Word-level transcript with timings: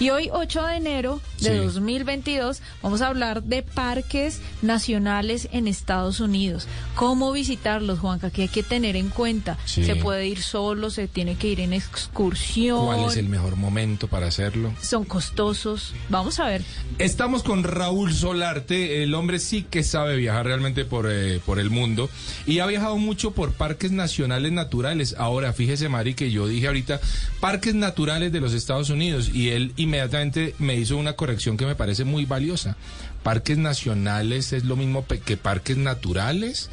Y 0.00 0.10
hoy, 0.10 0.28
8 0.32 0.66
de 0.66 0.74
enero 0.74 1.20
de 1.38 1.50
Sí. 1.50 1.56
2022, 1.56 2.60
vamos 2.82 3.00
a 3.00 3.06
hablar 3.06 3.44
de 3.44 3.62
parques 3.62 4.40
nacionales 4.60 5.48
en 5.52 5.68
Estados 5.68 6.18
Unidos. 6.18 6.66
¿Cómo 6.96 7.30
visitarlos, 7.30 8.00
Juanca? 8.00 8.30
¿Qué 8.30 8.42
hay 8.42 8.48
que 8.48 8.64
tener 8.64 8.96
en 8.96 9.08
cuenta? 9.08 9.56
Sí. 9.66 9.84
¿Se 9.84 9.94
puede 9.94 10.26
ir 10.26 10.42
solo? 10.42 10.90
¿Se 10.90 11.06
tiene 11.06 11.36
que 11.36 11.46
ir 11.46 11.60
en 11.60 11.72
excursión? 11.72 12.84
¿Cuál 12.86 13.04
es 13.08 13.16
el 13.16 13.28
mejor 13.28 13.54
momento 13.54 14.08
para 14.08 14.26
hacerlo? 14.26 14.74
¿Son 14.82 15.04
costosos? 15.04 15.94
Vamos 16.08 16.40
a 16.40 16.46
ver. 16.46 16.62
Estamos 16.98 17.44
con 17.44 17.62
Raúl 17.62 18.12
Solarte, 18.12 19.04
el 19.04 19.14
hombre 19.14 19.38
sí 19.38 19.62
que 19.62 19.84
sabe 19.84 20.16
viajar 20.16 20.46
realmente 20.46 20.84
por, 20.84 21.06
eh, 21.08 21.38
por 21.46 21.60
el 21.60 21.70
mundo 21.70 22.10
y 22.46 22.58
ha 22.58 22.66
viajado 22.66 22.96
mucho 22.96 23.30
por 23.30 23.52
parques 23.52 23.92
nacionales 23.92 24.50
naturales. 24.50 25.14
Ahora, 25.18 25.52
fíjese, 25.52 25.88
Mari, 25.88 26.14
que 26.14 26.32
yo 26.32 26.48
dije 26.48 26.66
ahorita 26.66 27.00
parques 27.38 27.76
naturales 27.76 28.32
de 28.32 28.40
los 28.40 28.54
Estados 28.54 28.90
Unidos 28.90 29.30
y 29.32 29.50
él 29.50 29.72
inmediatamente 29.84 30.54
me 30.58 30.74
hizo 30.76 30.96
una 30.96 31.14
corrección 31.14 31.56
que 31.56 31.66
me 31.66 31.74
parece 31.76 32.04
muy 32.04 32.24
valiosa. 32.26 32.76
Parques 33.22 33.56
nacionales 33.58 34.52
es 34.52 34.64
lo 34.64 34.76
mismo 34.76 35.06
que 35.06 35.36
parques 35.36 35.76
naturales. 35.76 36.68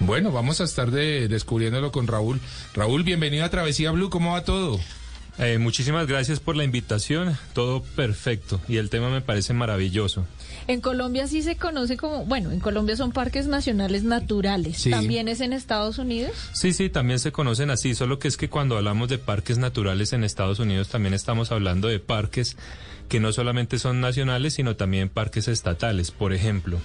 Bueno, 0.00 0.30
vamos 0.30 0.60
a 0.60 0.64
estar 0.64 0.90
de- 0.90 1.26
descubriéndolo 1.28 1.90
con 1.90 2.06
Raúl. 2.06 2.40
Raúl, 2.74 3.02
bienvenido 3.02 3.44
a 3.44 3.48
Travesía 3.50 3.90
Blue, 3.90 4.10
¿cómo 4.10 4.32
va 4.32 4.44
todo? 4.44 4.78
Eh, 5.38 5.58
muchísimas 5.58 6.06
gracias 6.06 6.40
por 6.40 6.56
la 6.56 6.64
invitación, 6.64 7.36
todo 7.52 7.82
perfecto 7.82 8.60
y 8.68 8.76
el 8.78 8.90
tema 8.90 9.08
me 9.08 9.20
parece 9.20 9.52
maravilloso. 9.54 10.26
En 10.68 10.82
Colombia 10.82 11.26
sí 11.26 11.42
se 11.42 11.56
conoce 11.56 11.96
como, 11.96 12.26
bueno, 12.26 12.50
en 12.50 12.60
Colombia 12.60 12.94
son 12.94 13.10
parques 13.10 13.46
nacionales 13.46 14.04
naturales. 14.04 14.76
Sí. 14.76 14.90
¿También 14.90 15.26
es 15.26 15.40
en 15.40 15.54
Estados 15.54 15.98
Unidos? 15.98 16.32
Sí, 16.52 16.74
sí, 16.74 16.90
también 16.90 17.18
se 17.18 17.32
conocen 17.32 17.70
así, 17.70 17.94
solo 17.94 18.18
que 18.18 18.28
es 18.28 18.36
que 18.36 18.50
cuando 18.50 18.76
hablamos 18.76 19.08
de 19.08 19.16
parques 19.16 19.56
naturales 19.56 20.12
en 20.12 20.24
Estados 20.24 20.58
Unidos 20.58 20.88
también 20.88 21.14
estamos 21.14 21.52
hablando 21.52 21.88
de 21.88 22.00
parques 22.00 22.56
que 23.08 23.18
no 23.18 23.32
solamente 23.32 23.78
son 23.78 24.00
nacionales, 24.00 24.54
sino 24.54 24.76
también 24.76 25.08
parques 25.08 25.48
estatales, 25.48 26.10
por 26.10 26.34
ejemplo. 26.34 26.78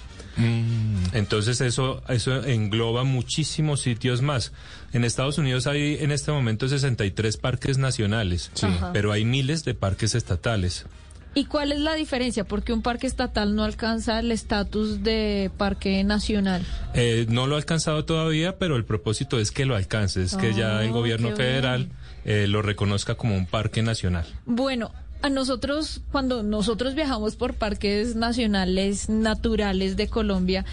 Entonces 1.12 1.60
eso, 1.60 2.02
eso 2.08 2.42
engloba 2.44 3.04
muchísimos 3.04 3.80
sitios 3.82 4.22
más. 4.22 4.52
En 4.92 5.04
Estados 5.04 5.38
Unidos 5.38 5.66
hay 5.66 5.98
en 6.00 6.10
este 6.10 6.32
momento 6.32 6.68
63 6.68 7.36
parques 7.36 7.78
nacionales, 7.78 8.50
Sí. 8.54 8.66
Pero 8.92 9.12
hay 9.12 9.24
miles 9.24 9.64
de 9.64 9.74
parques 9.74 10.14
estatales. 10.14 10.86
¿Y 11.34 11.46
cuál 11.46 11.72
es 11.72 11.80
la 11.80 11.94
diferencia? 11.94 12.44
Porque 12.44 12.72
un 12.72 12.82
parque 12.82 13.06
estatal 13.06 13.56
no 13.56 13.64
alcanza 13.64 14.20
el 14.20 14.30
estatus 14.30 15.02
de 15.02 15.50
parque 15.56 16.04
nacional. 16.04 16.62
Eh, 16.94 17.26
no 17.28 17.46
lo 17.46 17.56
ha 17.56 17.58
alcanzado 17.58 18.04
todavía, 18.04 18.56
pero 18.58 18.76
el 18.76 18.84
propósito 18.84 19.40
es 19.40 19.50
que 19.50 19.64
lo 19.64 19.74
alcance, 19.74 20.22
es 20.22 20.36
que 20.36 20.54
ya 20.54 20.82
el 20.84 20.90
Oh, 20.90 20.94
gobierno 20.94 21.34
federal 21.34 21.88
eh, 22.24 22.46
lo 22.46 22.62
reconozca 22.62 23.16
como 23.16 23.36
un 23.36 23.46
parque 23.46 23.82
nacional. 23.82 24.24
Bueno, 24.46 24.92
a 25.22 25.28
nosotros, 25.28 26.02
cuando 26.12 26.42
nosotros 26.42 26.94
viajamos 26.94 27.34
por 27.34 27.54
parques 27.54 28.14
nacionales 28.14 29.08
naturales 29.08 29.96
de 29.96 30.06
Colombia, 30.08 30.64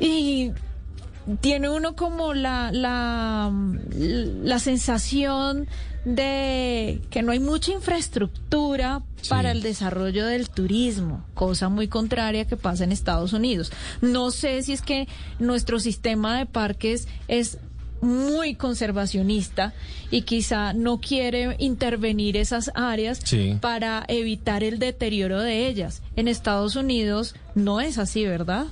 y 0.00 0.52
tiene 1.40 1.68
uno 1.68 1.94
como 1.94 2.34
la, 2.34 2.70
la, 2.72 3.52
la 3.98 4.58
sensación 4.58 5.68
de 6.04 7.00
que 7.10 7.22
no 7.22 7.32
hay 7.32 7.40
mucha 7.40 7.72
infraestructura 7.72 9.02
Sí. 9.22 9.30
para 9.30 9.52
el 9.52 9.62
desarrollo 9.62 10.26
del 10.26 10.50
turismo, 10.50 11.24
cosa 11.34 11.68
muy 11.70 11.88
contraria 11.88 12.44
que 12.46 12.56
pasa 12.58 12.84
en 12.84 12.92
Estados 12.92 13.32
Unidos. 13.32 13.72
No 14.02 14.30
sé 14.30 14.62
si 14.62 14.72
es 14.74 14.82
que 14.82 15.08
nuestro 15.38 15.80
sistema 15.80 16.36
de 16.38 16.44
parques 16.46 17.08
es 17.26 17.56
muy 18.02 18.54
conservacionista 18.54 19.72
y 20.10 20.22
quizá 20.22 20.74
no 20.74 21.00
quiere 21.00 21.56
intervenir 21.58 22.36
esas 22.36 22.70
áreas 22.74 23.20
Sí. 23.24 23.56
para 23.62 24.04
evitar 24.08 24.62
el 24.62 24.78
deterioro 24.78 25.40
de 25.40 25.66
ellas. 25.68 26.02
En 26.16 26.28
Estados 26.28 26.76
Unidos 26.76 27.34
no 27.54 27.80
es 27.80 27.96
así, 27.96 28.26
¿verdad? 28.26 28.66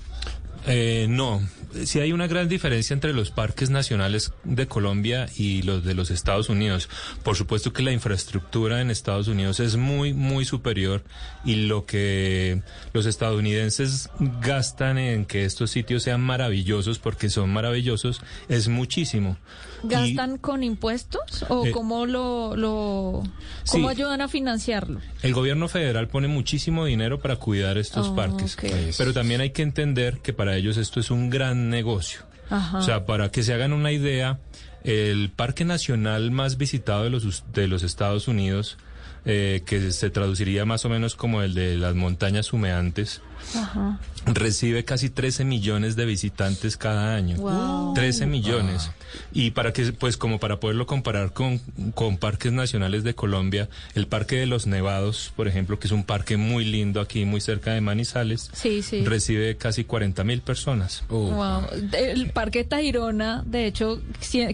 Eh, 0.67 1.07
no, 1.09 1.43
sí 1.85 1.99
hay 1.99 2.13
una 2.13 2.29
gran 2.29 2.49
diferencia 2.49 2.95
entre 2.95 3.13
los 3.13 3.31
parques 3.31 3.71
nacionales 3.71 4.33
de 4.45 4.69
Colombia 4.69 5.29
y 5.37 5.63
los 5.63 5.85
de 5.85 5.95
los 5.95 6.11
Estados 6.11 6.49
Unidos. 6.49 6.89
Por 7.25 7.37
supuesto 7.37 7.73
que 7.73 7.83
la 7.83 7.93
infraestructura 7.93 8.81
en 8.81 8.91
Estados 8.91 9.29
Unidos 9.29 9.61
es 9.61 9.77
muy, 9.77 10.15
muy 10.15 10.45
superior 10.45 11.03
y 11.45 11.67
lo 11.67 11.85
que 11.85 12.63
los 12.93 13.07
estadounidenses 13.07 14.11
gastan 14.41 14.99
en 14.99 15.25
que 15.25 15.45
estos 15.45 15.71
sitios 15.71 16.05
sean 16.05 16.21
maravillosos, 16.21 16.99
porque 16.99 17.29
son 17.29 17.51
maravillosos, 17.51 18.21
es 18.49 18.69
muchísimo. 18.69 19.37
Y- 19.85 19.89
¿Gastan 19.89 20.39
con 20.39 20.63
impuestos 20.63 21.45
o 21.49 21.67
Eh, 21.67 21.71
cómo 21.73 22.07
lo, 22.07 22.57
lo 22.57 23.23
cómo 23.71 23.89
sí. 23.89 23.97
ayudan 23.97 24.21
a 24.21 24.29
financiarlo? 24.29 25.01
El 25.23 25.35
gobierno 25.35 25.69
federal 25.69 26.09
pone 26.09 26.29
muchísimo 26.29 26.85
dinero 26.85 27.19
para 27.21 27.37
cuidar 27.37 27.79
estos 27.79 28.09
Oh, 28.09 28.15
parques, 28.15 28.55
ok. 28.57 28.65
pero 28.97 29.13
también 29.13 29.41
hay 29.41 29.51
que 29.51 29.63
entender 29.63 30.19
que 30.19 30.33
para 30.33 30.57
ellos 30.57 30.77
esto 30.77 31.01
es 31.01 31.11
un 31.11 31.31
gran 31.31 31.69
negocio. 31.71 32.21
Ajá. 32.51 32.79
O 32.79 32.83
sea, 32.83 33.07
para 33.07 33.31
que 33.31 33.43
se 33.43 33.55
hagan 33.55 33.73
una 33.73 33.93
idea, 33.93 34.39
el 34.85 35.31
parque 35.31 35.65
nacional 35.65 36.31
más 36.31 36.59
visitado 36.59 37.05
de 37.05 37.11
los, 37.11 37.45
de 37.53 37.67
los 37.69 37.83
Estados 37.83 38.29
Unidos, 38.29 38.77
eh, 39.25 39.63
que 39.65 39.93
se 39.93 40.11
traduciría 40.11 40.65
más 40.65 40.85
o 40.85 40.89
menos 40.89 41.15
como 41.15 41.43
el 41.43 41.55
de 41.55 41.77
las 41.77 41.95
montañas 41.95 42.53
humeantes, 42.53 43.21
Ajá. 43.57 43.99
recibe 44.27 44.85
casi 44.85 45.11
13 45.11 45.45
millones 45.45 45.97
de 45.97 46.05
visitantes 46.07 46.77
cada 46.77 47.15
año. 47.15 47.37
Wow. 47.37 47.95
13 47.95 48.27
millones. 48.27 48.91
Y 49.33 49.51
para 49.51 49.73
que, 49.73 49.93
pues 49.93 50.17
como 50.17 50.39
para 50.41 50.59
poderlo 50.61 50.87
comparar 50.87 51.33
con, 51.33 51.59
con 51.95 52.17
parques 52.19 52.53
nacionales 52.53 53.05
de 53.05 53.15
Colombia, 53.15 53.69
el 53.95 54.07
Parque 54.07 54.37
de 54.37 54.47
los 54.47 54.67
Nevados, 54.67 55.33
por 55.37 55.49
ejemplo, 55.49 55.79
que 55.79 55.87
es 55.87 55.93
un 55.93 56.05
parque 56.05 56.37
muy 56.37 56.65
lindo 56.65 57.01
aquí, 57.01 57.25
muy 57.25 57.41
cerca 57.41 57.73
de 57.73 57.81
Manizales, 57.81 58.51
Sí, 58.55 58.83
sí. 58.83 59.05
recibe 59.05 59.57
casi 59.57 59.85
40 59.85 60.25
mil 60.25 60.41
personas. 60.41 61.05
Oh. 61.09 61.31
Wow. 61.31 61.63
El 61.93 62.31
Parque 62.31 62.65
Tayrona, 62.65 63.43
de 63.47 63.67
hecho, 63.67 64.01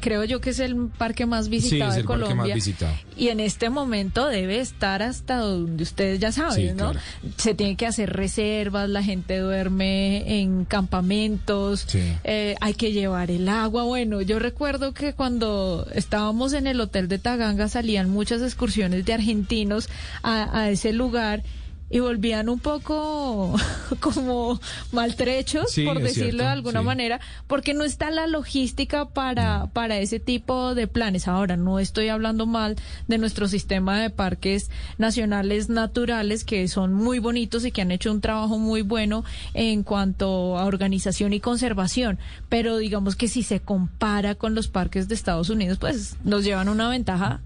creo 0.00 0.24
yo 0.24 0.40
que 0.40 0.50
es 0.50 0.58
el 0.60 0.88
parque 0.96 1.26
más 1.26 1.48
visitado 1.48 1.90
es 1.90 1.94
de 1.96 2.00
el 2.00 2.06
parque 2.06 2.20
más 2.22 2.28
Colombia. 2.30 2.54
visitado. 2.54 2.94
Y 3.16 3.28
en 3.28 3.40
este 3.40 3.68
momento 3.70 4.26
debe 4.26 4.60
estar 4.60 5.02
hasta 5.02 5.36
donde 5.38 5.82
ustedes 5.82 6.18
ya 6.20 6.32
saben, 6.32 6.54
Sí, 6.70 6.74
¿no? 6.74 6.92
claro. 6.92 7.00
Se 7.36 7.54
tiene 7.54 7.76
que 7.76 7.86
hacer 7.86 8.12
reservas, 8.12 8.77
la 8.86 9.02
gente 9.02 9.38
duerme 9.38 10.40
en 10.40 10.64
campamentos, 10.64 11.84
Sí. 11.86 12.00
eh, 12.24 12.54
hay 12.60 12.74
que 12.74 12.92
llevar 12.92 13.30
el 13.30 13.48
agua. 13.48 13.82
Bueno, 13.84 14.20
yo 14.20 14.38
recuerdo 14.38 14.92
que 14.92 15.14
cuando 15.14 15.86
estábamos 15.94 16.52
en 16.52 16.66
el 16.66 16.80
hotel 16.80 17.08
de 17.08 17.18
Taganga 17.18 17.68
salían 17.68 18.10
muchas 18.10 18.42
excursiones 18.42 19.04
de 19.04 19.14
argentinos 19.14 19.88
a, 20.22 20.58
a 20.60 20.70
ese 20.70 20.92
lugar. 20.92 21.42
Y 21.90 22.00
volvían 22.00 22.48
un 22.48 22.58
poco 22.58 23.54
como 24.00 24.60
maltrechos, 24.92 25.70
Sí, 25.70 25.84
por 25.84 26.00
decirlo 26.00 26.30
cierto, 26.30 26.42
de 26.42 26.48
alguna 26.48 26.80
sí. 26.80 26.86
manera, 26.86 27.20
porque 27.46 27.72
no 27.74 27.84
está 27.84 28.10
la 28.10 28.26
logística 28.26 29.06
para, 29.06 29.66
para 29.72 29.98
ese 29.98 30.20
tipo 30.20 30.74
de 30.74 30.86
planes. 30.86 31.28
Ahora, 31.28 31.56
no 31.56 31.78
estoy 31.78 32.08
hablando 32.08 32.46
mal 32.46 32.76
de 33.06 33.18
nuestro 33.18 33.48
sistema 33.48 34.00
de 34.00 34.10
parques 34.10 34.70
nacionales 34.98 35.68
naturales 35.70 36.44
que 36.44 36.68
son 36.68 36.92
muy 36.92 37.18
bonitos 37.18 37.64
y 37.64 37.72
que 37.72 37.82
han 37.82 37.90
hecho 37.90 38.12
un 38.12 38.20
trabajo 38.20 38.58
muy 38.58 38.82
bueno 38.82 39.24
en 39.54 39.82
cuanto 39.82 40.58
a 40.58 40.64
organización 40.66 41.32
y 41.32 41.40
conservación, 41.40 42.18
pero 42.48 42.76
digamos 42.78 43.16
que 43.16 43.28
si 43.28 43.42
se 43.42 43.60
compara 43.60 44.34
con 44.34 44.54
los 44.54 44.68
parques 44.68 45.08
de 45.08 45.14
Estados 45.14 45.50
Unidos, 45.50 45.78
pues 45.78 46.16
nos 46.24 46.44
llevan 46.44 46.68
una 46.68 46.88
ventaja 46.88 47.40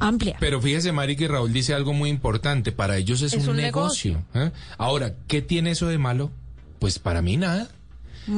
amplia. 0.00 0.36
Pero 0.40 0.60
fíjese, 0.60 0.92
Mari, 0.92 1.16
que 1.16 1.28
Raúl 1.28 1.52
dice 1.52 1.74
algo 1.74 1.92
muy 1.92 2.10
importante. 2.10 2.72
Para 2.72 2.96
ellos 2.96 3.22
es, 3.22 3.32
Es 3.32 3.44
un, 3.44 3.50
un 3.50 3.56
negocio. 3.56 4.22
¿eh? 4.34 4.50
Ahora, 4.78 5.14
¿qué 5.28 5.42
tiene 5.42 5.70
eso 5.72 5.86
de 5.88 5.98
malo? 5.98 6.30
Pues 6.78 6.98
para 6.98 7.22
mí 7.22 7.36
nada. 7.36 7.68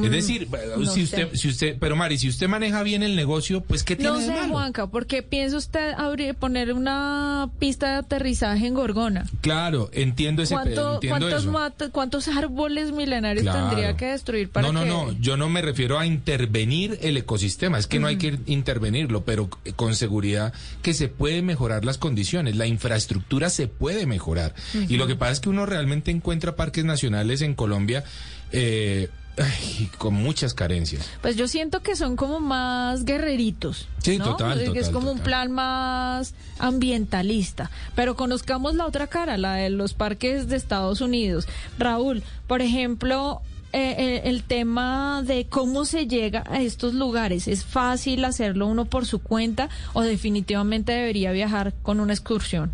Es 0.03 0.11
decir, 0.11 0.47
no 0.77 0.85
si 0.85 1.03
usted, 1.03 1.29
sé. 1.31 1.37
si 1.37 1.47
usted, 1.49 1.77
pero 1.79 1.95
Mari, 1.95 2.17
si 2.17 2.27
usted 2.29 2.47
maneja 2.47 2.83
bien 2.83 3.03
el 3.03 3.15
negocio, 3.15 3.61
pues 3.61 3.83
¿qué 3.83 3.95
tiene 3.95 4.11
No 4.11 4.19
de 4.19 4.25
sé, 4.25 4.31
malo? 4.33 4.53
Juanca, 4.53 4.87
porque 4.87 5.23
piensa 5.23 5.57
usted 5.57 5.93
abrir, 5.97 6.35
poner 6.35 6.73
una 6.73 7.49
pista 7.59 7.89
de 7.91 7.95
aterrizaje 7.97 8.67
en 8.67 8.73
Gorgona. 8.73 9.25
Claro, 9.41 9.89
entiendo 9.93 10.43
ese 10.43 10.53
¿Cuánto- 10.53 10.95
entiendo 10.95 11.19
cuántos, 11.19 11.41
eso. 11.43 11.51
mata- 11.51 11.89
¿Cuántos 11.89 12.27
árboles 12.27 12.91
milenarios 12.91 13.43
Claro. 13.43 13.67
tendría 13.67 13.95
que 13.97 14.05
destruir 14.07 14.49
para 14.49 14.67
no, 14.67 14.73
no, 14.73 14.81
que... 14.83 14.89
no, 14.89 15.11
yo 15.19 15.37
no 15.37 15.49
me 15.49 15.61
refiero 15.61 15.97
a 15.99 16.05
intervenir 16.05 16.97
el 17.01 17.17
ecosistema, 17.17 17.77
es 17.77 17.87
que 17.87 17.99
no 17.99 18.07
hay 18.07 18.17
que 18.17 18.37
intervenirlo, 18.45 19.23
pero 19.23 19.49
con 19.75 19.95
seguridad 19.95 20.53
que 20.81 20.93
se 20.93 21.07
puede 21.07 21.41
mejorar 21.41 21.85
las 21.85 21.97
condiciones, 21.97 22.55
la 22.55 22.67
infraestructura 22.67 23.49
se 23.49 23.67
puede 23.67 24.05
mejorar. 24.05 24.53
Y 24.89 24.97
lo 24.97 25.07
que 25.07 25.15
pasa 25.15 25.31
es 25.33 25.39
que 25.39 25.49
uno 25.49 25.65
realmente 25.65 26.11
encuentra 26.11 26.55
parques 26.55 26.83
nacionales 26.85 27.41
en 27.41 27.53
Colombia 27.55 28.03
eh, 28.51 29.09
ay, 29.37 29.89
con 29.97 30.13
muchas 30.13 30.53
carencias. 30.53 31.09
Pues 31.21 31.35
yo 31.35 31.47
siento 31.47 31.81
que 31.81 31.95
son 31.95 32.15
como 32.15 32.39
más 32.39 33.05
guerreritos. 33.05 33.87
Sí, 34.03 34.17
¿no? 34.17 34.31
total, 34.31 34.75
es 34.75 34.89
como 34.89 35.11
un 35.11 35.19
plan 35.19 35.51
más 35.51 36.33
ambientalista. 36.59 37.69
Pero 37.95 38.15
conozcamos 38.15 38.75
la 38.75 38.85
otra 38.85 39.07
cara, 39.07 39.37
la 39.37 39.55
de 39.55 39.69
los 39.69 39.93
parques 39.93 40.47
de 40.47 40.55
Estados 40.55 41.01
Unidos. 41.01 41.47
Raúl, 41.77 42.23
por 42.47 42.61
ejemplo, 42.61 43.41
eh, 43.73 43.95
eh, 43.97 44.21
el 44.25 44.43
tema 44.43 45.21
de 45.23 45.47
cómo 45.47 45.83
se 45.85 46.07
llega 46.07 46.43
a 46.49 46.61
estos 46.61 46.93
lugares. 46.93 47.47
¿Es 47.47 47.65
fácil 47.65 48.23
hacerlo 48.25 48.67
uno 48.67 48.85
por 48.85 49.05
su 49.05 49.19
cuenta 49.19 49.69
o 49.93 50.01
definitivamente 50.01 50.93
debería 50.93 51.31
viajar 51.31 51.73
con 51.83 51.99
una 51.99 52.13
excursión? 52.13 52.71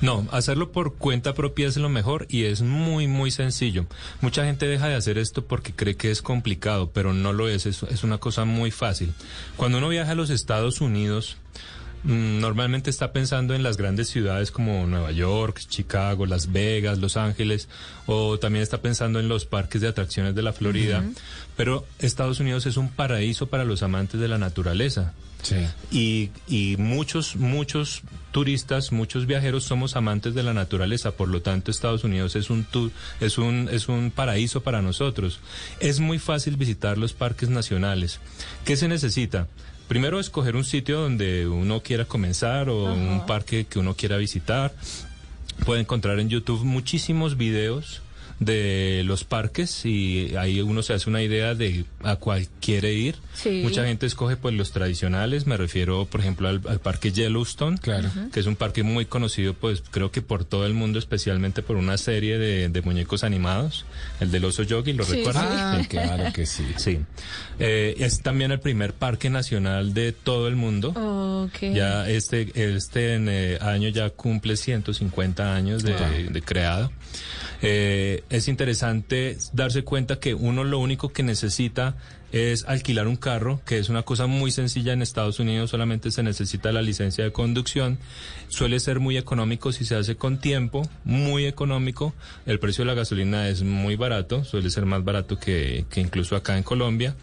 No, 0.00 0.26
hacerlo 0.32 0.70
por 0.70 0.96
cuenta 0.96 1.32
propia 1.32 1.66
es 1.66 1.78
lo 1.78 1.88
mejor 1.88 2.26
y 2.28 2.44
es 2.44 2.60
muy, 2.60 3.06
muy 3.06 3.30
sencillo. 3.30 3.86
Mucha 4.20 4.44
gente 4.44 4.66
deja 4.66 4.86
de 4.86 4.96
hacer 4.96 5.16
esto 5.16 5.46
porque 5.46 5.72
cree 5.72 5.96
que 5.96 6.10
es 6.10 6.20
complicado, 6.20 6.90
pero 6.90 7.14
no 7.14 7.32
lo 7.32 7.48
es, 7.48 7.64
es, 7.64 7.82
es 7.84 8.04
una 8.04 8.18
cosa 8.18 8.44
muy 8.44 8.70
fácil. 8.70 9.14
Cuando 9.56 9.78
uno 9.78 9.88
viaja 9.88 10.12
a 10.12 10.14
los 10.14 10.28
Estados 10.28 10.82
Unidos, 10.82 11.38
normalmente 12.04 12.90
está 12.90 13.12
pensando 13.12 13.54
en 13.54 13.62
las 13.62 13.76
grandes 13.76 14.08
ciudades 14.08 14.50
como 14.50 14.86
Nueva 14.86 15.10
York, 15.12 15.60
Chicago, 15.68 16.26
Las 16.26 16.52
Vegas, 16.52 16.98
Los 16.98 17.16
Ángeles, 17.16 17.68
o 18.06 18.38
también 18.38 18.62
está 18.62 18.82
pensando 18.82 19.20
en 19.20 19.28
los 19.28 19.46
parques 19.46 19.80
de 19.80 19.88
atracciones 19.88 20.34
de 20.34 20.42
la 20.42 20.52
Florida. 20.52 21.02
Pero 21.56 21.86
Estados 21.98 22.40
Unidos 22.40 22.66
es 22.66 22.76
un 22.76 22.88
paraíso 22.88 23.46
para 23.46 23.64
los 23.64 23.82
amantes 23.82 24.20
de 24.20 24.28
la 24.28 24.38
naturaleza. 24.38 25.14
Sí. 25.42 25.56
Y, 25.90 26.30
y 26.48 26.76
muchos, 26.78 27.36
muchos 27.36 28.02
turistas, 28.32 28.92
muchos 28.92 29.26
viajeros 29.26 29.64
somos 29.64 29.94
amantes 29.94 30.34
de 30.34 30.42
la 30.42 30.54
naturaleza, 30.54 31.12
por 31.12 31.28
lo 31.28 31.42
tanto 31.42 31.70
Estados 31.70 32.02
Unidos 32.02 32.34
es 32.34 32.48
un 32.48 32.66
es 33.20 33.38
un, 33.38 33.68
es 33.70 33.88
un 33.88 34.10
paraíso 34.10 34.62
para 34.62 34.82
nosotros. 34.82 35.40
Es 35.80 36.00
muy 36.00 36.18
fácil 36.18 36.56
visitar 36.56 36.96
los 36.98 37.12
parques 37.12 37.50
nacionales. 37.50 38.20
¿Qué 38.64 38.76
se 38.76 38.88
necesita? 38.88 39.46
Primero 39.88 40.18
escoger 40.18 40.56
un 40.56 40.64
sitio 40.64 41.00
donde 41.00 41.46
uno 41.46 41.80
quiera 41.80 42.04
comenzar 42.04 42.68
o 42.68 42.84
un 42.84 43.26
parque 43.26 43.66
que 43.66 43.78
uno 43.78 43.94
quiera 43.94 44.16
visitar. 44.16 44.72
Puede 45.64 45.82
encontrar 45.82 46.18
en 46.20 46.28
YouTube 46.28 46.64
muchísimos 46.64 47.36
videos 47.36 48.02
de 48.44 49.02
los 49.04 49.24
parques 49.24 49.84
y 49.84 50.34
ahí 50.36 50.60
uno 50.60 50.82
se 50.82 50.92
hace 50.92 51.08
una 51.10 51.22
idea 51.22 51.54
de 51.54 51.84
a 52.02 52.16
cuál 52.16 52.46
quiere 52.60 52.92
ir. 52.94 53.16
Sí. 53.34 53.60
Mucha 53.64 53.84
gente 53.86 54.06
escoge 54.06 54.36
pues 54.36 54.54
los 54.54 54.70
tradicionales, 54.72 55.46
me 55.46 55.56
refiero 55.56 56.04
por 56.06 56.20
ejemplo 56.20 56.48
al, 56.48 56.60
al 56.68 56.80
parque 56.80 57.10
Yellowstone, 57.12 57.78
Claro. 57.78 58.08
que 58.32 58.40
es 58.40 58.46
un 58.46 58.56
parque 58.56 58.82
muy 58.82 59.06
conocido 59.06 59.54
pues 59.54 59.82
creo 59.90 60.10
que 60.10 60.22
por 60.22 60.44
todo 60.44 60.66
el 60.66 60.74
mundo, 60.74 60.98
especialmente 60.98 61.62
por 61.62 61.76
una 61.76 61.98
serie 61.98 62.38
de, 62.38 62.68
de 62.68 62.82
muñecos 62.82 63.24
animados, 63.24 63.84
el 64.20 64.30
del 64.30 64.44
oso 64.44 64.62
yogi, 64.62 64.92
¿lo 64.92 65.04
Sí, 65.04 65.16
recuerdan? 65.16 65.46
Ah, 65.50 65.82
claro 65.88 66.32
que 66.32 66.46
sí. 66.46 66.64
Sí. 66.76 66.98
Eh, 67.58 67.94
es 67.98 68.20
también 68.20 68.50
el 68.52 68.60
primer 68.60 68.92
parque 68.94 69.30
nacional 69.30 69.94
de 69.94 70.12
todo 70.12 70.48
el 70.48 70.56
mundo. 70.56 70.90
Ok. 71.46 71.72
Ya 71.74 72.08
este, 72.08 72.50
este 72.74 73.16
eh, 73.16 73.58
año 73.60 73.88
ya 73.88 74.10
cumple 74.10 74.56
150 74.56 75.54
años 75.54 75.82
de, 75.82 75.94
de 76.30 76.42
creado. 76.42 76.90
Eh, 77.62 78.22
es 78.34 78.48
interesante 78.48 79.38
darse 79.52 79.84
cuenta 79.84 80.18
que 80.18 80.34
uno 80.34 80.64
lo 80.64 80.80
único 80.80 81.12
que 81.12 81.22
necesita 81.22 81.94
es 82.32 82.64
alquilar 82.64 83.06
un 83.06 83.14
carro, 83.14 83.60
que 83.64 83.78
es 83.78 83.88
una 83.88 84.02
cosa 84.02 84.26
muy 84.26 84.50
sencilla 84.50 84.92
en 84.92 85.02
Estados 85.02 85.38
Unidos, 85.38 85.70
solamente 85.70 86.10
se 86.10 86.24
necesita 86.24 86.72
la 86.72 86.82
licencia 86.82 87.22
de 87.22 87.30
conducción. 87.30 87.96
Suele 88.48 88.80
ser 88.80 88.98
muy 88.98 89.16
económico 89.16 89.70
si 89.70 89.84
se 89.84 89.94
hace 89.94 90.16
con 90.16 90.38
tiempo, 90.38 90.82
muy 91.04 91.46
económico. 91.46 92.12
El 92.44 92.58
precio 92.58 92.82
de 92.82 92.86
la 92.88 92.94
gasolina 92.94 93.48
es 93.48 93.62
muy 93.62 93.94
barato, 93.94 94.42
suele 94.42 94.70
ser 94.70 94.84
más 94.84 95.04
barato 95.04 95.38
que, 95.38 95.84
que 95.90 96.00
incluso 96.00 96.34
acá 96.34 96.56
en 96.56 96.64
Colombia. 96.64 97.14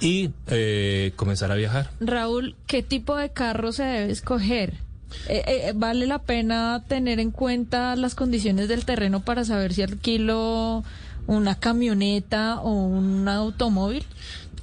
Y 0.00 0.30
eh, 0.46 1.12
comenzar 1.16 1.50
a 1.50 1.56
viajar. 1.56 1.90
Raúl, 1.98 2.54
¿qué 2.68 2.84
tipo 2.84 3.16
de 3.16 3.30
carro 3.32 3.72
se 3.72 3.82
debe 3.82 4.12
escoger? 4.12 4.83
Eh, 5.28 5.42
eh, 5.46 5.72
¿Vale 5.74 6.06
la 6.06 6.20
pena 6.20 6.84
tener 6.86 7.20
en 7.20 7.30
cuenta 7.30 7.96
las 7.96 8.14
condiciones 8.14 8.68
del 8.68 8.84
terreno 8.84 9.20
para 9.20 9.44
saber 9.44 9.72
si 9.72 9.82
alquilo 9.82 10.84
una 11.26 11.54
camioneta 11.54 12.60
o 12.60 12.70
un 12.72 13.28
automóvil? 13.28 14.04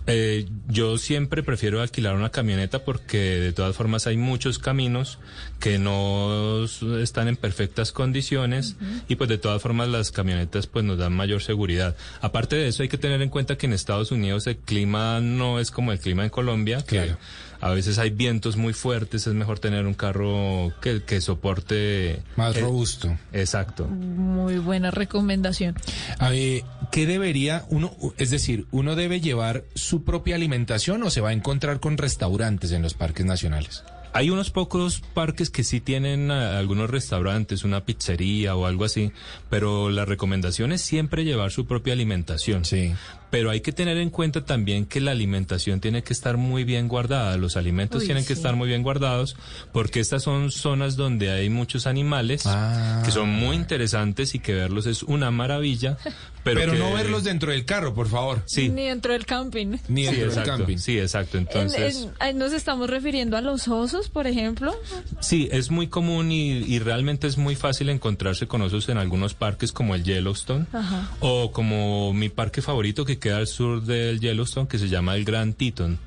Eh, 0.07 0.47
yo 0.67 0.97
siempre 0.97 1.43
prefiero 1.43 1.79
alquilar 1.79 2.15
una 2.15 2.31
camioneta 2.31 2.83
porque 2.83 3.17
de 3.17 3.53
todas 3.53 3.75
formas 3.75 4.07
hay 4.07 4.17
muchos 4.17 4.57
caminos 4.57 5.19
que 5.59 5.77
no 5.77 6.65
están 6.99 7.27
en 7.27 7.35
perfectas 7.35 7.91
condiciones 7.91 8.77
y 9.07 9.15
pues 9.15 9.29
de 9.29 9.37
todas 9.37 9.61
formas 9.61 9.89
las 9.89 10.11
camionetas 10.11 10.65
pues 10.65 10.83
nos 10.83 10.97
dan 10.97 11.13
mayor 11.13 11.43
seguridad. 11.43 11.95
Aparte 12.19 12.55
de 12.55 12.67
eso 12.67 12.81
hay 12.81 12.89
que 12.89 12.97
tener 12.97 13.21
en 13.21 13.29
cuenta 13.29 13.57
que 13.57 13.67
en 13.67 13.73
Estados 13.73 14.11
Unidos 14.11 14.47
el 14.47 14.57
clima 14.57 15.19
no 15.21 15.59
es 15.59 15.69
como 15.69 15.91
el 15.91 15.99
clima 15.99 16.23
en 16.23 16.29
Colombia, 16.29 16.77
que 16.77 16.97
Claro. 16.97 17.17
A 17.61 17.69
veces 17.69 17.99
hay 17.99 18.09
vientos 18.09 18.57
muy 18.57 18.73
fuertes, 18.73 19.27
es 19.27 19.33
mejor 19.33 19.59
tener 19.59 19.85
un 19.85 19.93
carro 19.93 20.73
que, 20.81 21.03
que 21.03 21.21
soporte... 21.21 22.23
Más 22.35 22.55
eh, 22.55 22.61
robusto. 22.61 23.17
Exacto. 23.31 23.85
Muy 23.87 24.57
buena 24.57 24.89
recomendación. 24.89 25.75
A 26.17 26.29
ver, 26.29 26.63
¿qué 26.91 27.05
debería 27.05 27.65
uno, 27.69 27.95
es 28.17 28.31
decir, 28.31 28.65
uno 28.71 28.95
debe 28.95 29.21
llevar 29.21 29.63
su 29.75 30.03
propia 30.03 30.35
alimentación 30.35 31.03
o 31.03 31.11
se 31.11 31.21
va 31.21 31.29
a 31.29 31.33
encontrar 31.33 31.79
con 31.79 31.97
restaurantes 31.97 32.71
en 32.71 32.81
los 32.81 32.95
parques 32.95 33.25
nacionales? 33.25 33.83
Hay 34.13 34.29
unos 34.29 34.51
pocos 34.51 35.01
parques 35.13 35.49
que 35.49 35.63
sí 35.63 35.79
tienen 35.79 36.31
ah, 36.31 36.57
algunos 36.57 36.89
restaurantes, 36.89 37.63
una 37.63 37.85
pizzería 37.85 38.55
o 38.55 38.65
algo 38.65 38.83
así, 38.83 39.11
pero 39.49 39.89
la 39.89 40.03
recomendación 40.03 40.73
es 40.73 40.81
siempre 40.81 41.23
llevar 41.23 41.51
su 41.51 41.65
propia 41.65 41.93
alimentación. 41.93 42.65
Sí. 42.65 42.93
Pero 43.31 43.49
hay 43.49 43.61
que 43.61 43.71
tener 43.71 43.97
en 43.97 44.09
cuenta 44.11 44.45
también 44.45 44.85
que 44.85 44.99
la 45.01 45.11
alimentación 45.11 45.79
tiene 45.79 46.03
que 46.03 46.13
estar 46.13 46.37
muy 46.37 46.63
bien 46.65 46.87
guardada, 46.87 47.37
los 47.37 47.55
alimentos 47.57 48.01
Uy, 48.01 48.05
tienen 48.07 48.23
que 48.23 48.33
sí. 48.35 48.39
estar 48.39 48.55
muy 48.55 48.67
bien 48.67 48.83
guardados, 48.83 49.35
porque 49.71 49.99
estas 50.01 50.21
son 50.23 50.51
zonas 50.51 50.97
donde 50.97 51.31
hay 51.31 51.49
muchos 51.49 51.87
animales 51.87 52.43
Ah. 52.45 53.01
que 53.05 53.11
son 53.11 53.29
muy 53.29 53.55
interesantes 53.55 54.35
y 54.35 54.39
que 54.39 54.53
verlos 54.53 54.85
es 54.85 55.01
una 55.03 55.31
maravilla, 55.31 55.97
pero, 56.43 56.59
Pero, 56.59 56.73
que- 56.73 56.79
no 56.79 56.93
verlos 56.93 57.23
dentro 57.23 57.51
del 57.51 57.63
carro, 57.65 57.93
por 57.93 58.07
favor. 58.09 58.43
Sí, 58.47 58.67
Ni 58.69 58.83
dentro 58.87 59.13
del 59.13 59.25
camping. 59.25 59.77
Ni 59.87 60.01
sí, 60.01 60.07
dentro 60.07 60.19
del 60.21 60.29
exacto, 60.29 60.51
camping. 60.57 60.77
sí, 60.77 60.99
exacto. 60.99 61.37
En- 61.37 61.47
Entonces... 61.47 62.01
en- 62.03 62.11
ahí 62.19 62.33
nos 62.33 62.51
estamos 62.51 62.89
refiriendo 62.89 63.37
a 63.37 63.41
los 63.41 63.67
osos, 63.69 64.09
por 64.09 64.27
ejemplo. 64.27 64.75
Sí, 65.21 65.47
es 65.53 65.71
muy 65.71 65.87
común 65.87 66.31
y, 66.33 66.51
y 66.65 66.79
realmente 66.79 67.27
es 67.27 67.37
muy 67.37 67.55
fácil 67.55 67.87
encontrarse 67.89 68.45
con 68.47 68.61
osos 68.61 68.89
en 68.89 68.97
algunos 68.97 69.35
parques 69.35 69.71
como 69.71 69.95
el 69.95 70.03
Yellowstone 70.03 70.65
Ajá. 70.73 71.09
o 71.21 71.51
como 71.53 72.11
mi 72.13 72.27
parque 72.29 72.61
favorito 72.61 73.05
que 73.05 73.20
queda 73.21 73.37
al 73.37 73.47
sur 73.47 73.81
del 73.83 74.19
Yellowstone 74.19 74.67
que 74.67 74.77
se 74.77 74.89
llama 74.89 75.15
el 75.15 75.23
Grand 75.23 75.55
Teton. 75.55 75.97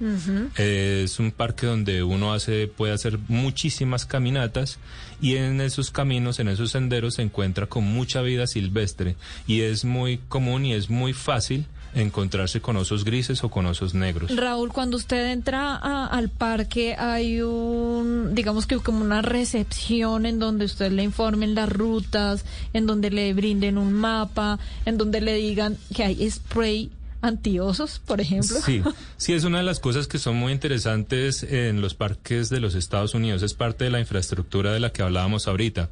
Eh, 0.59 1.03
es 1.05 1.19
un 1.19 1.31
parque 1.33 1.65
donde 1.67 2.03
uno 2.03 2.35
hace 2.35 2.67
puede 2.67 2.93
hacer 2.93 3.19
muchísimas 3.29 4.05
caminatas 4.05 4.79
y 5.23 5.37
en 5.37 5.63
esos 5.63 5.91
caminos, 5.91 6.39
en 6.41 6.49
esos 6.49 6.73
senderos 6.73 7.15
se 7.15 7.23
encuentra 7.23 7.67
con 7.67 7.85
mucha 7.85 8.21
vida 8.21 8.47
silvestre 8.47 9.17
y 9.47 9.61
es 9.63 9.87
muy 9.87 10.19
común 10.29 10.67
y 10.67 10.75
es 10.75 10.91
muy 10.91 11.15
fácil 11.15 11.65
encontrarse 11.97 12.61
con 12.61 12.77
osos 12.77 13.05
grises 13.05 13.45
o 13.45 13.49
con 13.49 13.67
osos 13.67 13.95
negros. 13.95 14.35
Raúl, 14.35 14.73
cuando 14.73 14.97
usted 14.97 15.31
entra 15.31 15.77
a- 15.77 16.07
al 16.09 16.29
parque 16.29 16.97
hay 16.99 17.41
un, 17.41 18.35
digamos 18.35 18.67
que 18.67 18.79
como 18.79 19.01
una 19.05 19.23
recepción 19.23 20.27
en 20.27 20.41
donde 20.41 20.65
usted 20.65 20.91
le 20.91 21.05
informen 21.05 21.55
las 21.55 21.69
rutas, 21.69 22.45
en 22.73 22.87
donde 22.87 23.11
le 23.11 23.33
brinden 23.33 23.79
un 23.79 23.93
mapa, 23.93 24.59
en 24.85 24.99
donde 24.99 25.21
le 25.21 25.35
digan 25.35 25.79
que 25.95 26.03
hay 26.03 26.29
spray 26.29 26.91
antiosos, 27.25 28.01
por 28.05 28.21
ejemplo. 28.21 28.57
Sí, 28.65 28.83
sí, 29.17 29.33
es 29.33 29.45
una 29.45 29.59
de 29.59 29.65
las 29.65 29.81
cosas 29.81 30.07
que 30.07 30.19
son 30.19 30.37
muy 30.37 30.53
interesantes 30.53 31.43
en 31.43 31.81
los 31.81 31.95
parques 31.95 32.49
de 32.51 32.61
los 32.61 32.75
Estados 32.75 33.15
Unidos. 33.15 33.43
Es 33.43 33.55
parte 33.55 33.85
de 33.85 33.91
la 33.91 34.01
infraestructura 34.01 34.73
de 34.73 34.81
la 34.81 34.91
que 34.91 35.03
hablábamos 35.03 35.49
ahorita. 35.49 35.91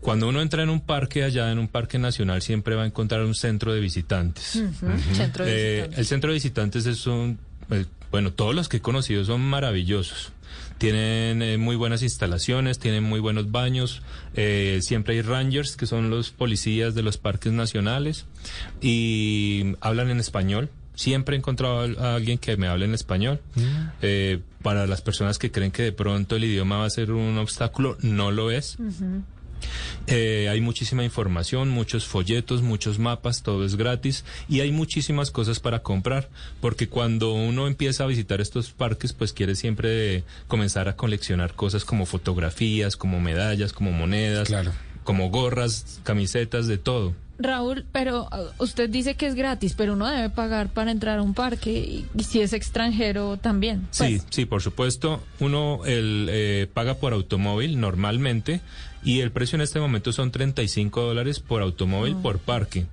Cuando 0.00 0.28
uno 0.28 0.40
entra 0.42 0.62
en 0.62 0.68
un 0.70 0.80
parque 0.80 1.24
allá, 1.24 1.50
en 1.50 1.58
un 1.58 1.68
parque 1.68 1.98
nacional, 1.98 2.40
siempre 2.42 2.74
va 2.76 2.82
a 2.84 2.86
encontrar 2.86 3.22
un 3.22 3.34
centro 3.34 3.72
de 3.72 3.80
visitantes. 3.80 4.62
Centro 5.14 5.44
de 5.44 5.50
Eh, 5.50 5.72
visitantes. 5.72 5.98
el 5.98 6.06
centro 6.06 6.30
de 6.30 6.34
visitantes 6.34 6.86
es 6.86 7.06
un, 7.06 7.38
eh, 7.70 7.86
bueno, 8.12 8.32
todos 8.32 8.54
los 8.54 8.68
que 8.68 8.76
he 8.76 8.80
conocido 8.80 9.24
son 9.24 9.40
maravillosos. 9.40 10.32
Tienen 10.78 11.40
eh, 11.42 11.56
muy 11.58 11.74
buenas 11.76 12.02
instalaciones, 12.02 12.78
tienen 12.78 13.02
muy 13.02 13.20
buenos 13.20 13.50
baños, 13.50 14.02
eh, 14.34 14.80
siempre 14.82 15.14
hay 15.14 15.22
rangers, 15.22 15.76
que 15.76 15.86
son 15.86 16.10
los 16.10 16.30
policías 16.30 16.94
de 16.94 17.02
los 17.02 17.16
parques 17.16 17.52
nacionales, 17.52 18.26
y 18.80 19.74
hablan 19.80 20.10
en 20.10 20.20
español. 20.20 20.68
Siempre 20.94 21.36
he 21.36 21.38
encontrado 21.38 21.80
a 22.00 22.14
alguien 22.14 22.38
que 22.38 22.56
me 22.56 22.68
hable 22.68 22.86
en 22.86 22.94
español. 22.94 23.40
Eh, 24.02 24.40
para 24.62 24.86
las 24.86 25.02
personas 25.02 25.38
que 25.38 25.50
creen 25.50 25.70
que 25.70 25.82
de 25.82 25.92
pronto 25.92 26.36
el 26.36 26.44
idioma 26.44 26.78
va 26.78 26.86
a 26.86 26.90
ser 26.90 27.12
un 27.12 27.36
obstáculo, 27.38 27.96
no 28.00 28.30
lo 28.30 28.50
es. 28.50 28.78
Eh, 30.06 30.48
hay 30.50 30.60
muchísima 30.60 31.04
información, 31.04 31.68
muchos 31.68 32.06
folletos, 32.06 32.62
muchos 32.62 32.98
mapas, 32.98 33.42
todo 33.42 33.64
es 33.64 33.76
gratis 33.76 34.24
y 34.48 34.60
hay 34.60 34.70
muchísimas 34.72 35.30
cosas 35.30 35.60
para 35.60 35.80
comprar, 35.82 36.28
porque 36.60 36.88
cuando 36.88 37.32
uno 37.32 37.66
empieza 37.66 38.04
a 38.04 38.06
visitar 38.06 38.40
estos 38.40 38.70
parques, 38.70 39.12
pues 39.12 39.32
quiere 39.32 39.56
siempre 39.56 40.24
comenzar 40.48 40.88
a 40.88 40.96
coleccionar 40.96 41.54
cosas 41.54 41.84
como 41.84 42.06
fotografías, 42.06 42.96
como 42.96 43.20
medallas, 43.20 43.72
como 43.72 43.92
monedas, 43.92 44.48
Claro. 44.48 44.72
como 45.04 45.30
gorras, 45.30 46.00
camisetas, 46.04 46.66
de 46.66 46.78
todo. 46.78 47.14
Raúl, 47.38 47.84
pero 47.92 48.28
uh, 48.32 48.62
usted 48.64 48.88
dice 48.88 49.14
que 49.14 49.26
es 49.26 49.34
gratis, 49.34 49.74
pero 49.76 49.92
uno 49.92 50.06
debe 50.10 50.30
pagar 50.30 50.68
para 50.70 50.90
entrar 50.90 51.18
a 51.18 51.22
un 51.22 51.34
parque 51.34 51.70
y, 51.70 52.06
y 52.18 52.24
si 52.24 52.40
es 52.40 52.54
extranjero 52.54 53.36
también. 53.36 53.86
Sí, 53.90 54.04
Pues, 54.20 54.26
sí, 54.30 54.46
por 54.46 54.62
supuesto. 54.62 55.22
Uno 55.38 55.80
el, 55.84 56.28
eh, 56.30 56.66
paga 56.72 56.94
por 56.94 57.12
automóvil 57.12 57.78
normalmente 57.78 58.62
y 59.06 59.20
el 59.20 59.30
precio 59.30 59.54
en 59.54 59.62
este 59.62 59.78
momento 59.78 60.12
son 60.12 60.32
35 60.32 61.00
dólares 61.00 61.38
por 61.38 61.62
automóvil 61.62 62.16
por 62.16 62.40
parque. 62.40 62.86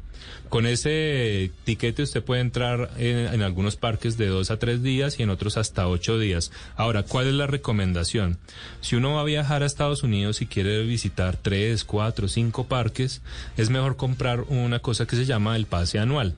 Con 0.48 0.68
ese 0.68 1.50
tiquete 1.64 2.04
usted 2.04 2.24
puede 2.24 2.42
entrar 2.42 2.92
en, 2.98 3.42
algunos 3.42 3.76
parques 3.78 4.16
de 4.16 4.28
dos 4.28 4.52
a 4.52 4.60
tres 4.60 4.84
días 4.84 5.20
y 5.20 5.24
en 5.24 5.32
otros 5.32 5.58
hasta 5.58 5.88
ocho 5.88 6.20
días. 6.20 6.52
Ahora, 6.76 7.02
¿cuál 7.02 7.26
es 7.26 7.34
la 7.34 7.48
recomendación? 7.48 8.38
Si 8.80 8.96
uno 8.96 9.16
va 9.16 9.22
a 9.22 9.26
viajar 9.26 9.64
a 9.64 9.66
Estados 9.66 10.04
Unidos 10.04 10.44
y 10.44 10.46
quiere 10.46 10.84
visitar 10.84 11.36
tres, 11.36 11.84
cuatro, 11.84 12.28
cinco 12.28 12.66
parques, 12.66 13.24
es 13.58 13.72
mejor 13.72 13.98
comprar 13.98 14.42
una 14.42 14.78
cosa 14.78 15.08
que 15.08 15.16
se 15.16 15.26
llama 15.26 15.56
el 15.56 15.66
pase 15.66 15.98
anual. 15.98 16.36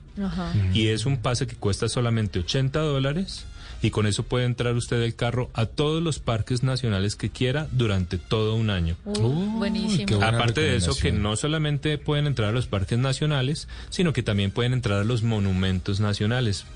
Y 0.72 0.88
es 0.88 1.04
un 1.04 1.18
pase 1.18 1.46
que 1.46 1.56
cuesta 1.56 1.90
solamente 1.90 2.38
80 2.38 2.80
dólares 2.80 3.44
y 3.86 3.90
con 3.92 4.08
eso 4.08 4.24
puede 4.24 4.46
entrar 4.46 4.74
usted 4.74 5.00
el 5.00 5.14
carro 5.14 5.48
a 5.54 5.66
todos 5.66 6.02
los 6.02 6.18
parques 6.18 6.64
nacionales 6.64 7.14
que 7.14 7.30
quiera 7.30 7.68
durante 7.70 8.18
todo 8.18 8.56
un 8.56 8.68
año. 8.68 8.96
buenísimo. 9.04 10.24
Aparte 10.24 10.60
de 10.60 10.74
eso, 10.74 10.92
que 10.96 11.12
no 11.12 11.36
solamente 11.36 11.96
pueden 11.96 12.26
entrar 12.26 12.48
a 12.48 12.52
los 12.52 12.66
parques 12.66 12.98
nacionales, 12.98 13.68
sino 13.90 14.12
que 14.12 14.24
también 14.24 14.50
pueden 14.50 14.72
entrar 14.72 14.98
a 14.98 15.04
los 15.04 15.22
monumentos 15.22 16.00
nacionales, 16.00 16.66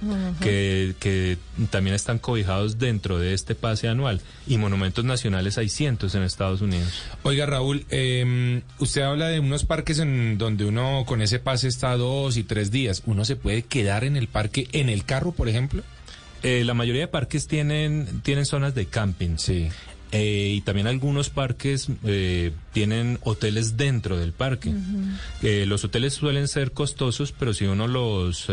que, 0.40 0.94
que 1.00 1.36
también 1.70 1.96
están 1.96 2.20
cobijados 2.20 2.78
dentro 2.78 3.18
de 3.18 3.34
este 3.34 3.56
pase 3.56 3.88
anual. 3.88 4.20
Y 4.46 4.58
monumentos 4.58 5.04
nacionales 5.04 5.58
hay 5.58 5.68
cientos 5.68 6.14
en 6.14 6.22
Estados 6.22 6.60
Unidos. 6.60 7.02
Oiga, 7.24 7.44
Raúl, 7.44 7.86
eh, 7.90 8.62
usted 8.78 9.02
habla 9.02 9.26
de 9.30 9.40
unos 9.40 9.64
parques 9.64 9.98
en 9.98 10.38
donde 10.38 10.64
uno 10.64 11.02
con 11.08 11.22
ese 11.22 11.40
pase 11.40 11.66
está 11.66 11.96
dos 11.96 12.36
y 12.36 12.44
tres 12.44 12.70
días. 12.70 13.02
¿Uno 13.04 13.24
se 13.24 13.34
puede 13.34 13.62
quedar 13.62 14.04
en 14.04 14.16
el 14.16 14.28
parque 14.28 14.68
en 14.70 14.88
el 14.88 15.04
carro, 15.04 15.32
por 15.32 15.48
ejemplo? 15.48 15.82
Eh, 16.42 16.64
la 16.64 16.74
mayoría 16.74 17.02
de 17.02 17.08
parques 17.08 17.46
tienen, 17.46 18.20
tienen 18.22 18.46
zonas 18.46 18.74
de 18.74 18.86
camping. 18.86 19.36
Sí. 19.36 19.68
Eh, 20.12 20.54
y 20.56 20.60
también 20.62 20.86
algunos 20.88 21.30
parques 21.30 21.88
eh, 22.04 22.52
tienen 22.72 23.18
hoteles 23.22 23.76
dentro 23.76 24.16
del 24.16 24.32
parque. 24.32 24.72
los 25.42 25.84
hoteles 25.84 26.14
suelen 26.14 26.48
ser 26.48 26.72
costosos, 26.72 27.32
pero 27.32 27.54
si 27.54 27.66
uno 27.66 27.86
los 27.86 28.48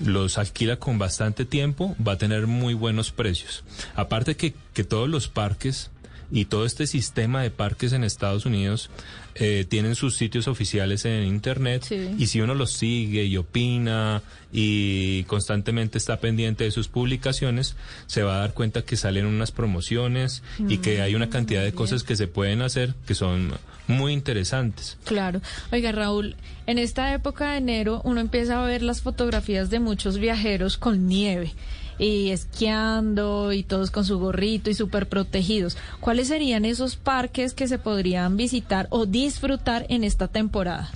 los 0.00 0.38
alquila 0.38 0.76
con 0.76 0.98
bastante 0.98 1.44
tiempo, 1.44 1.94
va 2.04 2.12
a 2.12 2.18
tener 2.18 2.46
muy 2.46 2.74
buenos 2.74 3.12
precios. 3.12 3.62
Aparte 3.94 4.36
que, 4.36 4.54
que 4.72 4.82
todos 4.82 5.08
los 5.08 5.28
parques 5.28 5.90
y 6.34 6.46
todo 6.46 6.66
este 6.66 6.88
sistema 6.88 7.42
de 7.42 7.50
parques 7.50 7.92
en 7.92 8.02
Estados 8.02 8.44
Unidos 8.44 8.90
eh, 9.36 9.64
tienen 9.68 9.94
sus 9.94 10.16
sitios 10.16 10.48
oficiales 10.48 11.04
en 11.04 11.22
Internet 11.22 11.86
y 12.18 12.26
si 12.26 12.40
uno 12.40 12.56
los 12.56 12.72
sigue 12.72 13.24
y 13.24 13.36
opina 13.36 14.20
y 14.52 15.22
constantemente 15.24 15.96
está 15.96 16.18
pendiente 16.18 16.64
de 16.64 16.72
sus 16.72 16.88
publicaciones, 16.88 17.76
se 18.06 18.24
va 18.24 18.36
a 18.36 18.38
dar 18.40 18.52
cuenta 18.52 18.82
que 18.82 18.96
salen 18.96 19.26
unas 19.26 19.52
promociones 19.52 20.42
y 20.68 20.78
que 20.78 21.02
hay 21.02 21.14
una 21.14 21.30
cantidad 21.30 21.62
de 21.62 21.72
cosas 21.72 22.02
que 22.02 22.16
se 22.16 22.26
pueden 22.26 22.62
hacer 22.62 22.94
que 23.06 23.14
son 23.14 23.52
muy 23.86 24.12
interesantes. 24.12 24.98
Claro. 25.04 25.40
Oiga, 25.70 25.92
Raúl, 25.92 26.34
en 26.66 26.78
esta 26.78 27.14
época 27.14 27.52
de 27.52 27.58
enero 27.58 28.00
uno 28.02 28.20
empieza 28.20 28.60
a 28.60 28.66
ver 28.66 28.82
las 28.82 29.02
fotografías 29.02 29.70
de 29.70 29.78
muchos 29.78 30.18
viajeros 30.18 30.78
con 30.78 31.06
nieve 31.06 31.54
y 31.98 32.30
esquiando 32.30 33.52
y 33.52 33.62
todos 33.62 33.90
con 33.90 34.04
su 34.04 34.18
gorrito 34.18 34.70
y 34.70 34.74
súper 34.74 35.08
protegidos. 35.08 35.76
¿Cuáles 36.00 36.28
serían 36.28 36.64
esos 36.64 36.96
parques 36.96 37.54
que 37.54 37.68
se 37.68 37.78
podrían 37.78 38.36
visitar 38.36 38.86
o 38.90 39.06
disfrutar 39.06 39.86
en 39.88 40.04
esta 40.04 40.28
temporada? 40.28 40.90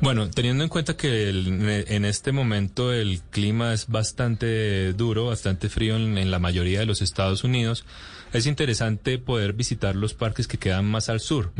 Bueno, 0.00 0.28
teniendo 0.28 0.64
en 0.64 0.68
cuenta 0.68 0.96
que 0.96 1.30
en 1.30 2.04
este 2.04 2.32
momento 2.32 2.92
el 2.92 3.20
clima 3.30 3.72
es 3.72 3.86
bastante 3.86 4.92
duro, 4.92 5.26
bastante 5.26 5.68
frío 5.70 5.96
en, 5.96 6.30
la 6.30 6.38
mayoría 6.38 6.80
de 6.80 6.86
los 6.86 7.00
Estados 7.00 7.42
Unidos, 7.42 7.86
es 8.34 8.46
interesante 8.46 9.18
poder 9.18 9.54
visitar 9.54 9.96
los 9.96 10.12
parques 10.12 10.46
que 10.46 10.58
quedan 10.58 10.84
más 10.84 11.08
al 11.08 11.20
sur. 11.20 11.52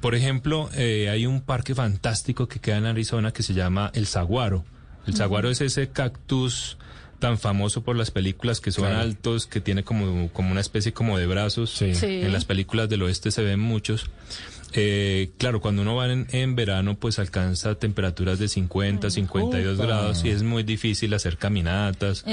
Por 0.00 0.14
ejemplo, 0.14 0.70
eh, 0.74 1.08
hay 1.10 1.26
un 1.26 1.40
parque 1.40 1.74
fantástico 1.74 2.46
que 2.46 2.60
queda 2.60 2.76
en 2.76 2.86
Arizona 2.86 3.32
que 3.32 3.42
se 3.42 3.54
llama 3.54 3.90
el 3.94 4.06
Saguaro. 4.06 4.64
El 5.06 5.16
saguaro 5.16 5.50
es 5.50 5.60
ese 5.60 5.88
cactus 5.88 6.78
tan 7.22 7.38
famoso 7.38 7.84
por 7.84 7.94
las 7.94 8.10
películas 8.10 8.60
que 8.60 8.72
son 8.72 8.86
altos, 8.86 9.46
que 9.46 9.60
tiene 9.60 9.84
como, 9.84 10.28
como 10.32 10.50
una 10.50 10.60
especie 10.60 10.92
como 10.92 11.18
de 11.18 11.26
brazos. 11.26 11.80
En 11.80 12.32
las 12.32 12.44
películas 12.44 12.88
del 12.88 13.02
oeste 13.02 13.30
se 13.30 13.44
ven 13.44 13.60
muchos. 13.60 14.10
Eh, 14.72 15.30
claro, 15.38 15.60
cuando 15.60 15.82
uno 15.82 15.94
va 15.94 16.10
en, 16.10 16.56
verano, 16.56 16.96
pues 16.96 17.20
alcanza 17.20 17.76
temperaturas 17.76 18.40
de 18.40 18.48
50, 18.48 19.08
52 19.08 19.78
grados 19.78 20.24
y 20.24 20.30
es 20.30 20.42
muy 20.42 20.64
difícil 20.64 21.14
hacer 21.14 21.36
caminatas 21.36 22.24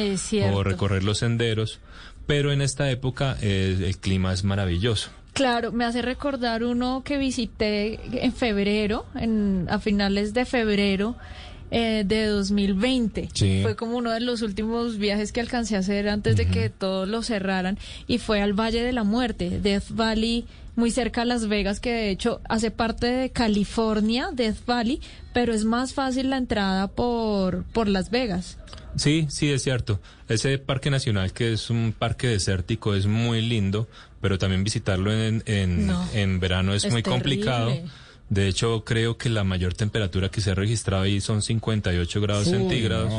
o 0.51 0.63
recorrer 0.63 1.03
los 1.03 1.19
senderos. 1.19 1.79
Pero 2.25 2.51
en 2.51 2.63
esta 2.63 2.89
época 2.89 3.37
eh, 3.43 3.77
el 3.85 3.97
clima 3.99 4.33
es 4.33 4.43
maravilloso. 4.43 5.11
Claro, 5.33 5.71
me 5.71 5.85
hace 5.85 6.01
recordar 6.01 6.63
uno 6.63 7.03
que 7.05 7.19
visité 7.19 8.25
en 8.25 8.33
febrero, 8.33 9.05
en, 9.13 9.67
a 9.69 9.77
finales 9.77 10.33
de 10.33 10.45
febrero, 10.45 11.15
eh, 11.71 12.03
de 12.05 12.25
2020. 12.25 13.29
Fue 13.61 13.75
como 13.75 13.97
uno 13.97 14.11
de 14.11 14.19
los 14.21 14.41
últimos 14.41 14.97
viajes 14.97 15.31
que 15.31 15.39
alcancé 15.39 15.75
a 15.75 15.79
hacer 15.79 16.09
antes 16.09 16.35
de 16.35 16.47
que 16.47 16.69
todos 16.69 17.07
lo 17.07 17.21
cerraran 17.21 17.77
y 18.07 18.17
fue 18.17 18.41
al 18.41 18.53
Valle 18.53 18.81
de 18.81 18.91
la 18.91 19.03
Muerte, 19.03 19.59
Death 19.61 19.91
Valley, 19.91 20.45
muy 20.75 20.91
cerca 20.91 21.21
a 21.21 21.25
Las 21.25 21.47
Vegas, 21.47 21.79
que 21.79 21.91
de 21.91 22.09
hecho 22.09 22.41
hace 22.49 22.71
parte 22.71 23.07
de 23.07 23.29
California, 23.29 24.29
Death 24.33 24.65
Valley, 24.65 25.01
pero 25.33 25.53
es 25.53 25.65
más 25.65 25.93
fácil 25.93 26.29
la 26.31 26.37
entrada 26.37 26.87
por, 26.87 27.63
por 27.65 27.87
Las 27.87 28.09
Vegas. 28.09 28.57
Sí, 28.95 29.27
sí, 29.29 29.51
es 29.51 29.61
cierto. 29.61 29.99
Ese 30.27 30.57
parque 30.57 30.89
nacional, 30.89 31.33
que 31.33 31.53
es 31.53 31.69
un 31.69 31.93
parque 31.97 32.27
desértico, 32.27 32.95
es 32.95 33.05
muy 33.05 33.41
lindo, 33.41 33.87
pero 34.21 34.37
también 34.37 34.63
visitarlo 34.63 35.13
en, 35.13 35.43
en, 35.45 36.39
verano 36.39 36.73
es, 36.73 36.89
muy 36.91 37.03
complicado 37.03 37.71
de 38.29 38.47
hecho, 38.47 38.83
creo 38.85 39.17
que 39.17 39.27
la 39.29 39.43
mayor 39.43 39.73
temperatura 39.73 40.29
que 40.29 40.41
se 40.41 40.51
ha 40.51 40.55
registrado 40.55 41.03
ahí 41.03 41.19
son 41.19 41.41
58 41.41 42.21
grados 42.21 42.47
centígrados. 42.47 43.11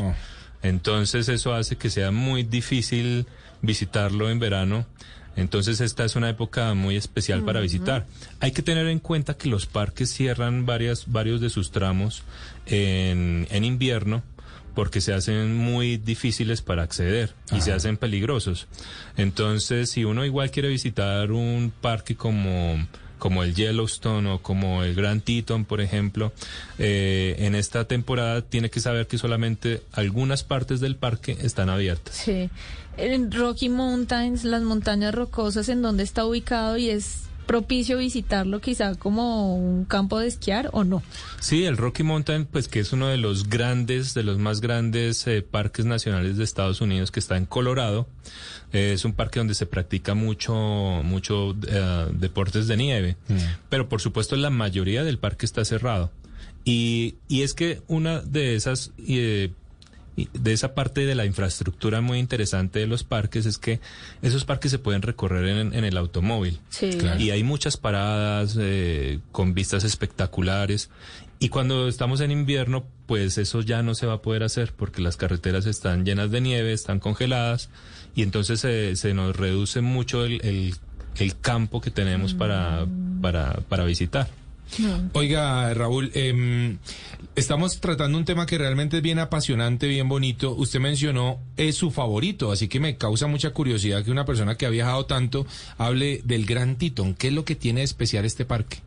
Entonces 0.62 1.28
eso 1.28 1.52
hace 1.52 1.76
que 1.76 1.90
sea 1.90 2.12
muy 2.12 2.44
difícil 2.44 3.26
visitarlo 3.60 4.30
en 4.30 4.38
verano. 4.38 4.86
Entonces 5.34 5.80
esta 5.80 6.04
es 6.04 6.14
una 6.14 6.28
época 6.28 6.74
muy 6.74 6.96
especial 6.96 7.42
para 7.44 7.60
visitar. 7.60 8.06
Hay 8.38 8.52
que 8.52 8.62
tener 8.62 8.86
en 8.86 9.00
cuenta 9.00 9.34
que 9.34 9.48
los 9.48 9.66
parques 9.66 10.10
cierran 10.10 10.64
varias, 10.64 11.10
varios 11.10 11.40
de 11.40 11.50
sus 11.50 11.72
tramos 11.72 12.22
en, 12.66 13.48
en 13.50 13.64
invierno 13.64 14.22
porque 14.74 15.00
se 15.00 15.12
hacen 15.12 15.56
muy 15.56 15.96
difíciles 15.96 16.62
para 16.62 16.84
acceder 16.84 17.34
y 17.52 17.60
se 17.62 17.72
hacen 17.72 17.96
peligrosos. 17.96 18.68
Entonces, 19.16 19.90
si 19.90 20.04
uno 20.04 20.24
igual 20.24 20.52
quiere 20.52 20.68
visitar 20.68 21.32
un 21.32 21.72
parque 21.80 22.14
como 22.14 22.78
como 23.20 23.44
el 23.44 23.54
Yellowstone 23.54 24.28
o 24.28 24.42
como 24.42 24.82
el 24.82 24.96
Grand 24.96 25.22
Teton, 25.22 25.64
por 25.64 25.80
ejemplo, 25.80 26.32
eh, 26.80 27.36
en 27.38 27.54
esta 27.54 27.84
temporada 27.84 28.42
tiene 28.42 28.70
que 28.70 28.80
saber 28.80 29.06
que 29.06 29.18
solamente 29.18 29.82
algunas 29.92 30.42
partes 30.42 30.80
del 30.80 30.96
parque 30.96 31.38
están 31.40 31.70
abiertas. 31.70 32.16
Sí. 32.16 32.50
En 32.96 33.30
Rocky 33.30 33.68
Mountains, 33.68 34.42
las 34.42 34.62
montañas 34.62 35.14
rocosas, 35.14 35.68
¿en 35.68 35.82
dónde 35.82 36.02
está 36.02 36.24
ubicado 36.24 36.76
y 36.76 36.90
es 36.90 37.29
propicio 37.46 37.98
visitarlo 37.98 38.60
quizá 38.60 38.94
como 38.94 39.56
un 39.56 39.84
campo 39.84 40.18
de 40.18 40.28
esquiar 40.28 40.70
o 40.72 40.84
no? 40.84 41.02
Sí, 41.40 41.64
el 41.64 41.76
Rocky 41.76 42.02
Mountain, 42.02 42.46
pues 42.46 42.68
que 42.68 42.80
es 42.80 42.92
uno 42.92 43.08
de 43.08 43.16
los 43.16 43.48
grandes, 43.48 44.14
de 44.14 44.22
los 44.22 44.38
más 44.38 44.60
grandes 44.60 45.26
eh, 45.26 45.42
parques 45.42 45.84
nacionales 45.84 46.36
de 46.36 46.44
Estados 46.44 46.80
Unidos 46.80 47.10
que 47.10 47.20
está 47.20 47.36
en 47.36 47.46
Colorado. 47.46 48.06
Eh, 48.72 48.92
es 48.94 49.04
un 49.04 49.12
parque 49.12 49.40
donde 49.40 49.54
se 49.54 49.66
practica 49.66 50.14
mucho, 50.14 50.54
mucho 50.54 51.56
eh, 51.66 52.06
deportes 52.12 52.68
de 52.68 52.76
nieve, 52.76 53.16
mm. 53.28 53.36
pero 53.68 53.88
por 53.88 54.00
supuesto 54.00 54.36
la 54.36 54.50
mayoría 54.50 55.02
del 55.02 55.18
parque 55.18 55.46
está 55.46 55.64
cerrado. 55.64 56.10
Y, 56.64 57.16
y 57.26 57.42
es 57.42 57.54
que 57.54 57.82
una 57.88 58.20
de 58.20 58.54
esas 58.54 58.92
de 60.16 60.52
esa 60.52 60.74
parte 60.74 61.06
de 61.06 61.14
la 61.14 61.24
infraestructura 61.24 62.00
muy 62.00 62.18
interesante 62.18 62.78
de 62.78 62.86
los 62.86 63.04
parques 63.04 63.46
es 63.46 63.58
que 63.58 63.80
esos 64.22 64.44
parques 64.44 64.70
se 64.70 64.78
pueden 64.78 65.02
recorrer 65.02 65.48
en, 65.48 65.84
el 65.84 65.96
automóvil. 65.96 66.60
Y 67.18 67.30
hay 67.30 67.42
muchas 67.44 67.76
paradas 67.76 68.56
eh, 68.60 69.20
con 69.32 69.54
vistas 69.54 69.84
espectaculares. 69.84 70.90
Y 71.38 71.48
cuando 71.48 71.88
estamos 71.88 72.20
en 72.20 72.30
invierno, 72.30 72.84
pues 73.06 73.38
eso 73.38 73.62
ya 73.62 73.82
no 73.82 73.94
se 73.94 74.06
va 74.06 74.14
a 74.14 74.22
poder 74.22 74.42
hacer 74.42 74.72
porque 74.76 75.00
las 75.00 75.16
carreteras 75.16 75.66
están 75.66 76.04
llenas 76.04 76.30
de 76.30 76.40
nieve, 76.40 76.72
están 76.72 77.00
congeladas 77.00 77.70
y 78.14 78.22
entonces 78.22 78.60
se, 78.60 79.14
nos 79.14 79.36
reduce 79.36 79.80
mucho 79.80 80.24
el, 80.24 80.74
el, 81.16 81.40
campo 81.40 81.80
que 81.80 81.90
tenemos 81.90 82.34
para, 82.34 82.86
para, 83.22 83.54
para 83.68 83.84
visitar. 83.84 84.28
Oiga, 85.12 85.74
Raúl, 85.74 86.10
em, 86.14 86.78
estamos 87.34 87.80
tratando 87.80 88.18
un 88.18 88.24
tema 88.24 88.46
que 88.46 88.58
realmente 88.58 88.98
es 88.98 89.02
bien 89.02 89.18
apasionante, 89.18 89.88
bien 89.88 90.08
bonito. 90.08 90.54
Usted 90.54 90.80
mencionó 90.80 91.40
es 91.56 91.76
su 91.76 91.90
favorito, 91.90 92.52
así 92.52 92.68
que 92.68 92.80
me 92.80 92.96
causa 92.96 93.26
mucha 93.26 93.50
curiosidad 93.50 94.04
que 94.04 94.10
una 94.10 94.24
persona 94.24 94.56
que 94.56 94.66
ha 94.66 94.70
viajado 94.70 95.06
tanto 95.06 95.46
hable 95.78 96.20
del 96.24 96.46
Gran 96.46 96.76
Titón. 96.76 97.14
¿Qué 97.14 97.28
es 97.28 97.34
lo 97.34 97.44
que 97.44 97.56
tiene 97.56 97.80
de 97.80 97.84
especial 97.84 98.24
este 98.24 98.44
parque? 98.44 98.78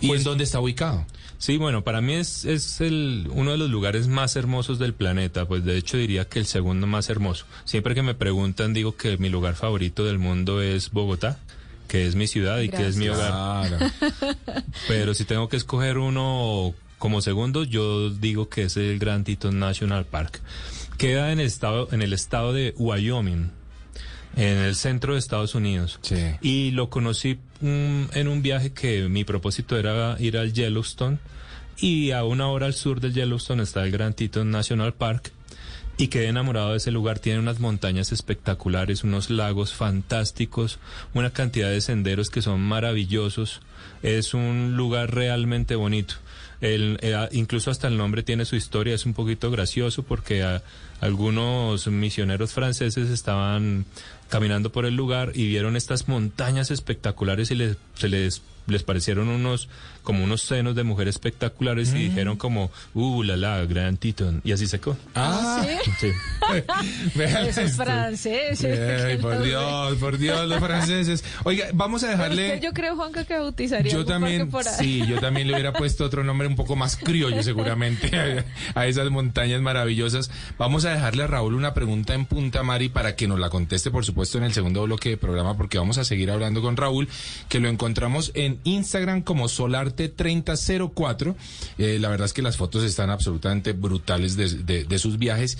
¿Y 0.00 0.08
pues, 0.08 0.20
en 0.20 0.24
dónde 0.24 0.44
está 0.44 0.60
ubicado? 0.60 1.06
Sí, 1.38 1.56
bueno, 1.56 1.82
para 1.84 2.00
mí 2.00 2.14
es, 2.14 2.44
es 2.44 2.80
el, 2.80 3.28
uno 3.32 3.52
de 3.52 3.58
los 3.58 3.70
lugares 3.70 4.08
más 4.08 4.36
hermosos 4.36 4.78
del 4.78 4.94
planeta, 4.94 5.46
pues 5.46 5.64
de 5.64 5.76
hecho 5.76 5.96
diría 5.96 6.26
que 6.26 6.38
el 6.38 6.46
segundo 6.46 6.86
más 6.86 7.08
hermoso. 7.08 7.46
Siempre 7.64 7.94
que 7.94 8.02
me 8.02 8.14
preguntan 8.14 8.72
digo 8.72 8.96
que 8.96 9.16
mi 9.18 9.28
lugar 9.28 9.54
favorito 9.54 10.04
del 10.04 10.18
mundo 10.18 10.62
es 10.62 10.90
Bogotá 10.90 11.38
que 11.86 12.06
es 12.06 12.14
mi 12.14 12.26
ciudad 12.26 12.60
y 12.60 12.68
que 12.68 12.86
es 12.86 12.96
mi 12.96 13.08
hogar. 13.08 13.92
Pero 14.88 15.14
si 15.14 15.24
tengo 15.24 15.48
que 15.48 15.56
escoger 15.56 15.98
uno 15.98 16.74
como 16.98 17.20
segundo, 17.20 17.64
yo 17.64 18.10
digo 18.10 18.48
que 18.48 18.64
es 18.64 18.76
el 18.76 18.98
Grand 18.98 19.24
Teton 19.24 19.58
National 19.58 20.04
Park. 20.04 20.40
Queda 20.98 21.32
en 21.32 21.40
el 21.40 21.46
estado, 21.46 21.88
en 21.92 22.02
el 22.02 22.12
estado 22.12 22.52
de 22.52 22.74
Wyoming, 22.78 23.50
en 24.36 24.58
el 24.58 24.74
centro 24.74 25.12
de 25.12 25.18
Estados 25.18 25.54
Unidos. 25.54 25.98
Sí. 26.02 26.16
Y 26.40 26.70
lo 26.70 26.88
conocí 26.88 27.38
mm, 27.60 28.04
en 28.12 28.28
un 28.28 28.42
viaje 28.42 28.72
que 28.72 29.08
mi 29.08 29.24
propósito 29.24 29.76
era 29.76 30.16
ir 30.18 30.38
al 30.38 30.52
Yellowstone. 30.52 31.18
Y 31.78 32.12
a 32.12 32.24
una 32.24 32.48
hora 32.48 32.66
al 32.66 32.72
sur 32.72 33.00
del 33.00 33.12
Yellowstone 33.12 33.62
está 33.62 33.84
el 33.84 33.92
Grand 33.92 34.14
Teton 34.14 34.50
National 34.50 34.94
Park. 34.94 35.32
Y 35.98 36.08
quedé 36.08 36.26
enamorado 36.26 36.72
de 36.72 36.76
ese 36.76 36.90
lugar. 36.90 37.18
Tiene 37.20 37.38
unas 37.38 37.58
montañas 37.58 38.12
espectaculares, 38.12 39.02
unos 39.02 39.30
lagos 39.30 39.72
fantásticos, 39.72 40.78
una 41.14 41.30
cantidad 41.30 41.70
de 41.70 41.80
senderos 41.80 42.28
que 42.28 42.42
son 42.42 42.60
maravillosos. 42.60 43.62
Es 44.02 44.34
un 44.34 44.76
lugar 44.76 45.14
realmente 45.14 45.74
bonito. 45.74 46.16
El, 46.60 46.98
eh, 47.02 47.28
incluso 47.32 47.70
hasta 47.70 47.88
el 47.88 47.96
nombre 47.96 48.22
tiene 48.22 48.44
su 48.44 48.56
historia, 48.56 48.94
es 48.94 49.06
un 49.06 49.14
poquito 49.14 49.50
gracioso 49.50 50.02
porque 50.02 50.44
algunos 51.00 51.86
misioneros 51.86 52.52
franceses 52.52 53.10
estaban 53.10 53.84
caminando 54.28 54.72
por 54.72 54.86
el 54.86 54.96
lugar 54.96 55.32
y 55.34 55.46
vieron 55.46 55.76
estas 55.76 56.08
montañas 56.08 56.70
espectaculares 56.70 57.50
y 57.50 57.56
les, 57.56 57.76
se 57.94 58.08
les 58.08 58.42
les 58.66 58.82
parecieron 58.82 59.28
unos 59.28 59.68
como 60.06 60.22
unos 60.22 60.42
senos 60.42 60.76
de 60.76 60.84
mujer 60.84 61.08
espectaculares 61.08 61.92
y 61.92 62.08
dijeron 62.08 62.36
como 62.36 62.70
uh 62.94 63.24
la 63.24 63.36
la 63.36 63.64
Grand 63.66 63.98
Teton 63.98 64.40
y 64.44 64.52
así 64.52 64.68
secó. 64.68 64.96
Ah, 65.16 65.66
¿sí? 65.98 66.12
Esos 67.48 67.72
franceses. 67.72 69.04
Ay, 69.04 69.16
por 69.18 69.42
Dios, 69.42 69.96
por 69.96 70.16
Dios, 70.16 70.48
los 70.48 70.60
franceses. 70.60 71.24
Oiga, 71.42 71.66
vamos 71.74 72.04
a 72.04 72.10
dejarle. 72.10 72.54
Usted, 72.54 72.62
yo 72.62 72.72
creo 72.72 72.94
Juanca 72.94 73.24
que 73.24 73.34
bautizaría. 73.36 73.92
Yo 73.92 74.04
también, 74.04 74.48
por 74.48 74.66
ahí. 74.66 74.74
sí, 74.78 75.06
yo 75.08 75.18
también 75.20 75.48
le 75.48 75.54
hubiera 75.54 75.72
puesto 75.72 76.04
otro 76.04 76.22
nombre 76.22 76.46
un 76.46 76.54
poco 76.54 76.76
más 76.76 76.96
criollo 76.96 77.42
seguramente 77.42 78.16
a, 78.16 78.44
a 78.80 78.86
esas 78.86 79.10
montañas 79.10 79.60
maravillosas. 79.60 80.30
Vamos 80.56 80.84
a 80.84 80.90
dejarle 80.90 81.24
a 81.24 81.26
Raúl 81.26 81.54
una 81.54 81.74
pregunta 81.74 82.14
en 82.14 82.26
punta, 82.26 82.62
Mari, 82.62 82.88
para 82.88 83.16
que 83.16 83.26
nos 83.26 83.40
la 83.40 83.50
conteste, 83.50 83.90
por 83.90 84.04
supuesto, 84.04 84.38
en 84.38 84.44
el 84.44 84.52
segundo 84.52 84.84
bloque 84.84 85.10
de 85.10 85.16
programa, 85.16 85.56
porque 85.56 85.78
vamos 85.78 85.98
a 85.98 86.04
seguir 86.04 86.30
hablando 86.30 86.62
con 86.62 86.76
Raúl, 86.76 87.08
que 87.48 87.58
lo 87.58 87.68
encontramos 87.68 88.30
en 88.34 88.60
Instagram 88.62 89.22
como 89.22 89.48
Solarte3004. 89.96 91.34
Eh, 91.78 91.98
la 92.00 92.08
verdad 92.08 92.26
es 92.26 92.32
que 92.32 92.42
las 92.42 92.56
fotos 92.56 92.84
están 92.84 93.10
absolutamente 93.10 93.72
brutales 93.72 94.36
de 94.36 94.98
sus 94.98 95.18
viajes. 95.18 95.58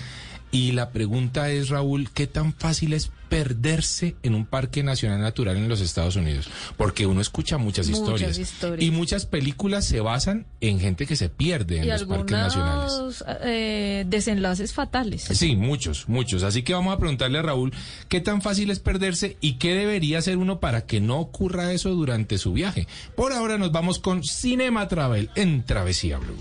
Y 0.51 0.71
la 0.71 0.91
pregunta 0.91 1.49
es, 1.51 1.69
Raúl, 1.69 2.09
¿qué 2.13 2.25
tan 2.25 2.53
fácil 2.53 2.93
es 2.93 3.11
perderse 3.27 4.15
en 4.23 4.33
un 4.33 4.45
parque 4.45 4.81
nacional 4.81 5.19
natural 5.19 5.57
en 5.57 5.67
los 5.67 5.81
Estados 5.81 6.15
Unidos? 6.15 6.47
Porque 6.77 7.05
uno 7.05 7.19
escucha 7.19 7.57
muchas, 7.57 7.87
Muchas 7.89 7.99
historias, 7.99 8.37
historias. 8.37 8.81
Y 8.87 8.91
muchas 8.91 9.25
películas 9.25 9.83
se 9.85 9.99
basan 9.99 10.45
en 10.61 10.79
gente 10.79 11.05
que 11.05 11.17
se 11.17 11.27
pierde 11.27 11.79
en 11.79 11.83
y 11.83 11.87
los 11.87 12.05
parques 12.05 12.31
nacionales. 12.31 13.23
eh, 13.43 14.05
desenlaces 14.07 14.73
fatales. 14.73 15.23
Sí, 15.23 15.57
muchos, 15.57 16.07
muchos. 16.07 16.43
Así 16.43 16.63
que 16.63 16.73
vamos 16.73 16.93
a 16.95 16.97
preguntarle 16.97 17.39
a 17.39 17.41
Raúl 17.41 17.73
qué 18.07 18.21
tan 18.21 18.41
fácil 18.41 18.69
es 18.71 18.79
perderse 18.79 19.35
y 19.41 19.55
qué 19.55 19.75
debería 19.75 20.19
hacer 20.19 20.37
uno 20.37 20.61
para 20.61 20.85
que 20.85 21.01
no 21.01 21.19
ocurra 21.19 21.73
eso 21.73 21.89
durante 21.89 22.37
su 22.37 22.53
viaje. 22.53 22.87
Por 23.17 23.33
ahora 23.33 23.57
nos 23.57 23.73
vamos 23.73 23.99
con 23.99 24.23
Cinema 24.23 24.87
Travel 24.87 25.29
en 25.35 25.63
Travesía 25.65 26.17
Blue. 26.19 26.37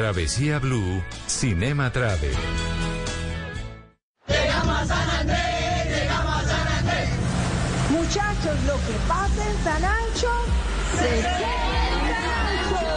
Travesía 0.00 0.58
Blue, 0.58 1.04
Cinema 1.26 1.92
Travel. 1.92 2.32
Muchachos, 7.90 8.56
lo 8.66 8.76
que 8.76 8.94
pasa 9.06 9.50
en 9.50 9.62
San 9.62 9.84
Ancho, 9.84 10.30
se 10.96 11.06
queda 11.06 11.98
en 11.98 12.14
San 12.16 12.38
Ancho. 12.48 12.88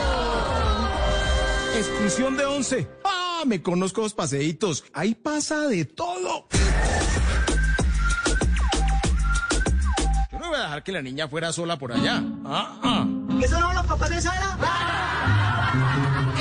Excursión 1.78 2.38
de 2.38 2.46
11. 2.46 2.88
Ah, 3.04 3.44
me 3.46 3.62
conozco 3.62 4.00
los 4.00 4.14
paseitos. 4.14 4.86
Ahí 4.94 5.14
pasa 5.14 5.68
de 5.68 5.84
todo. 5.84 6.48
Yo 10.32 10.40
no 10.40 10.48
voy 10.48 10.58
a 10.58 10.62
dejar 10.62 10.84
que 10.84 10.94
la 10.94 11.02
niña 11.02 11.28
fuera 11.28 11.52
sola 11.52 11.78
por 11.78 11.92
allá. 11.92 12.24
Ah, 12.46 12.80
ah. 12.82 13.06
¿Eso 13.44 13.60
no 13.60 13.74
los 13.74 13.86
papás 13.88 14.10
de 14.10 14.22
Sara? 14.22 14.93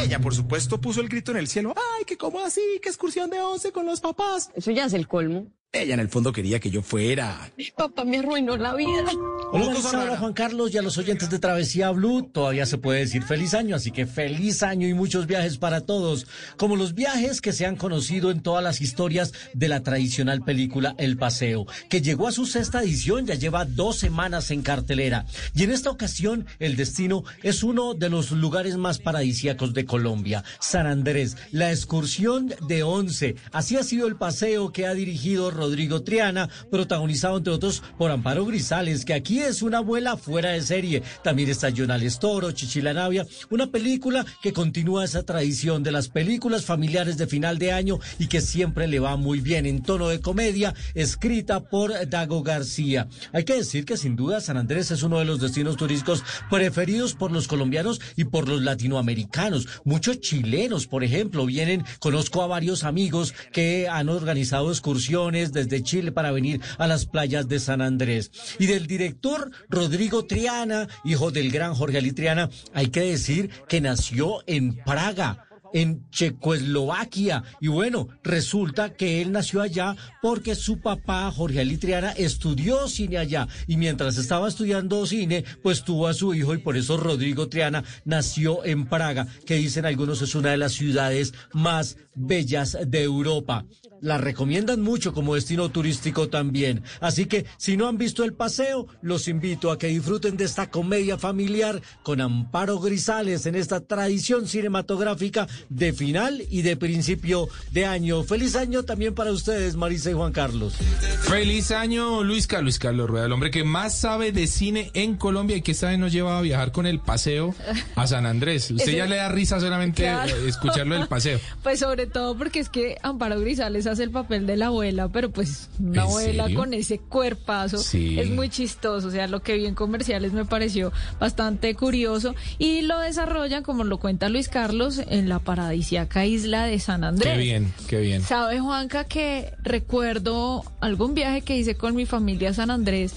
Ella, 0.02 0.18
por 0.18 0.34
supuesto, 0.34 0.80
puso 0.80 1.00
el 1.00 1.08
grito 1.08 1.30
en 1.30 1.36
el 1.36 1.46
cielo. 1.46 1.74
Ay, 1.76 2.04
que 2.04 2.16
cómo 2.16 2.40
así, 2.40 2.60
que 2.82 2.88
excursión 2.88 3.30
de 3.30 3.40
11 3.40 3.70
con 3.70 3.86
los 3.86 4.00
papás. 4.00 4.50
Eso 4.54 4.72
ya 4.72 4.86
es 4.86 4.94
el 4.94 5.06
colmo. 5.06 5.46
Ella 5.74 5.94
en 5.94 6.00
el 6.00 6.11
fondo 6.11 6.35
quería 6.35 6.61
que 6.61 6.70
yo 6.70 6.82
fuera. 6.82 7.50
Mi 7.56 7.70
papá 7.70 8.04
me 8.04 8.18
arruinó 8.18 8.58
la 8.58 8.74
vida. 8.74 9.11
Hola, 9.54 9.74
Hola, 9.90 10.18
Juan 10.18 10.35
Carlos 10.35 10.74
y 10.74 10.76
a 10.76 10.82
los 10.82 10.98
oyentes 10.98 11.30
de 11.30 11.38
Travesía 11.38 11.90
Blue. 11.90 12.28
Todavía 12.30 12.66
se 12.66 12.76
puede 12.76 13.00
decir 13.00 13.22
feliz 13.22 13.54
año, 13.54 13.74
así 13.74 13.90
que 13.90 14.04
feliz 14.04 14.62
año 14.62 14.87
y 14.87 14.92
muchos 14.92 15.26
viajes 15.26 15.56
para 15.56 15.80
todos. 15.80 16.26
Como 16.58 16.76
los 16.76 16.94
viajes 16.94 17.40
que 17.40 17.54
se 17.54 17.64
han 17.64 17.76
conocido 17.76 18.30
en 18.30 18.42
todas 18.42 18.62
las 18.62 18.82
historias 18.82 19.32
de 19.54 19.68
la 19.68 19.82
tradicional 19.82 20.42
película 20.42 20.94
El 20.98 21.16
Paseo, 21.16 21.66
que 21.88 22.02
llegó 22.02 22.28
a 22.28 22.32
su 22.32 22.44
sexta 22.44 22.82
edición, 22.82 23.26
ya 23.26 23.35
lleva 23.35 23.64
dos 23.64 23.96
semanas 23.96 24.50
en 24.50 24.61
cartelera. 24.61 25.24
Y 25.54 25.64
en 25.64 25.70
esta 25.70 25.90
ocasión, 25.90 26.44
el 26.58 26.76
destino 26.76 27.24
es 27.42 27.62
uno 27.62 27.94
de 27.94 28.11
los 28.11 28.30
lugares 28.30 28.76
más 28.76 28.98
paradisíacos 28.98 29.72
de 29.72 29.87
Colombia, 29.87 30.44
San 30.61 30.87
Andrés, 30.87 31.38
la 31.50 31.70
excursión 31.70 32.54
de 32.68 32.82
once. 32.82 33.37
Así 33.52 33.78
ha 33.78 33.82
sido 33.82 34.06
el 34.06 34.16
paseo 34.16 34.70
que 34.70 34.87
ha 34.87 34.92
dirigido 34.92 35.50
Rodrigo 35.62 36.03
Triana, 36.03 36.48
protagonizado 36.70 37.38
entre 37.38 37.53
otros 37.53 37.85
por 37.96 38.11
Amparo 38.11 38.44
Grisales, 38.44 39.05
que 39.05 39.14
aquí 39.14 39.38
es 39.38 39.62
una 39.62 39.79
abuela 39.79 40.16
fuera 40.16 40.51
de 40.51 40.61
serie. 40.61 41.05
También 41.22 41.48
está 41.48 41.70
Jonales 41.70 42.18
Toro, 42.18 42.51
Chichila 42.51 42.92
Navia, 42.92 43.25
una 43.48 43.68
película 43.68 44.27
que 44.42 44.53
continúa 44.53 45.05
esa 45.05 45.22
tradición 45.22 45.85
de 45.85 45.92
las 45.92 46.09
películas 46.09 46.64
familiares 46.64 47.16
de 47.16 47.29
final 47.29 47.59
de 47.59 47.70
año 47.70 48.01
y 48.18 48.27
que 48.27 48.40
siempre 48.40 48.88
le 48.88 48.98
va 48.98 49.16
muy 49.16 49.38
bien 49.38 49.64
en 49.64 49.83
tono 49.83 50.09
de 50.09 50.20
comedia, 50.20 50.75
escrita 50.94 51.61
por 51.61 51.92
Dago 52.09 52.42
García. 52.42 53.07
Hay 53.33 53.44
que 53.44 53.55
decir 53.55 53.85
que 53.85 53.96
sin 53.96 54.16
duda 54.16 54.40
San 54.40 54.57
Andrés 54.57 54.90
es 54.90 55.05
uno 55.05 55.20
de 55.20 55.25
los 55.25 55.40
destinos 55.40 55.77
turísticos 55.77 56.25
preferidos 56.51 57.14
por 57.14 57.31
los 57.31 57.46
colombianos 57.46 58.01
y 58.16 58.25
por 58.25 58.48
los 58.48 58.62
latinoamericanos. 58.62 59.68
Muchos 59.85 60.20
chilenos, 60.20 60.88
por 60.88 61.05
ejemplo, 61.05 61.46
vienen, 61.46 61.85
conozco 62.01 62.42
a 62.42 62.48
varios 62.48 62.83
amigos 62.83 63.33
que 63.53 63.88
han 63.88 64.09
organizado 64.09 64.70
excursiones 64.70 65.51
desde 65.52 65.82
Chile 65.82 66.12
para 66.12 66.32
venir 66.32 66.60
a 66.78 66.86
las 66.86 67.06
playas 67.06 67.48
de 67.48 67.60
San 67.60 67.80
Andrés. 67.80 68.30
Y 68.58 68.66
del 68.66 68.86
director 68.86 69.50
Rodrigo 69.68 70.24
Triana, 70.24 70.88
hijo 71.04 71.30
del 71.30 71.50
gran 71.50 71.74
Jorge 71.74 71.98
Ali 71.98 72.12
Triana, 72.12 72.50
hay 72.72 72.88
que 72.88 73.02
decir 73.02 73.50
que 73.68 73.80
nació 73.80 74.42
en 74.46 74.76
Praga 74.76 75.46
en 75.72 76.08
Checoslovaquia. 76.10 77.42
Y 77.60 77.68
bueno, 77.68 78.08
resulta 78.22 78.94
que 78.94 79.22
él 79.22 79.32
nació 79.32 79.62
allá 79.62 79.96
porque 80.20 80.54
su 80.54 80.80
papá, 80.80 81.30
Jorge 81.30 81.60
Alitriana, 81.60 82.12
estudió 82.12 82.88
cine 82.88 83.18
allá. 83.18 83.48
Y 83.66 83.76
mientras 83.76 84.18
estaba 84.18 84.48
estudiando 84.48 85.06
cine, 85.06 85.44
pues 85.62 85.84
tuvo 85.84 86.08
a 86.08 86.14
su 86.14 86.34
hijo 86.34 86.54
y 86.54 86.58
por 86.58 86.76
eso 86.76 86.96
Rodrigo 86.96 87.48
Triana 87.48 87.84
nació 88.04 88.64
en 88.64 88.86
Praga, 88.86 89.26
que 89.46 89.56
dicen 89.56 89.86
algunos 89.86 90.22
es 90.22 90.34
una 90.34 90.50
de 90.50 90.58
las 90.58 90.72
ciudades 90.72 91.34
más 91.52 91.96
bellas 92.14 92.77
de 92.87 93.03
Europa. 93.03 93.64
La 94.01 94.18
recomiendan 94.18 94.81
mucho 94.81 95.12
como 95.14 95.37
destino 95.37 95.70
turístico 95.70 96.29
también. 96.29 96.83
Así 97.01 97.27
que 97.27 97.46
si 97.57 97.77
no 97.77 97.87
han 97.87 97.98
visto 97.98 98.25
el 98.25 98.33
paseo, 98.35 98.88
los 99.01 99.29
invito 99.29 99.70
a 99.70 99.79
que 99.79 99.87
disfruten 99.87 100.37
de 100.37 100.44
esta 100.44 100.70
comedia 100.70 101.18
familiar 101.18 101.81
con 102.03 102.20
Amparo 102.20 102.81
Grisales 102.81 103.46
en 103.46 103.55
esta 103.55 103.79
tradición 103.81 104.48
cinematográfica 104.48 105.46
de 105.68 105.92
final 105.92 106.42
y 106.51 106.62
de 106.62 106.77
principio 106.77 107.48
de 107.70 107.87
año. 107.87 108.25
Feliz 108.25 108.57
año 108.57 108.83
también 108.83 109.14
para 109.14 109.31
ustedes, 109.31 109.77
Marisa 109.77 110.11
y 110.11 110.14
Juan 110.14 110.33
Carlos. 110.33 110.75
Feliz 111.20 111.70
año, 111.70 112.25
Luis 112.25 112.48
Carlos, 112.48 112.62
Luis 112.64 112.79
Carlos 112.81 113.09
Rueda, 113.09 113.27
el 113.27 113.33
hombre 113.33 113.51
que 113.53 113.62
más 113.64 113.96
sabe 113.96 114.33
de 114.33 114.46
cine 114.48 114.90
en 114.94 115.16
Colombia 115.16 115.57
y 115.57 115.62
que 115.62 115.72
esta 115.72 115.88
vez 115.90 115.98
nos 115.98 116.12
lleva 116.12 116.38
a 116.38 116.42
viajar 116.42 116.72
con 116.72 116.87
el 116.87 116.98
paseo 117.01 117.55
a 117.94 118.07
San 118.09 118.27
Andrés. 118.27 118.70
Usted 118.70 118.96
ya 118.96 119.07
le 119.07 119.16
da 119.16 119.29
risa 119.29 119.61
solamente 119.61 120.03
Claro. 120.03 120.35
eh, 120.37 120.48
escucharlo 120.48 120.96
del 120.98 121.07
paseo. 121.07 121.38
Pues 121.62 121.79
sobre 121.79 122.01
sobre 122.02 122.12
todo 122.12 122.36
porque 122.36 122.58
es 122.58 122.68
que 122.68 122.96
Amparo 123.02 123.38
Grisales 123.40 123.86
hace 123.86 124.02
el 124.02 124.10
papel 124.10 124.44
de 124.46 124.56
la 124.56 124.66
abuela, 124.66 125.08
pero 125.08 125.30
pues 125.30 125.70
una 125.78 126.02
¿En 126.02 126.08
abuela 126.08 126.44
serio? 126.44 126.58
con 126.58 126.74
ese 126.74 126.98
cuerpazo 126.98 127.78
Sí. 127.78 128.18
es 128.18 128.28
muy 128.30 128.48
chistoso. 128.48 129.06
O 129.08 129.10
sea, 129.10 129.28
lo 129.28 129.40
que 129.42 129.54
vi 129.54 129.66
en 129.66 129.74
comerciales 129.74 130.32
me 130.32 130.44
pareció 130.44 130.92
bastante 131.20 131.74
curioso 131.76 132.34
y 132.58 132.82
lo 132.82 132.98
desarrollan, 132.98 133.62
como 133.62 133.84
lo 133.84 133.98
cuenta 133.98 134.28
Luis 134.28 134.48
Carlos, 134.48 135.00
en 135.08 135.28
la 135.28 135.38
paradisíaca 135.38 136.26
isla 136.26 136.64
de 136.66 136.80
San 136.80 137.04
Andrés. 137.04 137.34
Qué 137.34 137.38
bien, 137.40 137.72
qué 137.86 138.00
bien. 138.00 138.22
¿Sabe, 138.22 138.58
Juanca, 138.58 139.04
que 139.04 139.52
recuerdo 139.62 140.64
algún 140.80 141.14
viaje 141.14 141.42
que 141.42 141.56
hice 141.56 141.76
con 141.76 141.94
mi 141.94 142.06
familia 142.06 142.50
a 142.50 142.54
San 142.54 142.70
Andrés, 142.70 143.14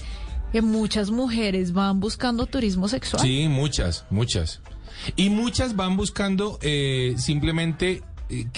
que 0.52 0.62
muchas 0.62 1.10
mujeres 1.10 1.72
van 1.72 1.98
buscando 1.98 2.46
turismo 2.46 2.86
sexual? 2.88 3.20
Sí, 3.22 3.48
muchas, 3.48 4.04
muchas. 4.10 4.60
Y 5.16 5.28
muchas 5.30 5.74
van 5.76 5.96
buscando 5.96 6.58
eh, 6.62 7.14
simplemente 7.18 8.02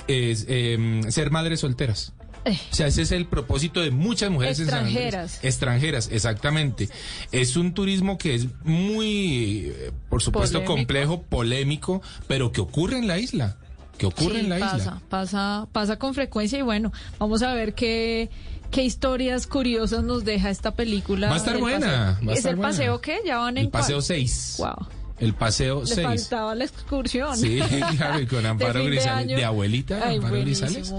es, 0.06 0.46
eh, 0.48 1.00
ser 1.08 1.30
madres 1.30 1.60
solteras. 1.60 2.12
Eh. 2.44 2.58
O 2.70 2.74
sea, 2.74 2.86
ese 2.86 3.02
es 3.02 3.12
el 3.12 3.26
propósito 3.26 3.80
de 3.82 3.90
muchas 3.90 4.30
mujeres 4.30 4.58
Andrés. 4.60 4.74
Extranjeras. 4.76 5.40
Extranjeras, 5.44 6.08
exactamente. 6.12 6.88
Es 7.32 7.56
un 7.56 7.74
turismo 7.74 8.16
que 8.16 8.34
es 8.36 8.46
muy, 8.64 9.66
eh, 9.74 9.92
por 10.08 10.22
supuesto, 10.22 10.58
Polémico. 10.58 10.74
complejo, 10.76 11.22
polémico, 11.22 12.02
pero 12.26 12.52
que 12.52 12.60
ocurre 12.60 12.98
en 12.98 13.06
la 13.08 13.18
isla. 13.18 13.56
Que 13.98 14.06
ocurre 14.06 14.34
Sí, 14.34 14.40
en 14.40 14.48
la 14.50 14.58
pasa, 14.60 14.76
isla. 14.78 15.02
pasa, 15.08 15.68
pasa 15.72 15.98
con 15.98 16.14
frecuencia 16.14 16.58
y 16.58 16.62
bueno, 16.62 16.92
vamos 17.18 17.42
a 17.42 17.52
ver 17.52 17.74
qué, 17.74 18.30
qué 18.70 18.84
historias 18.84 19.48
curiosas 19.48 20.04
nos 20.04 20.24
deja 20.24 20.50
esta 20.50 20.70
película. 20.76 21.28
Va 21.28 21.34
a 21.34 21.38
estar 21.38 21.58
buena, 21.58 22.18
va 22.26 22.30
a 22.30 22.32
¿Es 22.34 22.38
estar 22.38 22.50
el 22.50 22.56
buena. 22.56 22.68
paseo 22.70 23.00
qué? 23.00 23.18
¿Ya 23.26 23.38
van 23.38 23.58
en 23.58 23.64
El 23.64 23.70
paseo 23.70 23.96
cuál? 23.96 24.04
6. 24.04 24.54
Wow. 24.58 24.88
El 25.18 25.34
paseo 25.34 25.80
Le 25.80 25.86
6. 25.86 26.06
faltaba 26.06 26.54
la 26.54 26.64
excursión. 26.64 27.36
Sí, 27.36 27.60
claro, 27.96 28.20
y 28.20 28.26
con 28.26 28.44
Amparo 28.46 28.80
de 28.80 28.86
Grisales, 28.86 29.36
de, 29.36 29.44
abuelita, 29.44 30.00
Ay, 30.04 30.16
Amparo 30.16 30.36
Grisales. 30.40 30.92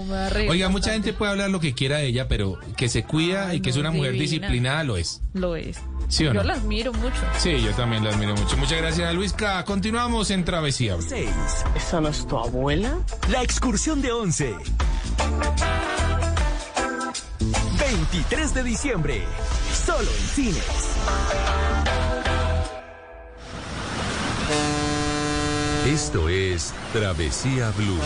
Oiga, 0.48 0.68
mucha 0.68 0.92
gente 0.92 1.12
puede 1.12 1.32
hablar 1.32 1.50
lo 1.50 1.58
que 1.60 1.72
quiera 1.74 1.98
de 1.98 2.06
ella, 2.08 2.28
pero 2.28 2.58
que 2.76 2.88
se 2.88 3.04
cuida 3.04 3.48
Ay, 3.48 3.58
y 3.58 3.60
que 3.60 3.70
es 3.70 3.76
una 3.76 3.90
mujer 3.90 4.12
divina. 4.12 4.30
disciplinada 4.30 4.84
lo 4.84 4.96
es. 4.96 5.22
Lo 5.32 5.56
es. 5.56 5.78
¿Sí 6.08 6.24
o 6.26 6.32
Yo 6.32 6.34
no? 6.34 6.42
la 6.42 6.54
admiro 6.54 6.92
mucho. 6.92 7.14
Sí, 7.38 7.60
yo 7.62 7.70
también 7.72 8.02
la 8.04 8.10
admiro 8.10 8.34
mucho. 8.34 8.56
Muchas 8.56 8.78
gracias, 8.78 9.14
Luisca. 9.14 9.64
Continuamos 9.64 10.30
en 10.30 10.44
Travesía. 10.44 10.96
Blue. 10.96 11.06
6. 11.08 11.28
¿Esa 11.76 12.00
no 12.00 12.08
es 12.08 12.26
tu 12.26 12.36
abuela? 12.36 12.98
La 13.30 13.42
excursión 13.42 14.02
de 14.02 14.10
11. 14.12 14.54
23 17.78 18.54
de 18.54 18.62
diciembre. 18.64 19.22
Solo 19.86 20.10
en 20.10 20.26
cines. 20.34 20.64
Esto 25.90 26.28
es 26.28 26.72
Travesía 26.92 27.72
Blue. 27.72 27.98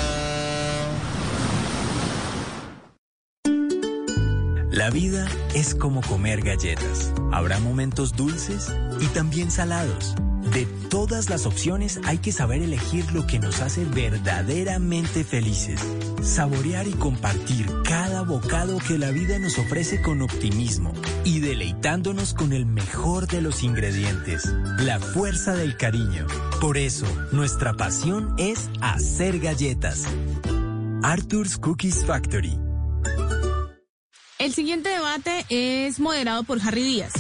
La 4.71 4.89
vida 4.89 5.29
es 5.55 5.75
como 5.75 6.01
comer 6.01 6.41
galletas. 6.41 7.13
Habrá 7.31 7.59
momentos 7.59 8.17
dulces 8.17 8.75
y 9.01 9.07
también 9.09 9.51
salados. 9.51 10.15
De 10.53 10.67
todas 10.89 11.31
las 11.31 11.47
opciones 11.47 12.01
hay 12.05 12.19
que 12.19 12.33
saber 12.33 12.63
elegir 12.63 13.11
lo 13.13 13.27
que 13.27 13.39
nos 13.39 13.61
hace 13.61 13.85
verdaderamente 13.85 15.25
felices. 15.25 15.81
Saborear 16.23 16.87
y 16.87 16.93
compartir 16.93 17.67
cada 17.85 18.23
bocado 18.23 18.79
que 18.79 18.99
la 18.99 19.11
vida 19.11 19.39
nos 19.39 19.59
ofrece 19.59 20.01
con 20.01 20.23
optimismo 20.23 20.93
y 21.25 21.41
deleitándonos 21.41 22.35
con 22.35 22.53
el 22.53 22.67
mejor 22.67 23.27
de 23.27 23.41
los 23.41 23.63
ingredientes, 23.63 24.45
la 24.79 25.01
fuerza 25.01 25.55
del 25.55 25.77
cariño. 25.77 26.27
Por 26.61 26.79
eso, 26.79 27.07
nuestra 27.33 27.75
pasión 27.75 28.35
es 28.39 28.71
hacer 28.81 29.41
galletas. 29.41 30.05
Arthur's 31.03 31.59
Cookies 31.59 32.05
Factory. 32.07 32.59
El 34.39 34.53
siguiente 34.53 34.89
debate 34.89 35.45
es 35.49 36.01
moderado 36.01 36.45
por 36.45 36.61
Harry 36.61 36.83
Díaz. 36.83 37.13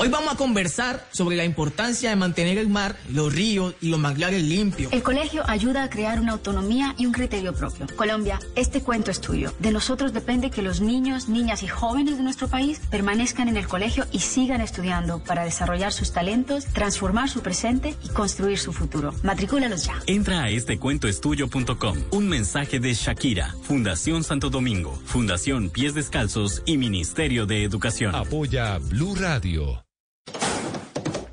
Hoy 0.00 0.08
vamos 0.10 0.32
a 0.32 0.36
conversar 0.36 1.04
sobre 1.10 1.34
la 1.34 1.44
importancia 1.44 2.10
de 2.10 2.14
mantener 2.14 2.56
el 2.56 2.68
mar, 2.68 2.94
los 3.10 3.34
ríos 3.34 3.74
y 3.80 3.88
los 3.88 3.98
manglares 3.98 4.44
limpios. 4.44 4.92
El 4.92 5.02
colegio 5.02 5.42
ayuda 5.48 5.82
a 5.82 5.90
crear 5.90 6.20
una 6.20 6.32
autonomía 6.32 6.94
y 6.98 7.06
un 7.06 7.12
criterio 7.12 7.52
propio. 7.52 7.88
Colombia, 7.96 8.38
este 8.54 8.80
cuento 8.80 9.10
es 9.10 9.20
tuyo. 9.20 9.52
De 9.58 9.72
nosotros 9.72 10.12
depende 10.12 10.50
que 10.50 10.62
los 10.62 10.80
niños, 10.80 11.28
niñas 11.28 11.64
y 11.64 11.66
jóvenes 11.66 12.16
de 12.16 12.22
nuestro 12.22 12.46
país 12.46 12.80
permanezcan 12.90 13.48
en 13.48 13.56
el 13.56 13.66
colegio 13.66 14.06
y 14.12 14.20
sigan 14.20 14.60
estudiando 14.60 15.18
para 15.24 15.42
desarrollar 15.42 15.92
sus 15.92 16.12
talentos, 16.12 16.66
transformar 16.66 17.28
su 17.28 17.40
presente 17.40 17.96
y 18.04 18.08
construir 18.10 18.60
su 18.60 18.72
futuro. 18.72 19.12
Matricúlalos 19.24 19.84
ya. 19.84 20.00
Entra 20.06 20.44
a 20.44 20.50
estecuentoestudio.com. 20.50 21.98
Un 22.12 22.28
mensaje 22.28 22.78
de 22.78 22.94
Shakira, 22.94 23.56
Fundación 23.62 24.22
Santo 24.22 24.48
Domingo, 24.48 24.96
Fundación 25.06 25.70
Pies 25.70 25.94
Descalzos 25.94 26.62
y 26.66 26.76
Ministerio 26.76 27.46
de 27.46 27.64
Educación. 27.64 28.14
Apoya 28.14 28.78
Blue 28.78 29.16
Radio. 29.16 29.87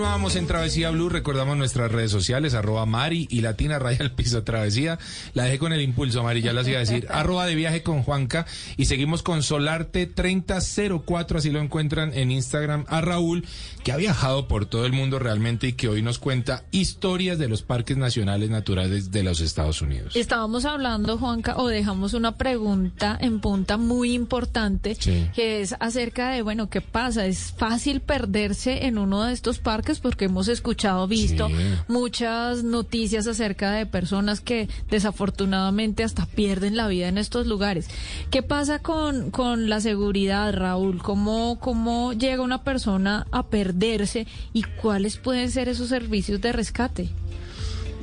Continuamos 0.00 0.34
en 0.36 0.46
Travesía 0.46 0.88
Blue. 0.88 1.10
Recordamos 1.10 1.58
nuestras 1.58 1.92
redes 1.92 2.10
sociales, 2.10 2.54
arroba 2.54 2.86
Mari 2.86 3.28
y 3.30 3.42
Latina 3.42 3.78
Raya 3.78 3.98
al 4.00 4.12
Piso 4.12 4.42
Travesía. 4.42 4.98
La 5.34 5.44
dejé 5.44 5.58
con 5.58 5.74
el 5.74 5.82
impulso, 5.82 6.22
Mari, 6.22 6.40
ya 6.40 6.54
las 6.54 6.66
iba 6.66 6.78
a 6.78 6.80
decir. 6.80 7.06
arroba 7.10 7.44
de 7.44 7.54
viaje 7.54 7.82
con 7.82 8.02
Juanca. 8.02 8.46
Y 8.78 8.86
seguimos 8.86 9.22
con 9.22 9.42
Solarte 9.42 10.06
3004, 10.06 11.36
así 11.36 11.50
lo 11.50 11.60
encuentran 11.60 12.14
en 12.14 12.30
Instagram. 12.30 12.86
A 12.88 13.02
Raúl, 13.02 13.44
que 13.84 13.92
ha 13.92 13.98
viajado 13.98 14.48
por 14.48 14.64
todo 14.64 14.86
el 14.86 14.94
mundo 14.94 15.18
realmente 15.18 15.66
y 15.66 15.72
que 15.74 15.90
hoy 15.90 16.00
nos 16.00 16.18
cuenta 16.18 16.64
historias 16.70 17.38
de 17.38 17.48
los 17.48 17.60
parques 17.60 17.98
nacionales 17.98 18.48
naturales 18.48 19.10
de 19.10 19.22
los 19.22 19.42
Estados 19.42 19.82
Unidos. 19.82 20.16
Estábamos 20.16 20.64
hablando, 20.64 21.18
Juanca, 21.18 21.58
o 21.58 21.68
dejamos 21.68 22.14
una 22.14 22.38
pregunta 22.38 23.18
en 23.20 23.40
punta 23.40 23.76
muy 23.76 24.14
importante, 24.14 24.96
Sí. 24.98 25.28
que 25.34 25.60
es 25.60 25.74
acerca 25.78 26.30
de, 26.30 26.40
bueno, 26.40 26.70
¿qué 26.70 26.80
pasa? 26.80 27.26
¿Es 27.26 27.52
fácil 27.54 28.00
perderse 28.00 28.86
en 28.86 28.96
uno 28.96 29.24
de 29.24 29.34
estos 29.34 29.58
parques? 29.58 29.89
Porque 29.98 30.26
hemos 30.26 30.46
escuchado, 30.46 31.08
visto 31.08 31.48
Sí. 31.48 31.54
muchas 31.88 32.62
noticias 32.62 33.26
acerca 33.26 33.72
de 33.72 33.86
personas 33.86 34.40
que 34.40 34.68
desafortunadamente 34.88 36.04
hasta 36.04 36.26
pierden 36.26 36.76
la 36.76 36.86
vida 36.86 37.08
en 37.08 37.18
estos 37.18 37.46
lugares. 37.46 37.88
¿Qué 38.30 38.42
pasa 38.42 38.78
con, 38.78 39.30
con 39.32 39.68
la 39.68 39.80
seguridad, 39.80 40.52
Raúl? 40.54 41.02
¿Cómo, 41.02 41.58
¿Cómo 41.58 42.12
llega 42.12 42.42
una 42.42 42.62
persona 42.62 43.26
a 43.32 43.46
perderse 43.48 44.26
y 44.52 44.62
cuáles 44.62 45.16
pueden 45.16 45.50
ser 45.50 45.68
esos 45.68 45.88
servicios 45.88 46.40
de 46.40 46.52
rescate? 46.52 47.08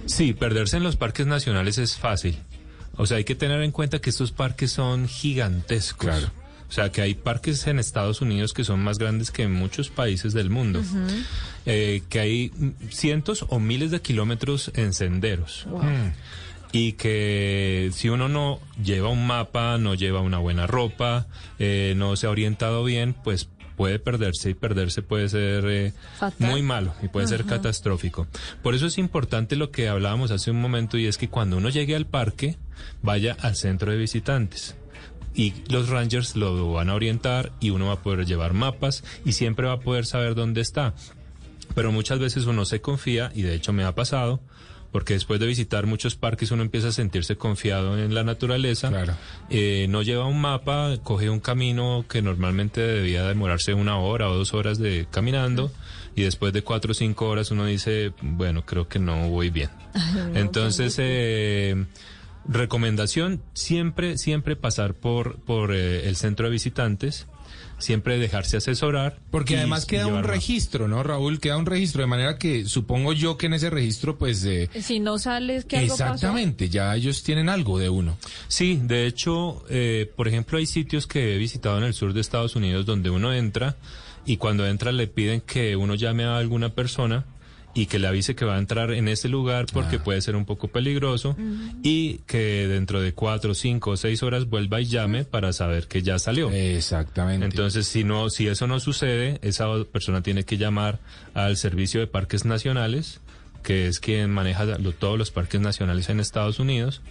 Sí, 0.06 0.34
perderse 0.34 0.78
en 0.78 0.84
los 0.84 0.96
parques 0.96 1.28
nacionales 1.28 1.78
es 1.78 1.96
fácil. 1.98 2.38
O 2.96 3.06
sea, 3.06 3.18
hay 3.18 3.24
que 3.26 3.36
tener 3.36 3.62
en 3.62 3.72
cuenta 3.72 4.00
que 4.00 4.10
estos 4.10 4.32
parques 4.32 4.72
son 4.72 5.08
gigantescos. 5.08 6.08
Claro. 6.08 6.32
O 6.70 6.72
sea, 6.72 6.92
que 6.92 7.02
hay 7.02 7.14
parques 7.14 7.66
en 7.68 7.80
Estados 7.80 8.22
Unidos 8.22 8.54
que 8.54 8.64
son 8.64 8.84
más 8.84 8.98
grandes 8.98 9.32
que 9.32 9.44
en 9.44 9.54
muchos 9.54 9.90
países 9.90 10.34
del 10.34 10.50
mundo. 10.50 10.82
Eh, 11.66 12.04
que 12.10 12.20
hay 12.20 12.52
cientos 12.90 13.46
o 13.50 13.60
miles 13.60 13.92
de 13.92 14.02
kilómetros 14.02 14.72
en 14.76 14.94
senderos. 14.94 15.66
Mm. 15.70 16.12
Y 16.74 16.94
que 16.94 17.90
si 17.94 18.10
uno 18.10 18.28
no 18.28 18.60
lleva 18.84 19.08
un 19.10 19.26
mapa, 19.26 19.78
no 19.78 19.96
lleva 19.96 20.20
una 20.20 20.38
buena 20.38 20.68
ropa, 20.68 21.28
eh, 21.60 21.94
no 21.96 22.16
se 22.18 22.28
ha 22.28 22.30
orientado 22.30 22.84
bien, 22.84 23.16
pues 23.24 23.48
puede 23.78 24.00
perderse 24.00 24.50
y 24.50 24.54
perderse 24.56 25.04
puede 25.04 25.30
ser 25.30 25.64
eh, 25.68 25.94
muy 26.40 26.64
malo 26.64 26.94
y 27.02 27.08
puede 27.08 27.28
ser 27.28 27.46
catastrófico. 27.46 28.28
Por 28.64 28.74
eso 28.74 28.88
es 28.88 28.98
importante 28.98 29.56
lo 29.56 29.72
que 29.72 29.88
hablábamos 29.88 30.32
hace 30.32 30.52
un 30.52 30.60
momento 30.60 30.98
y 30.98 31.06
es 31.06 31.18
que 31.18 31.30
cuando 31.30 31.58
uno 31.58 31.70
llegue 31.70 31.96
al 31.96 32.08
parque, 32.08 32.58
vaya 33.02 33.38
al 33.40 33.56
centro 33.56 33.92
de 33.92 33.98
visitantes. 33.98 34.76
Y 35.38 35.54
los 35.70 35.88
rangers 35.88 36.36
lo 36.36 36.72
van 36.74 36.90
a 36.90 36.96
orientar 36.96 37.54
y 37.60 37.70
uno 37.70 37.88
va 37.88 37.94
a 37.94 38.02
poder 38.02 38.26
llevar 38.26 38.54
mapas 38.54 39.04
y 39.24 39.34
siempre 39.34 39.68
va 39.68 39.74
a 39.74 39.80
poder 39.80 40.06
saber 40.06 40.36
dónde 40.36 40.62
está. 40.62 40.96
Pero 41.76 41.92
muchas 41.92 42.18
veces 42.18 42.46
uno 42.46 42.66
se 42.66 42.82
confía, 42.82 43.32
y 43.36 43.44
de 43.44 43.54
hecho 43.54 43.72
me 43.72 43.84
ha 43.84 43.94
pasado, 43.94 44.42
porque 44.92 45.14
después 45.14 45.40
de 45.40 45.46
visitar 45.46 45.86
muchos 45.86 46.16
parques 46.16 46.50
uno 46.50 46.64
empieza 46.64 46.88
a 46.88 46.92
sentirse 46.92 47.36
confiado 47.36 48.00
en 48.00 48.16
la 48.16 48.24
naturaleza. 48.24 48.92
Eh, 49.50 49.86
no 49.90 50.02
lleva 50.02 50.26
un 50.26 50.42
mapa, 50.42 50.96
coge 51.04 51.30
un 51.30 51.40
camino 51.40 52.06
que 52.10 52.24
normalmente 52.24 52.82
debía 52.82 53.28
demorarse 53.28 53.76
una 53.76 54.00
hora 54.00 54.30
o 54.30 54.36
dos 54.36 54.56
horas 54.56 54.80
de 54.80 55.08
caminando 55.12 55.72
y 56.16 56.24
después 56.24 56.52
de 56.52 56.64
cuatro 56.64 56.94
o 56.94 56.96
cinco 56.96 57.30
horas 57.30 57.52
uno 57.52 57.66
dice, 57.66 58.12
bueno, 58.22 58.66
creo 58.66 58.88
que 58.88 58.98
no 58.98 59.30
voy 59.30 59.52
bien. 59.52 59.70
Entonces, 60.34 60.96
eh, 60.98 61.86
recomendación, 62.48 63.42
siempre, 63.54 64.18
siempre 64.18 64.56
pasar 64.56 64.94
por, 64.94 65.40
por 65.42 65.74
eh, 65.76 66.08
el 66.08 66.16
centro 66.16 66.46
de 66.48 66.52
visitantes 66.52 67.28
siempre 67.80 68.18
dejarse 68.18 68.58
asesorar. 68.58 69.20
Porque 69.30 69.54
y- 69.54 69.58
además 69.58 69.86
queda 69.86 70.08
un 70.08 70.24
registro, 70.24 70.88
¿no, 70.88 71.04
Raúl? 71.04 71.40
Queda 71.40 71.58
un 71.58 71.68
registro, 71.68 72.02
de 72.02 72.08
manera 72.08 72.40
que 72.40 72.66
supongo 72.66 73.14
yo 73.14 73.38
que 73.38 73.46
en 73.46 73.54
ese 73.54 73.70
registro, 73.70 74.18
pues... 74.18 74.44
eh, 74.46 74.68
Si 74.82 75.00
no 75.00 75.20
sales, 75.20 75.64
que 75.66 75.78
algo 75.78 75.96
pasó. 75.96 76.06
exactamente, 76.06 76.70
ya 76.70 76.96
ellos 76.96 77.22
tienen 77.22 77.50
algo 77.50 77.78
de 77.78 77.90
uno. 77.90 78.18
Sí, 78.48 78.80
de 78.84 79.06
hecho, 79.06 79.64
eh, 79.70 80.12
por 80.16 80.28
ejemplo, 80.28 80.58
hay 80.58 80.66
sitios 80.66 81.06
que 81.06 81.36
he 81.36 81.38
visitado 81.38 81.78
en 81.78 81.84
el 81.84 81.94
sur 81.94 82.14
de 82.14 82.22
Estados 82.22 82.56
Unidos 82.56 82.88
donde 82.88 83.12
uno 83.12 83.32
entra 83.32 83.76
y 84.26 84.38
cuando 84.38 84.66
entra 84.66 84.92
le 84.92 85.06
piden 85.06 85.42
que 85.42 85.76
uno 85.76 85.94
llame 85.94 86.24
a 86.24 86.38
alguna 86.38 86.70
persona 86.74 87.26
y 87.74 87.86
que 87.86 88.00
le 88.00 88.08
avise 88.08 88.36
que 88.36 88.46
va 88.46 88.56
a 88.56 88.60
entrar 88.60 88.92
en 88.92 89.08
ese 89.08 89.30
lugar 89.30 89.68
porque 89.72 90.00
puede 90.00 90.22
ser 90.22 90.36
un 90.36 90.46
poco 90.46 90.68
peligroso 90.68 91.36
y 91.84 92.20
que 92.26 92.68
dentro 92.68 93.02
de 93.02 93.14
cuatro, 93.14 93.54
cinco 93.54 93.92
o 93.92 93.98
seis 93.98 94.24
horas 94.24 94.50
vuelva 94.50 94.82
y 94.82 94.86
llame 94.86 95.26
para 95.26 95.54
saber 95.54 95.88
que 95.88 96.02
ya 96.02 96.18
salió. 96.18 96.50
Exactamente. 96.52 97.46
Entonces, 97.46 97.88
si 97.88 98.04
no, 98.04 98.30
si 98.30 98.48
eso 98.48 98.66
no 98.68 98.80
sucede, 98.80 99.40
esa 99.44 99.68
persona 99.92 100.22
tiene 100.22 100.44
que 100.44 100.58
llamar 100.58 101.00
al 101.34 101.56
Servicio 101.56 102.00
de 102.00 102.08
Parques 102.08 102.46
Nacionales 102.46 103.22
que 103.68 103.88
es 103.88 104.00
quien 104.00 104.32
maneja 104.32 104.66
todos 104.98 105.18
los 105.18 105.30
parques 105.30 105.60
nacionales 105.60 106.08
en 106.08 106.22
Estados 106.22 106.58
Unidos, 106.58 107.02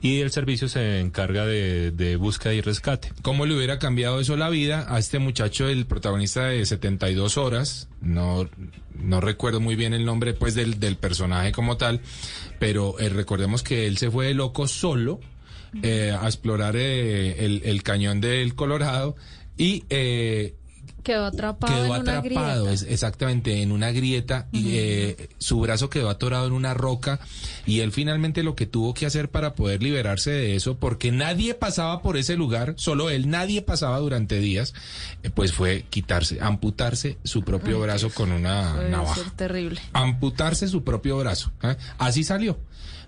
y 0.00 0.20
el 0.20 0.30
servicio 0.30 0.68
se 0.68 1.00
encarga 1.00 1.44
de, 1.44 2.16
búsqueda 2.20 2.54
y 2.54 2.60
rescate. 2.60 3.10
¿Cómo 3.22 3.46
le 3.46 3.56
hubiera 3.56 3.80
cambiado 3.80 4.20
eso 4.20 4.36
la 4.36 4.48
vida 4.48 4.86
a 4.88 5.00
este 5.00 5.18
muchacho, 5.18 5.66
el 5.66 5.86
protagonista 5.86 6.44
de 6.44 6.64
72 6.64 7.36
horas? 7.36 7.88
No, 8.00 8.48
no 8.94 9.20
recuerdo 9.20 9.58
muy 9.58 9.74
bien 9.74 9.92
el 9.92 10.04
nombre 10.04 10.34
pues 10.34 10.54
del, 10.54 10.78
del 10.78 10.94
personaje 10.94 11.50
como 11.50 11.78
tal, 11.78 12.00
pero 12.60 12.96
eh, 13.00 13.08
recordemos 13.08 13.64
que 13.64 13.88
él 13.88 13.98
se 13.98 14.08
fue 14.08 14.26
de 14.26 14.34
loco 14.34 14.68
solo 14.68 15.18
eh, 15.82 16.16
a 16.16 16.26
explorar 16.26 16.76
eh, 16.76 17.44
el, 17.44 17.62
el 17.64 17.82
cañón 17.82 18.20
del 18.20 18.54
Colorado 18.54 19.16
y 19.56 19.82
Quedó 21.02 21.26
atrapado 21.26 21.72
quedó 21.74 21.84
en 21.96 22.00
una 22.02 22.18
atrapado, 22.18 22.64
grieta. 22.64 22.72
es- 22.72 22.82
exactamente, 22.90 23.62
en 23.62 23.72
una 23.72 23.90
grieta 23.92 24.48
y 24.52 24.76
eh, 24.78 25.28
su 25.38 25.60
brazo 25.60 25.90
quedó 25.90 26.08
atorado 26.08 26.46
en 26.46 26.52
una 26.52 26.72
roca 26.74 27.20
y 27.66 27.80
él 27.80 27.92
finalmente 27.92 28.42
lo 28.42 28.54
que 28.54 28.66
tuvo 28.66 28.94
que 28.94 29.04
hacer 29.06 29.30
para 29.30 29.54
poder 29.54 29.82
liberarse 29.82 30.30
de 30.30 30.56
eso, 30.56 30.76
porque 30.78 31.12
nadie 31.12 31.54
pasaba 31.54 32.00
por 32.00 32.16
ese 32.16 32.36
lugar, 32.36 32.74
solo 32.78 33.10
él, 33.10 33.28
nadie 33.28 33.60
pasaba 33.62 33.98
durante 33.98 34.38
días, 34.38 34.72
eh, 35.22 35.30
pues 35.30 35.52
fue 35.52 35.84
quitarse, 35.90 36.38
amputarse 36.40 37.18
su 37.24 37.42
propio 37.42 37.76
Ay, 37.76 37.82
brazo 37.82 38.10
con 38.10 38.32
una 38.32 38.74
navaja. 38.88 39.14
ser 39.22 39.30
terrible. 39.32 39.80
Amputarse 39.92 40.68
su 40.68 40.84
propio 40.84 41.18
brazo. 41.18 41.52
¿eh? 41.62 41.76
Así 41.98 42.24
salió. 42.24 42.58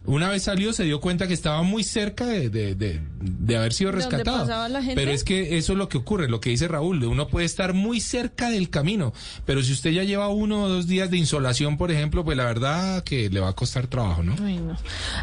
Una 0.07 0.29
vez 0.29 0.45
salió 0.45 0.73
se 0.73 0.85
dio 0.85 1.01
cuenta 1.01 1.27
que 1.27 1.35
estaba 1.35 1.63
muy 1.63 1.83
cerca 1.85 2.27
de, 2.27 2.49
de, 2.51 2.75
de- 2.75 3.01
de 3.21 3.57
haber 3.57 3.73
sido 3.73 3.91
¿De 3.93 3.99
dónde 3.99 4.17
rescatado. 4.17 4.41
pasaba 4.47 4.69
la 4.69 4.81
gente? 4.81 4.95
Pero 4.95 5.11
es 5.11 5.25
que 5.25 5.57
eso 5.59 5.73
es 5.73 5.79
lo 5.79 5.89
que 5.89 5.99
ocurre, 5.99 6.29
lo 6.29 6.41
que 6.41 6.51
dice 6.51 6.69
Raúl, 6.69 7.03
uno 7.05 7.29
puede 7.29 7.45
estar 7.47 7.75
muy 7.75 8.01
cerca 8.01 8.51
del 8.51 8.71
camino, 8.71 9.13
pero 9.45 9.63
si 9.63 9.73
usted 9.73 9.91
ya 9.91 10.05
lleva 10.05 10.29
uno 10.29 10.63
o 10.65 10.69
dos 10.69 10.87
días 10.87 11.11
de 11.11 11.17
insolación, 11.17 11.77
por 11.77 11.91
ejemplo, 11.91 12.25
pues 12.25 12.37
la 12.37 12.45
verdad 12.45 13.03
que 13.05 13.29
le 13.31 13.41
va 13.41 13.49
a 13.49 13.53
costar 13.55 13.87
trabajo, 13.89 14.23
¿no? 14.23 14.35
Ay, 14.45 14.59
no. 14.59 14.77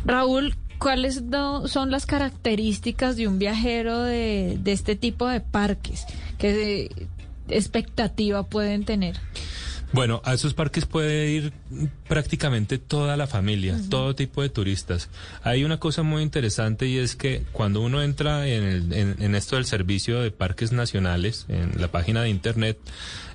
Raúl, 0.06 0.56
¿cuáles 0.80 1.22
son 1.68 1.90
las 1.92 2.06
características 2.06 3.16
de 3.16 3.28
un 3.28 3.40
viajero 3.40 4.02
de, 4.04 4.58
de 4.62 4.72
este 4.74 4.96
tipo 4.98 5.28
de 5.30 5.40
parques? 5.40 6.06
¿Qué 6.38 6.90
expectativa 7.48 8.44
pueden 8.44 8.84
tener? 8.86 9.18
Bueno, 9.94 10.22
a 10.26 10.34
esos 10.34 10.56
parques 10.56 10.86
puede 10.88 11.30
ir 11.30 11.54
prácticamente 12.08 12.80
toda 12.80 13.16
la 13.16 13.28
familia, 13.28 13.78
todo 13.90 14.16
tipo 14.16 14.42
de 14.42 14.50
turistas. 14.50 15.08
Hay 15.44 15.64
una 15.64 15.80
cosa 15.80 16.02
muy 16.02 16.24
interesante 16.24 16.88
y 16.88 16.98
es 16.98 17.16
que 17.16 17.44
cuando 17.52 17.80
uno 17.80 18.02
entra 18.02 18.48
en, 18.48 18.64
el- 18.64 18.94
en- 18.94 19.16
en 19.20 19.36
esto 19.36 19.56
del 19.56 19.66
servicio 19.66 20.20
de 20.20 20.32
parques 20.32 20.72
nacionales, 20.72 21.46
en 21.48 21.80
la 21.80 21.90
página 21.90 22.24
de 22.24 22.30
internet, 22.30 22.80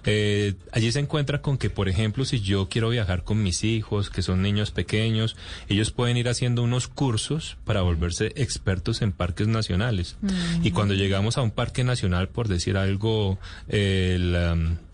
eh, 0.05 0.55
allí 0.73 0.91
se 0.91 0.99
encuentra 0.99 1.43
con 1.43 1.59
que, 1.59 1.71
por 1.71 1.89
ejemplo, 1.89 2.25
si 2.25 2.41
yo 2.41 2.69
quiero 2.69 2.89
viajar 2.89 3.23
con 3.23 3.41
mis 3.41 3.63
hijos, 3.63 4.11
que 4.11 4.23
son 4.23 4.43
niños 4.43 4.73
pequeños, 4.73 5.37
ellos 5.69 5.93
pueden 5.93 6.17
ir 6.17 6.29
haciendo 6.29 6.63
unos 6.65 6.89
cursos 6.89 7.57
para 7.65 7.83
volverse 7.83 8.33
expertos 8.35 9.01
en 9.01 9.13
parques 9.13 9.47
nacionales. 9.47 10.17
Y 10.65 10.73
cuando 10.73 10.95
llegamos 10.95 11.39
a 11.39 11.43
un 11.43 11.53
parque 11.53 11.85
nacional, 11.85 12.29
por 12.29 12.49
decir 12.49 12.77
algo, 12.77 13.39
el... 13.69 14.35
um, 14.53 14.88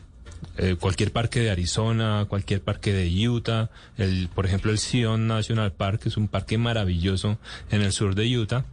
eh, 0.57 0.77
cualquier 0.79 1.12
parque 1.12 1.40
de 1.40 1.51
Arizona, 1.51 2.27
cualquier 2.29 2.62
parque 2.62 2.93
de 2.93 3.29
Utah, 3.29 3.71
el, 3.97 4.29
por 4.29 4.47
ejemplo 4.47 4.71
el 4.71 4.79
Zion 4.79 5.27
National 5.27 5.73
Park, 5.73 6.03
que 6.03 6.09
es 6.09 6.17
un 6.17 6.29
parque 6.29 6.59
maravilloso 6.59 7.38
en 7.71 7.83
el 7.83 7.93
sur 7.93 8.14
de 8.14 8.38
Utah. 8.38 8.64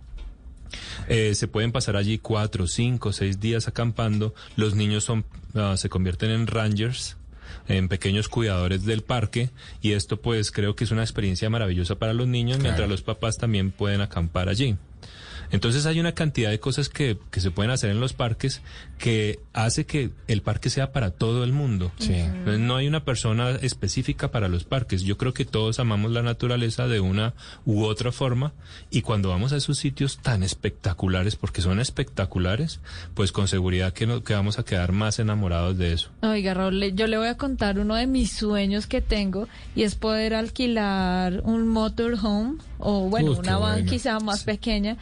Eh, 1.07 1.35
se 1.35 1.47
pueden 1.47 1.71
pasar 1.71 1.95
allí 1.95 2.17
cuatro, 2.17 2.67
cinco, 2.67 3.11
seis 3.11 3.39
días 3.39 3.67
acampando. 3.67 4.33
Los 4.55 4.75
niños 4.75 5.03
son, 5.03 5.25
ah, 5.55 5.75
se 5.75 5.89
convierten 5.89 6.31
en 6.31 6.47
rangers, 6.47 7.17
en 7.67 7.89
pequeños 7.89 8.29
cuidadores 8.29 8.85
del 8.85 9.01
parque 9.01 9.49
y 9.81 9.91
esto 9.91 10.21
pues 10.21 10.51
creo 10.51 10.75
que 10.75 10.83
es 10.83 10.91
una 10.91 11.03
experiencia 11.03 11.49
maravillosa 11.49 11.95
para 11.95 12.13
los 12.13 12.27
niños 12.27 12.59
mientras 12.59 12.89
los 12.89 13.01
papás 13.01 13.37
también 13.37 13.71
pueden 13.71 14.01
acampar 14.01 14.49
allí. 14.49 14.77
Entonces 15.51 15.85
hay 15.85 15.99
una 15.99 16.13
cantidad 16.13 16.49
de 16.49 16.59
cosas 16.59 16.89
que, 16.89 17.17
que 17.29 17.41
se 17.41 17.51
pueden 17.51 17.71
hacer 17.71 17.89
en 17.91 17.99
los 17.99 18.13
parques 18.13 18.61
que 18.97 19.39
hace 19.53 19.85
que 19.85 20.11
el 20.27 20.41
parque 20.41 20.69
sea 20.69 20.91
para 20.91 21.11
todo 21.11 21.43
el 21.43 21.51
mundo. 21.53 21.91
Entonces, 21.99 22.59
no 22.59 22.75
hay 22.77 22.87
una 22.87 23.03
persona 23.03 23.49
específica 23.51 24.31
para 24.31 24.47
los 24.47 24.63
parques. 24.63 25.01
Yo 25.03 25.17
creo 25.17 25.33
que 25.33 25.45
todos 25.45 25.79
amamos 25.79 26.11
la 26.11 26.21
naturaleza 26.21 26.87
de 26.87 26.99
una 26.99 27.33
u 27.65 27.83
otra 27.83 28.11
forma 28.11 28.53
y 28.89 29.01
cuando 29.01 29.29
vamos 29.29 29.53
a 29.53 29.57
esos 29.57 29.77
sitios 29.77 30.19
tan 30.19 30.43
espectaculares, 30.43 31.35
porque 31.35 31.61
son 31.61 31.79
espectaculares, 31.79 32.79
pues 33.13 33.31
con 33.31 33.47
seguridad 33.47 33.93
que, 33.93 34.05
no, 34.07 34.23
que 34.23 34.33
vamos 34.33 34.59
a 34.59 34.63
quedar 34.63 34.91
más 34.91 35.19
enamorados 35.19 35.77
de 35.77 35.93
eso. 35.93 36.09
Oiga, 36.21 36.53
Raúl, 36.53 36.79
le- 36.79 36.93
yo 36.93 37.07
le 37.07 37.17
voy 37.17 37.27
a 37.27 37.37
contar 37.37 37.79
uno 37.79 37.95
de 37.95 38.07
mis 38.07 38.31
sueños 38.31 38.87
que 38.87 39.01
tengo 39.01 39.47
y 39.75 39.83
es 39.83 39.95
poder 39.95 40.33
alquilar 40.33 41.41
un 41.43 41.67
motorhome 41.67 42.57
o, 42.81 43.09
bueno, 43.09 43.31
Uy, 43.31 43.37
una 43.39 43.57
van 43.57 43.85
quizá 43.85 44.19
más 44.19 44.43
pequeña. 44.43 44.97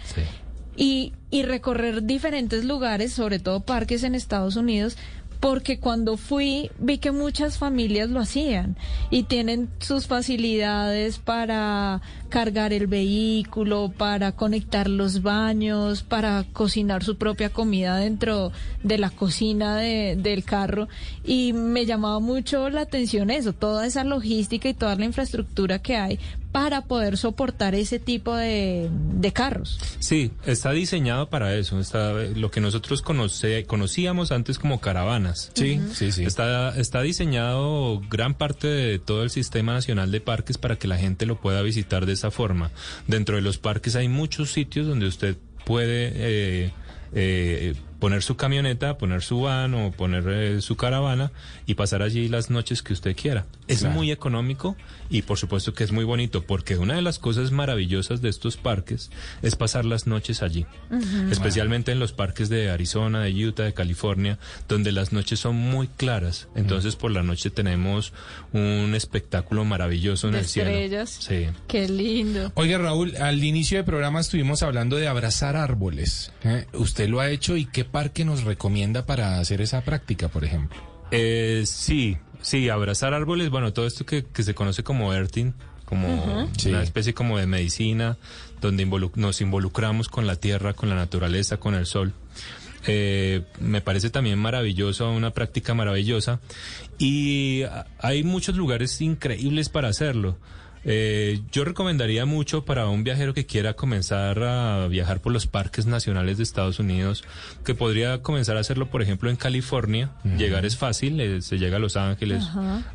Y, 0.76 1.14
y 1.30 1.44
recorrer 1.44 2.04
diferentes 2.04 2.64
lugares, 2.64 3.12
sobre 3.12 3.40
todo 3.40 3.60
parques 3.60 4.04
en 4.04 4.16
Estados 4.16 4.56
Unidos, 4.56 4.98
porque 5.42 5.80
cuando 5.80 6.18
fui 6.18 6.70
vi 6.80 6.98
que 6.98 7.12
muchas 7.14 7.58
familias 7.58 8.10
lo 8.10 8.20
hacían 8.20 8.76
y 9.10 9.24
tienen 9.24 9.70
sus 9.80 10.06
facilidades 10.08 11.18
para 11.18 12.02
cargar 12.28 12.74
el 12.74 12.88
vehículo, 12.88 13.90
para 13.98 14.34
conectar 14.34 14.90
los 14.90 15.22
baños, 15.22 16.04
para 16.04 16.44
cocinar 16.52 17.04
su 17.06 17.18
propia 17.18 17.50
comida 17.50 17.96
dentro 17.98 18.52
de 18.84 18.98
la 18.98 19.10
cocina 19.12 19.78
de- 19.78 20.18
del 20.18 20.44
carro. 20.44 20.90
Y 21.24 21.54
me 21.54 21.86
llamaba 21.86 22.20
mucho 22.20 22.70
la 22.70 22.82
atención 22.82 23.30
eso, 23.30 23.54
toda 23.54 23.86
esa 23.86 24.04
logística 24.04 24.68
y 24.68 24.74
toda 24.74 24.96
la 24.96 25.06
infraestructura 25.06 25.80
que 25.80 25.96
hay 25.96 26.20
para 26.52 26.82
poder 26.82 27.18
soportar 27.18 27.76
ese 27.76 28.00
tipo 28.00 28.36
de, 28.36 28.90
de 28.92 29.32
carros. 29.34 29.80
Sí, 30.00 30.32
está 30.46 30.72
diseñado 30.72 31.30
para 31.30 31.54
eso. 31.56 31.80
Está 31.80 32.14
lo 32.14 32.50
que 32.50 32.60
nosotros 32.60 33.04
conoce- 33.04 33.66
conocíamos 33.68 34.32
antes 34.32 34.58
como 34.58 34.80
caravanas. 34.82 35.52
Sí, 35.54 35.80
sí, 35.94 36.12
sí. 36.12 36.24
Está, 36.24 36.76
está 36.80 37.02
diseñado 37.02 38.02
gran 38.10 38.34
parte 38.34 38.68
de 38.68 38.98
todo 39.00 39.22
el 39.24 39.30
sistema 39.30 39.74
nacional 39.74 40.12
de 40.12 40.22
parques 40.22 40.58
para 40.58 40.76
que 40.78 40.88
la 40.88 40.98
gente 40.98 41.26
lo 41.26 41.40
pueda 41.40 41.62
visitar 41.62 42.06
de 42.06 42.14
esa 42.14 42.32
forma. 42.32 42.72
Dentro 43.08 43.36
de 43.36 43.42
los 43.44 43.58
parques 43.60 43.96
hay 43.96 44.08
muchos 44.08 44.52
sitios 44.52 44.88
donde 44.88 45.06
usted 45.08 45.38
puede 45.66 46.12
eh, 46.16 46.72
eh, 47.14 47.76
poner 48.00 48.24
su 48.24 48.36
camioneta, 48.38 48.98
poner 48.98 49.22
su 49.22 49.42
van 49.42 49.74
o 49.74 49.92
poner 49.92 50.24
eh, 50.28 50.62
su 50.62 50.76
caravana 50.78 51.32
y 51.66 51.76
pasar 51.76 52.02
allí 52.02 52.28
las 52.30 52.50
noches 52.50 52.82
que 52.82 52.94
usted 52.94 53.16
quiera. 53.16 53.46
Es 53.68 53.80
Claro. 53.80 53.94
muy 53.96 54.12
económico 54.12 54.76
y 55.10 55.22
por 55.24 55.38
supuesto 55.38 55.74
que 55.74 55.84
es 55.84 55.92
muy 55.92 56.04
bonito 56.06 56.44
porque 56.44 56.78
una 56.78 56.96
de 56.96 57.02
las 57.02 57.20
cosas 57.20 57.52
maravillosas 57.52 58.22
de 58.22 58.30
estos 58.30 58.58
parques 58.58 59.12
es 59.42 59.56
pasar 59.56 59.86
las 59.86 60.08
noches 60.08 60.42
allí. 60.42 60.66
Especialmente 61.32 61.92
en 61.92 62.00
los 62.00 62.12
parques 62.14 62.50
de 62.50 62.70
Arizona, 62.70 63.22
de 63.22 63.46
Utah, 63.48 63.64
de 63.64 63.74
California, 63.74 64.40
donde 64.68 64.92
las 64.92 65.12
noches 65.14 65.40
son 65.40 65.56
muy 65.56 65.88
claras. 65.88 66.48
Entonces 66.56 66.96
por 66.96 67.12
la 67.12 67.24
noche 67.24 67.50
tenemos 67.50 68.14
un 68.54 68.94
espectáculo 68.96 69.66
maravilloso 69.66 70.28
en 70.28 70.34
De 70.34 70.40
el 70.40 70.46
cielo. 70.46 70.70
estrellas. 70.70 71.18
Sí. 71.20 71.48
Qué 71.68 71.88
lindo. 71.90 72.52
Oiga, 72.56 72.78
Raúl, 72.78 73.16
al 73.18 73.44
inicio 73.44 73.78
del 73.78 73.86
programa 73.86 74.20
estuvimos 74.20 74.64
hablando 74.64 74.96
de 74.98 75.08
abrazar 75.08 75.56
árboles. 75.56 76.32
¿eh? 76.44 76.66
¿Usted 76.74 77.10
lo 77.10 77.20
ha 77.20 77.30
hecho 77.30 77.58
y 77.58 77.66
qué 77.66 77.86
parque 77.90 78.26
nos 78.26 78.44
recomienda 78.44 79.06
para 79.06 79.40
hacer 79.40 79.62
esa 79.62 79.82
práctica, 79.82 80.30
por 80.30 80.44
ejemplo? 80.46 80.80
Eh, 81.12 81.64
sí, 81.66 82.18
sí, 82.42 82.70
abrazar 82.70 83.14
árboles, 83.14 83.50
bueno, 83.50 83.74
todo 83.74 83.86
esto 83.86 84.06
que, 84.06 84.26
que 84.26 84.44
se 84.44 84.54
conoce 84.54 84.84
como 84.84 85.14
earthing, 85.14 85.54
como 85.86 86.46
una 86.68 86.84
especie 86.84 87.16
como 87.16 87.40
de 87.40 87.48
medicina, 87.48 88.18
donde 88.62 88.86
nos 89.16 89.42
involucramos 89.42 90.08
con 90.08 90.28
la 90.28 90.36
tierra, 90.36 90.74
con 90.74 90.88
la 90.88 90.96
naturaleza, 90.96 91.58
con 91.58 91.74
el 91.74 91.88
sol. 91.88 92.14
Eh, 92.86 93.42
me 93.60 93.82
parece 93.82 94.10
también 94.10 94.38
maravilloso, 94.40 95.12
una 95.12 95.32
práctica 95.32 95.74
maravillosa. 95.74 96.40
Y 97.00 97.64
hay 98.00 98.24
muchos 98.24 98.56
lugares 98.56 99.02
increíbles 99.02 99.70
para 99.70 99.88
hacerlo. 99.88 100.38
Eh, 100.86 101.42
yo 101.52 101.66
recomendaría 101.66 102.26
mucho 102.26 102.64
para 102.64 102.88
un 102.88 103.04
viajero 103.04 103.34
que 103.34 103.46
quiera 103.46 103.74
comenzar 103.74 104.42
a 104.44 104.88
viajar 104.88 105.20
por 105.20 105.34
los 105.34 105.46
parques 105.48 105.86
nacionales 105.86 106.38
de 106.38 106.44
Estados 106.44 106.80
Unidos, 106.80 107.24
que 107.66 107.76
podría 107.76 108.22
comenzar 108.22 108.58
a 108.58 108.62
hacerlo, 108.62 108.90
por 108.90 109.02
ejemplo, 109.02 109.30
en 109.30 109.36
California. 109.36 110.12
Llegar 110.38 110.66
es 110.66 110.78
fácil, 110.78 111.20
eh, 111.20 111.42
se 111.42 111.58
llega 111.58 111.78
a 111.78 111.80
Los 111.80 111.98
Ángeles, 111.98 112.46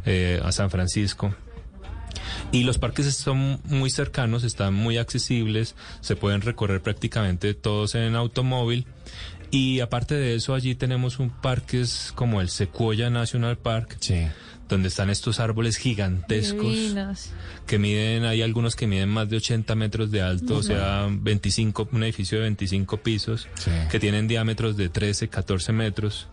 eh, 0.06 0.40
a 0.42 0.52
San 0.52 0.70
Francisco. 0.70 1.34
Y 2.52 2.64
los 2.64 2.78
parques 2.78 3.12
son 3.14 3.60
muy 3.64 3.90
cercanos, 3.90 4.44
están 4.44 4.72
muy 4.72 4.98
accesibles, 4.98 5.74
se 6.00 6.16
pueden 6.16 6.40
recorrer 6.40 6.80
prácticamente 6.80 7.54
todos 7.54 7.94
en 7.96 8.14
automóvil. 8.14 8.86
Y 9.50 9.80
aparte 9.80 10.14
de 10.14 10.34
eso, 10.34 10.54
allí 10.54 10.74
tenemos 10.74 11.18
un 11.18 11.30
parque 11.30 11.84
como 12.14 12.40
el 12.40 12.48
Sequoia 12.48 13.10
National 13.10 13.56
Park, 13.56 13.98
donde 14.68 14.88
están 14.88 15.10
estos 15.10 15.40
árboles 15.40 15.76
gigantescos 15.76 16.72
Divinas. 16.74 17.30
que 17.66 17.78
miden, 17.78 18.24
hay 18.24 18.42
algunos 18.42 18.76
que 18.76 18.86
miden 18.86 19.08
más 19.10 19.28
de 19.28 19.36
80 19.36 19.74
metros 19.74 20.10
de 20.10 20.22
alto, 20.22 20.54
o 20.54 20.58
Ujú. 20.58 20.62
sea, 20.68 21.06
25, 21.10 21.88
un 21.92 22.02
edificio 22.04 22.38
de 22.38 22.44
25 22.44 22.96
pisos, 22.98 23.48
que 23.90 24.00
tienen 24.00 24.26
diámetros 24.28 24.76
de 24.76 24.88
13, 24.88 25.28
14 25.28 25.72
metros. 25.72 26.28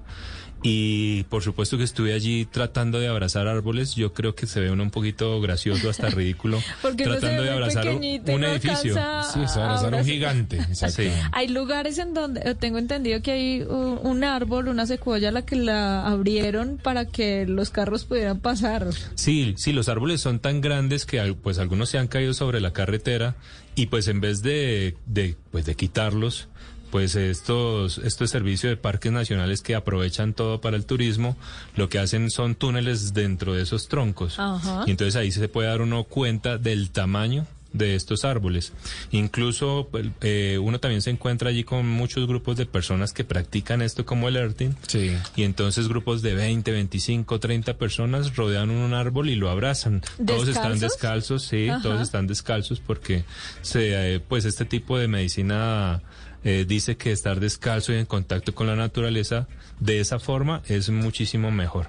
Y 0.64 1.24
por 1.24 1.44
supuesto 1.44 1.78
que 1.78 1.84
estuve 1.84 2.14
allí 2.14 2.46
tratando 2.46 3.00
de 3.00 3.08
abrazar 3.08 3.48
árboles. 3.48 3.96
Yo 3.96 4.14
creo 4.14 4.36
que 4.36 4.46
se 4.46 4.60
ve 4.60 4.72
uno 4.72 4.84
un 4.84 4.92
poquito 4.92 5.40
gracioso, 5.42 5.90
hasta 5.90 6.10
ridículo, 6.12 6.60
Porque 6.82 7.06
tratando 7.06 7.42
ve 7.42 7.48
de 7.48 7.54
abrazar 7.54 7.88
un, 7.90 8.02
no 8.02 8.48
edificio. 8.48 8.96
Sí, 9.34 9.40
es 9.44 9.58
a 9.58 9.66
abrazar 9.66 9.96
un 9.96 10.06
gigante. 10.06 10.58
Exacto. 10.70 11.02
Hay 11.32 11.48
lugares 11.48 11.98
en 11.98 12.14
donde 12.14 12.42
eh, 12.44 12.56
tengo 12.56 12.78
entendido 12.78 13.22
que 13.22 13.32
hay 13.32 13.62
un, 13.62 14.00
un 14.04 14.24
árbol, 14.24 14.68
una 14.68 14.86
secuoya, 14.86 15.32
la 15.32 15.46
que 15.46 15.56
la 15.56 16.06
abrieron 16.08 16.78
para 16.82 17.06
que 17.06 17.46
los 17.48 17.70
carros 17.70 18.06
pudieran 18.06 18.40
pasar. 18.40 18.88
Sí, 19.16 19.56
sí, 19.58 19.74
los 19.74 19.90
árboles 19.90 20.22
son 20.22 20.40
tan 20.40 20.62
grandes 20.62 21.06
que 21.06 21.36
pues 21.42 21.58
algunos 21.58 21.90
se 21.90 21.98
han 21.98 22.08
caído 22.08 22.34
sobre 22.34 22.62
la 22.62 22.74
carretera 22.74 23.36
y 23.76 23.88
pues 23.88 24.08
en 24.08 24.22
vez 24.22 24.42
de, 24.42 24.96
de, 25.06 25.36
pues 25.52 25.66
de 25.66 25.76
quitarlos, 25.76 26.50
pues 26.92 27.16
estos, 27.16 27.98
estos 28.00 28.30
servicios 28.30 28.70
de 28.70 28.78
parques 28.78 29.12
nacionales 29.12 29.62
que 29.62 29.76
aprovechan 29.76 30.34
todo 30.34 30.62
para 30.62 30.78
el 30.78 30.86
turismo, 30.86 31.38
lo 31.76 31.90
que 31.90 32.00
hacen 32.00 32.30
son 32.30 32.56
túneles 32.56 33.14
dentro 33.14 33.54
de 33.54 33.64
esos 33.64 33.88
troncos. 33.88 34.38
Ajá. 34.38 34.84
Y 34.86 34.92
entonces 34.92 35.16
ahí 35.16 35.32
se 35.32 35.48
puede 35.48 35.70
dar 35.70 35.82
uno 35.82 36.04
cuenta 36.04 36.58
del 36.58 36.92
tamaño 36.92 37.48
de 37.74 37.96
estos 37.96 38.26
árboles. 38.26 38.74
Incluso 39.12 39.88
pues, 39.92 40.08
eh, 40.22 40.60
uno 40.62 40.80
también 40.80 41.02
se 41.02 41.10
encuentra 41.10 41.50
allí 41.50 41.64
con 41.64 41.88
muchos 41.88 42.28
grupos 42.28 42.58
de 42.58 42.66
personas 42.66 43.14
que 43.14 43.24
practican 43.24 43.82
esto 43.82 44.06
como 44.06 44.28
el 44.28 44.36
earthing. 44.36 44.72
Sí. 44.88 45.12
Y 45.36 45.44
entonces 45.44 45.88
grupos 45.88 46.22
de 46.22 46.34
20, 46.34 46.72
25, 46.72 47.40
30 47.40 47.78
personas 47.78 48.36
rodean 48.36 48.70
un 48.70 48.94
árbol 48.94 49.30
y 49.30 49.36
lo 49.36 49.50
abrazan. 49.50 50.02
Todos 50.26 50.48
están 50.50 50.74
¿Descalzos? 50.74 50.82
descalzos, 50.82 51.44
sí, 51.44 51.70
Ajá. 51.70 51.82
todos 51.82 52.02
están 52.02 52.28
descalzos 52.28 52.80
porque 52.80 53.24
se, 53.62 54.16
eh, 54.16 54.20
pues 54.20 54.46
este 54.46 54.66
tipo 54.66 54.98
de 54.98 55.08
medicina 55.08 56.02
eh, 56.44 56.66
dice 56.68 56.98
que 56.98 57.12
estar 57.12 57.40
descalzo 57.40 57.94
y 57.94 57.98
en 57.98 58.06
contacto 58.06 58.54
con 58.56 58.68
la 58.68 58.76
naturaleza 58.76 59.48
de 59.80 60.00
esa 60.00 60.20
forma 60.20 60.62
es 60.68 60.90
muchísimo 60.90 61.52
mejor. 61.52 61.88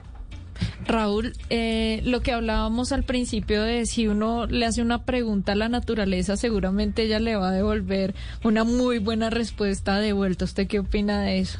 Raúl, 0.87 1.33
eh, 1.51 2.01
lo 2.05 2.21
que 2.21 2.33
hablábamos 2.33 2.93
al 2.93 3.05
principio 3.05 3.63
de 3.63 3.87
si 3.87 4.09
uno 4.09 4.47
le 4.47 4.67
hace 4.67 4.83
una 4.83 5.05
pregunta 5.05 5.53
a 5.53 5.55
la 5.55 5.69
naturaleza, 5.69 6.37
seguramente 6.37 7.03
ella 7.03 7.19
le 7.19 7.37
va 7.37 7.49
a 7.49 7.53
devolver 7.53 8.15
una 8.45 8.65
muy 8.65 8.99
buena 8.99 9.31
respuesta 9.31 9.99
de 9.99 10.13
vuelta. 10.13 10.45
¿Usted 10.45 10.67
qué 10.67 10.81
opina 10.81 11.23
de 11.23 11.41
eso? 11.41 11.59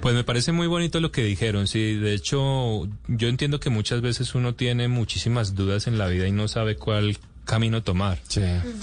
Pues 0.00 0.14
me 0.14 0.24
parece 0.24 0.52
muy 0.52 0.66
bonito 0.66 1.00
lo 1.00 1.10
que 1.10 1.24
dijeron, 1.24 1.66
sí. 1.66 1.94
De 1.94 2.14
hecho, 2.14 2.88
yo 3.08 3.28
entiendo 3.28 3.60
que 3.60 3.70
muchas 3.70 4.00
veces 4.00 4.34
uno 4.34 4.54
tiene 4.54 4.88
muchísimas 4.88 5.54
dudas 5.54 5.86
en 5.86 5.98
la 5.98 6.06
vida 6.06 6.26
y 6.26 6.32
no 6.32 6.48
sabe 6.48 6.76
cuál 6.76 7.16
camino 7.46 7.82
tomar. 7.82 8.18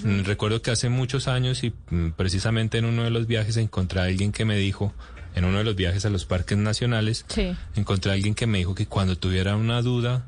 Mm, 0.04 0.23
Recuerdo 0.23 0.62
que 0.63 0.71
hace 0.71 0.89
muchos 0.89 1.28
años 1.28 1.63
y 1.63 1.71
mm, 1.91 2.12
precisamente 2.17 2.80
en 2.80 2.86
uno 2.86 3.04
de 3.04 3.12
los 3.12 3.28
viajes 3.28 3.58
encontré 3.58 3.99
a 3.99 4.04
alguien 4.06 4.32
que 4.32 4.43
me 4.45 4.58
dijo, 4.58 4.91
en 5.36 5.45
uno 5.45 5.60
de 5.60 5.63
los 5.63 5.76
viajes 5.76 6.04
a 6.06 6.10
los 6.10 6.26
parques 6.26 6.58
nacionales, 6.58 7.26
Sí. 7.28 7.56
encontré 7.76 8.10
a 8.12 8.15
alguien 8.15 8.34
que 8.34 8.47
me 8.47 8.58
dijo 8.58 8.73
que 8.73 8.88
cuando 8.88 9.15
tuviera 9.17 9.56
una 9.56 9.82
duda, 9.84 10.26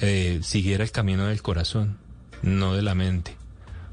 eh, 0.00 0.40
siguiera 0.42 0.82
el 0.84 0.90
camino 0.90 1.26
del 1.26 1.42
corazón, 1.42 1.96
no 2.42 2.74
de 2.74 2.82
la 2.82 2.94
mente. 2.94 3.36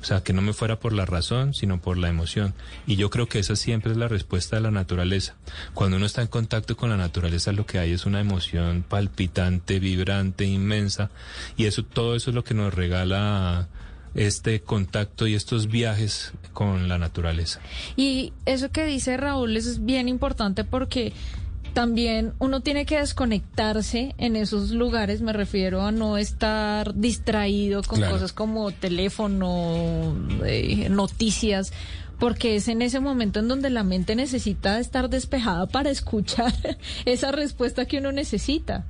O 0.05 0.07
sea, 0.07 0.21
que 0.21 0.33
no 0.33 0.43
me 0.43 0.53
fuera 0.53 0.79
por 0.79 0.93
la 0.93 1.07
razón, 1.07 1.55
sino 1.55 1.81
por 1.81 1.97
la 1.97 2.09
emoción. 2.09 2.53
Y 2.85 2.95
yo 2.95 3.09
creo 3.09 3.27
que 3.27 3.39
esa 3.39 3.55
siempre 3.55 3.91
es 3.91 3.97
la 3.97 4.07
respuesta 4.07 4.55
de 4.55 4.61
la 4.61 4.69
naturaleza. 4.69 5.33
Cuando 5.73 5.97
uno 5.97 6.05
está 6.05 6.21
en 6.21 6.27
contacto 6.27 6.77
con 6.77 6.91
la 6.91 6.95
naturaleza, 6.95 7.51
lo 7.53 7.65
que 7.65 7.79
hay 7.79 7.91
es 7.91 8.05
una 8.05 8.19
emoción 8.19 8.85
palpitante, 8.87 9.79
vibrante, 9.79 10.45
inmensa. 10.45 11.09
Y 11.57 11.65
eso, 11.65 11.83
todo 11.83 12.15
eso 12.15 12.29
es 12.29 12.35
lo 12.35 12.43
que 12.43 12.53
nos 12.53 12.71
regala 12.71 13.67
este 14.13 14.61
contacto 14.61 15.25
y 15.25 15.33
estos 15.33 15.69
viajes 15.69 16.33
con 16.53 16.87
la 16.87 16.99
naturaleza. 16.99 17.59
Y 17.95 18.31
eso 18.45 18.69
que 18.69 18.85
dice 18.85 19.17
Raúl 19.17 19.57
es 19.57 19.85
bien 19.85 20.07
importante 20.07 20.65
porque 20.65 21.13
también 21.75 22.33
uno 22.39 22.61
tiene 22.61 22.85
que 22.87 22.97
desconectarse 22.97 24.15
en 24.17 24.35
esos 24.37 24.71
lugares, 24.71 25.21
me 25.21 25.33
refiero 25.33 25.81
a 25.83 25.91
no 25.91 26.17
estar 26.17 26.95
distraído 26.95 27.83
con 27.83 27.99
Claro. 27.99 28.13
cosas 28.13 28.31
como 28.33 28.71
teléfono, 28.71 30.15
eh, 30.45 30.87
noticias, 30.89 31.73
porque 32.17 32.55
es 32.55 32.69
en 32.69 32.81
ese 32.81 33.01
momento 33.01 33.41
en 33.41 33.49
donde 33.49 33.69
la 33.69 33.83
mente 33.83 34.15
necesita 34.15 34.79
estar 34.79 35.09
despejada 35.09 35.67
para 35.67 35.89
escuchar 35.89 36.53
esa 37.05 37.33
respuesta 37.33 37.85
que 37.85 37.97
uno 37.97 38.13
necesita. 38.13 38.85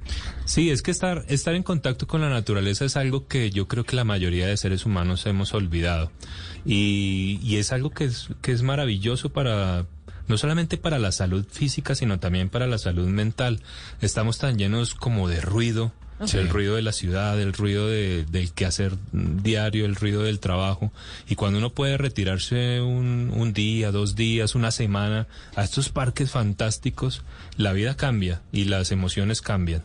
Sí, 0.45 0.69
es 0.69 0.83
que 0.83 0.91
estar, 0.91 1.25
estar 1.27 1.55
en 1.55 1.63
contacto 1.63 2.05
con 2.05 2.21
la 2.21 2.29
naturaleza 2.29 2.85
es 2.85 2.95
algo 2.97 3.27
que 3.27 3.49
yo 3.49 3.67
creo 3.67 3.83
que 3.83 3.95
la 3.95 4.03
mayoría 4.03 4.45
de 4.45 4.55
seres 4.57 4.85
humanos 4.85 5.25
hemos 5.25 5.55
olvidado. 5.55 6.11
Y, 6.65 7.39
y 7.41 7.57
es 7.57 7.71
algo 7.71 7.89
que 7.89 8.05
es, 8.05 8.29
que 8.43 8.51
es 8.51 8.61
maravilloso 8.61 9.31
para, 9.33 9.87
no 10.27 10.37
solamente 10.37 10.77
para 10.77 10.99
la 10.99 11.11
salud 11.11 11.45
física, 11.49 11.95
sino 11.95 12.19
también 12.19 12.49
para 12.49 12.67
la 12.67 12.77
salud 12.77 13.07
mental. 13.07 13.61
Estamos 14.01 14.37
tan 14.37 14.57
llenos 14.57 14.95
como 14.95 15.27
de 15.27 15.41
ruido, 15.41 15.91
el 16.33 16.49
ruido 16.49 16.75
de 16.75 16.81
la 16.81 16.93
ciudad, 16.93 17.39
el 17.41 17.53
ruido 17.53 17.87
de, 17.87 18.25
del 18.25 18.51
quehacer 18.51 18.93
diario, 19.11 19.85
el 19.85 19.95
ruido 19.95 20.23
del 20.23 20.39
trabajo. 20.39 20.91
Y 21.27 21.35
cuando 21.35 21.59
uno 21.59 21.71
puede 21.71 21.97
retirarse 21.97 22.81
un, 22.81 23.31
un 23.35 23.53
día, 23.53 23.91
dos 23.91 24.15
días, 24.15 24.55
una 24.55 24.71
semana 24.71 25.27
a 25.55 25.63
estos 25.63 25.89
parques 25.89 26.31
fantásticos, 26.31 27.23
la 27.57 27.73
vida 27.73 27.95
cambia 27.95 28.41
y 28.51 28.65
las 28.65 28.91
emociones 28.91 29.41
cambian. 29.41 29.83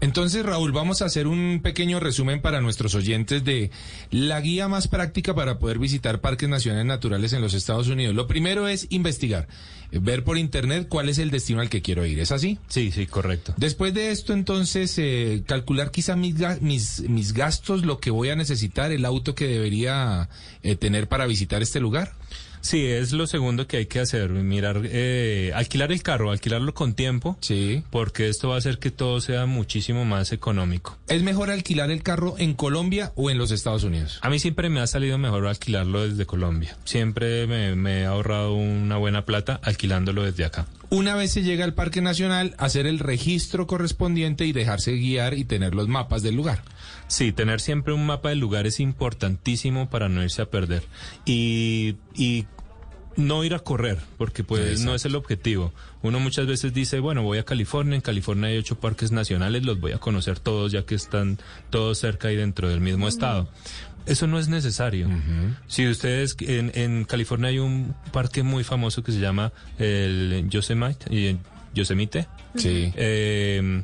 Entonces, 0.00 0.44
Raúl, 0.44 0.72
vamos 0.72 1.02
a 1.02 1.06
hacer 1.06 1.26
un 1.26 1.60
pequeño 1.62 2.00
resumen 2.00 2.40
para 2.40 2.60
nuestros 2.60 2.94
oyentes 2.94 3.44
de 3.44 3.70
la 4.10 4.40
guía 4.40 4.68
más 4.68 4.88
práctica 4.88 5.34
para 5.34 5.58
poder 5.58 5.78
visitar 5.78 6.20
parques 6.20 6.48
nacionales 6.48 6.86
naturales 6.86 7.32
en 7.32 7.42
los 7.42 7.54
Estados 7.54 7.88
Unidos. 7.88 8.14
Lo 8.14 8.26
primero 8.26 8.68
es 8.68 8.86
investigar, 8.90 9.48
eh, 9.90 9.98
ver 10.00 10.24
por 10.24 10.38
internet 10.38 10.86
cuál 10.88 11.08
es 11.08 11.18
el 11.18 11.30
destino 11.30 11.60
al 11.60 11.68
que 11.68 11.82
quiero 11.82 12.04
ir. 12.06 12.18
¿Es 12.18 12.32
así? 12.32 12.58
Sí, 12.68 12.90
sí, 12.90 13.06
correcto. 13.06 13.54
Después 13.56 13.94
de 13.94 14.10
esto, 14.10 14.32
entonces, 14.32 14.94
eh, 14.98 15.42
calcular 15.46 15.90
quizá 15.90 16.16
mis, 16.16 16.36
mis, 16.60 17.00
mis 17.08 17.32
gastos, 17.32 17.84
lo 17.84 17.98
que 17.98 18.10
voy 18.10 18.30
a 18.30 18.36
necesitar, 18.36 18.92
el 18.92 19.04
auto 19.04 19.34
que 19.34 19.46
debería 19.46 20.28
eh, 20.62 20.76
tener 20.76 21.08
para 21.08 21.26
visitar 21.26 21.62
este 21.62 21.80
lugar. 21.80 22.14
Sí, 22.66 22.84
es 22.84 23.12
lo 23.12 23.28
segundo 23.28 23.68
que 23.68 23.76
hay 23.76 23.86
que 23.86 24.00
hacer, 24.00 24.28
mirar, 24.30 24.80
eh, 24.86 25.52
alquilar 25.54 25.92
el 25.92 26.02
carro, 26.02 26.32
alquilarlo 26.32 26.74
con 26.74 26.94
tiempo, 26.94 27.38
Sí. 27.40 27.84
porque 27.90 28.28
esto 28.28 28.48
va 28.48 28.56
a 28.56 28.58
hacer 28.58 28.80
que 28.80 28.90
todo 28.90 29.20
sea 29.20 29.46
muchísimo 29.46 30.04
más 30.04 30.32
económico. 30.32 30.98
¿Es 31.06 31.22
mejor 31.22 31.52
alquilar 31.52 31.92
el 31.92 32.02
carro 32.02 32.34
en 32.38 32.54
Colombia 32.54 33.12
o 33.14 33.30
en 33.30 33.38
los 33.38 33.52
Estados 33.52 33.84
Unidos? 33.84 34.18
A 34.20 34.30
mí 34.30 34.40
siempre 34.40 34.68
me 34.68 34.80
ha 34.80 34.88
salido 34.88 35.16
mejor 35.16 35.46
alquilarlo 35.46 36.08
desde 36.08 36.26
Colombia. 36.26 36.76
Siempre 36.84 37.46
me, 37.46 37.76
me 37.76 38.00
he 38.00 38.04
ahorrado 38.06 38.54
una 38.54 38.96
buena 38.96 39.24
plata 39.24 39.60
alquilándolo 39.62 40.24
desde 40.24 40.44
acá. 40.44 40.66
Una 40.90 41.14
vez 41.14 41.30
se 41.32 41.42
llega 41.42 41.64
al 41.64 41.74
Parque 41.74 42.00
Nacional, 42.00 42.54
hacer 42.58 42.86
el 42.86 42.98
registro 42.98 43.68
correspondiente 43.68 44.44
y 44.44 44.52
dejarse 44.52 44.92
guiar 44.92 45.34
y 45.34 45.44
tener 45.44 45.72
los 45.76 45.86
mapas 45.86 46.22
del 46.24 46.34
lugar. 46.34 46.62
Sí, 47.06 47.30
tener 47.30 47.60
siempre 47.60 47.92
un 47.92 48.06
mapa 48.06 48.30
del 48.30 48.40
lugar 48.40 48.66
es 48.66 48.80
importantísimo 48.80 49.88
para 49.88 50.08
no 50.08 50.22
irse 50.24 50.42
a 50.42 50.50
perder. 50.50 50.82
Y, 51.24 51.96
y 52.16 52.46
no 53.16 53.42
ir 53.44 53.54
a 53.54 53.58
correr, 53.60 53.98
porque 54.18 54.44
pues 54.44 54.80
no 54.82 54.94
es 54.94 55.04
el 55.04 55.14
objetivo. 55.16 55.72
Uno 56.02 56.20
muchas 56.20 56.46
veces 56.46 56.72
dice, 56.74 57.00
bueno, 57.00 57.22
voy 57.22 57.38
a 57.38 57.44
California, 57.44 57.94
en 57.96 58.00
California 58.02 58.48
hay 58.48 58.58
ocho 58.58 58.78
parques 58.78 59.10
nacionales, 59.12 59.64
los 59.64 59.80
voy 59.80 59.92
a 59.92 59.98
conocer 59.98 60.38
todos 60.38 60.72
ya 60.72 60.84
que 60.84 60.94
están 60.94 61.38
todos 61.70 61.98
cerca 61.98 62.30
y 62.30 62.36
dentro 62.36 62.68
del 62.68 62.80
mismo 62.80 63.08
estado. 63.08 63.48
Eso 64.04 64.26
no 64.28 64.38
es 64.38 64.48
necesario. 64.48 65.08
Si 65.66 65.88
ustedes, 65.88 66.36
en, 66.40 66.70
en 66.74 67.04
California 67.04 67.48
hay 67.48 67.58
un 67.58 67.94
parque 68.12 68.42
muy 68.44 68.62
famoso 68.62 69.02
que 69.02 69.10
se 69.12 69.18
llama 69.18 69.52
el 69.78 70.46
Yosemite, 70.48 71.12
y- 71.12 71.38
Yosemite. 71.74 72.28
Sí. 72.54 72.92
Eh, 72.96 73.82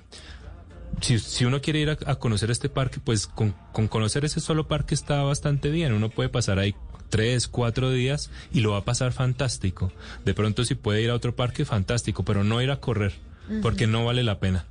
si, 1.01 1.19
si 1.19 1.45
uno 1.45 1.61
quiere 1.61 1.81
ir 1.81 1.91
a, 1.91 1.99
a 2.07 2.15
conocer 2.17 2.51
este 2.51 2.69
parque, 2.69 3.01
pues 3.03 3.27
con, 3.27 3.55
con 3.73 3.89
conocer 3.89 4.25
ese 4.25 4.41
solo 4.41 4.69
parque 4.69 4.95
está 4.95 5.23
bastante 5.23 5.71
bien. 5.71 5.93
Uno 5.93 6.09
puede 6.09 6.29
pasar 6.29 6.59
ahí 6.59 6.75
tres, 7.13 7.47
cuatro 7.47 7.91
días 7.91 8.31
y 8.55 8.61
lo 8.61 8.73
va 8.73 8.79
a 8.79 8.85
pasar 8.87 9.13
fantástico. 9.13 9.93
De 10.25 10.33
pronto 10.33 10.65
si 10.65 10.75
puede 10.75 11.03
ir 11.03 11.11
a 11.11 11.15
otro 11.15 11.37
parque, 11.37 11.67
fantástico, 11.67 12.25
pero 12.25 12.43
no 12.43 12.63
ir 12.63 12.71
a 12.71 12.81
correr, 12.81 13.13
porque 13.61 13.87
no 13.87 14.07
vale 14.07 14.23
la 14.25 14.41
pena. 14.41 14.65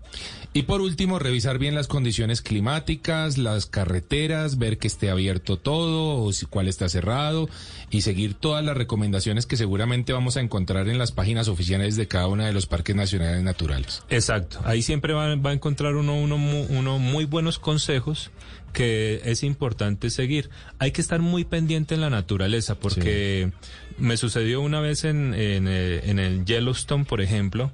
Y 0.54 0.64
por 0.64 0.82
último, 0.82 1.20
revisar 1.20 1.60
bien 1.60 1.76
las 1.76 1.88
condiciones 1.88 2.42
climáticas, 2.42 3.38
las 3.38 3.68
carreteras, 3.68 4.58
ver 4.58 4.80
que 4.80 4.88
esté 4.88 5.10
abierto 5.10 5.58
todo 5.58 6.22
o 6.22 6.34
si, 6.34 6.46
cuál 6.48 6.68
está 6.68 6.90
cerrado 6.90 7.48
y 7.90 8.02
seguir 8.02 8.34
todas 8.34 8.66
las 8.66 8.76
recomendaciones 8.76 9.46
que 9.46 9.56
seguramente 9.56 10.12
vamos 10.12 10.36
a 10.36 10.42
encontrar 10.42 10.90
en 10.90 10.98
las 10.98 11.12
páginas 11.14 11.48
oficiales 11.48 11.96
de 11.96 12.08
cada 12.08 12.28
uno 12.28 12.44
de 12.44 12.52
los 12.52 12.66
parques 12.66 12.96
nacionales 12.96 13.44
naturales. 13.44 14.04
Exacto. 14.10 14.60
Ahí 14.66 14.82
siempre 14.82 15.14
va, 15.14 15.36
va 15.36 15.52
a 15.52 15.54
encontrar 15.54 15.96
uno, 15.96 16.16
uno, 16.16 16.36
uno 16.36 17.00
muy 17.00 17.24
buenos 17.24 17.60
consejos 17.60 18.32
que 18.74 19.22
es 19.26 19.44
importante 19.44 20.10
seguir. 20.10 20.50
Hay 20.80 20.92
que 20.92 21.02
estar 21.02 21.20
muy 21.22 21.46
pendiente 21.46 21.96
en 21.96 22.02
la 22.02 22.10
naturaleza 22.10 22.76
porque 22.76 23.52
me 23.98 24.18
sucedió 24.18 24.62
una 24.62 24.80
vez 24.80 25.04
en, 25.04 25.34
en, 25.34 25.68
eh, 25.68 26.10
en 26.10 26.20
el 26.20 26.46
Yellowstone, 26.46 27.06
por 27.06 27.22
ejemplo, 27.22 27.72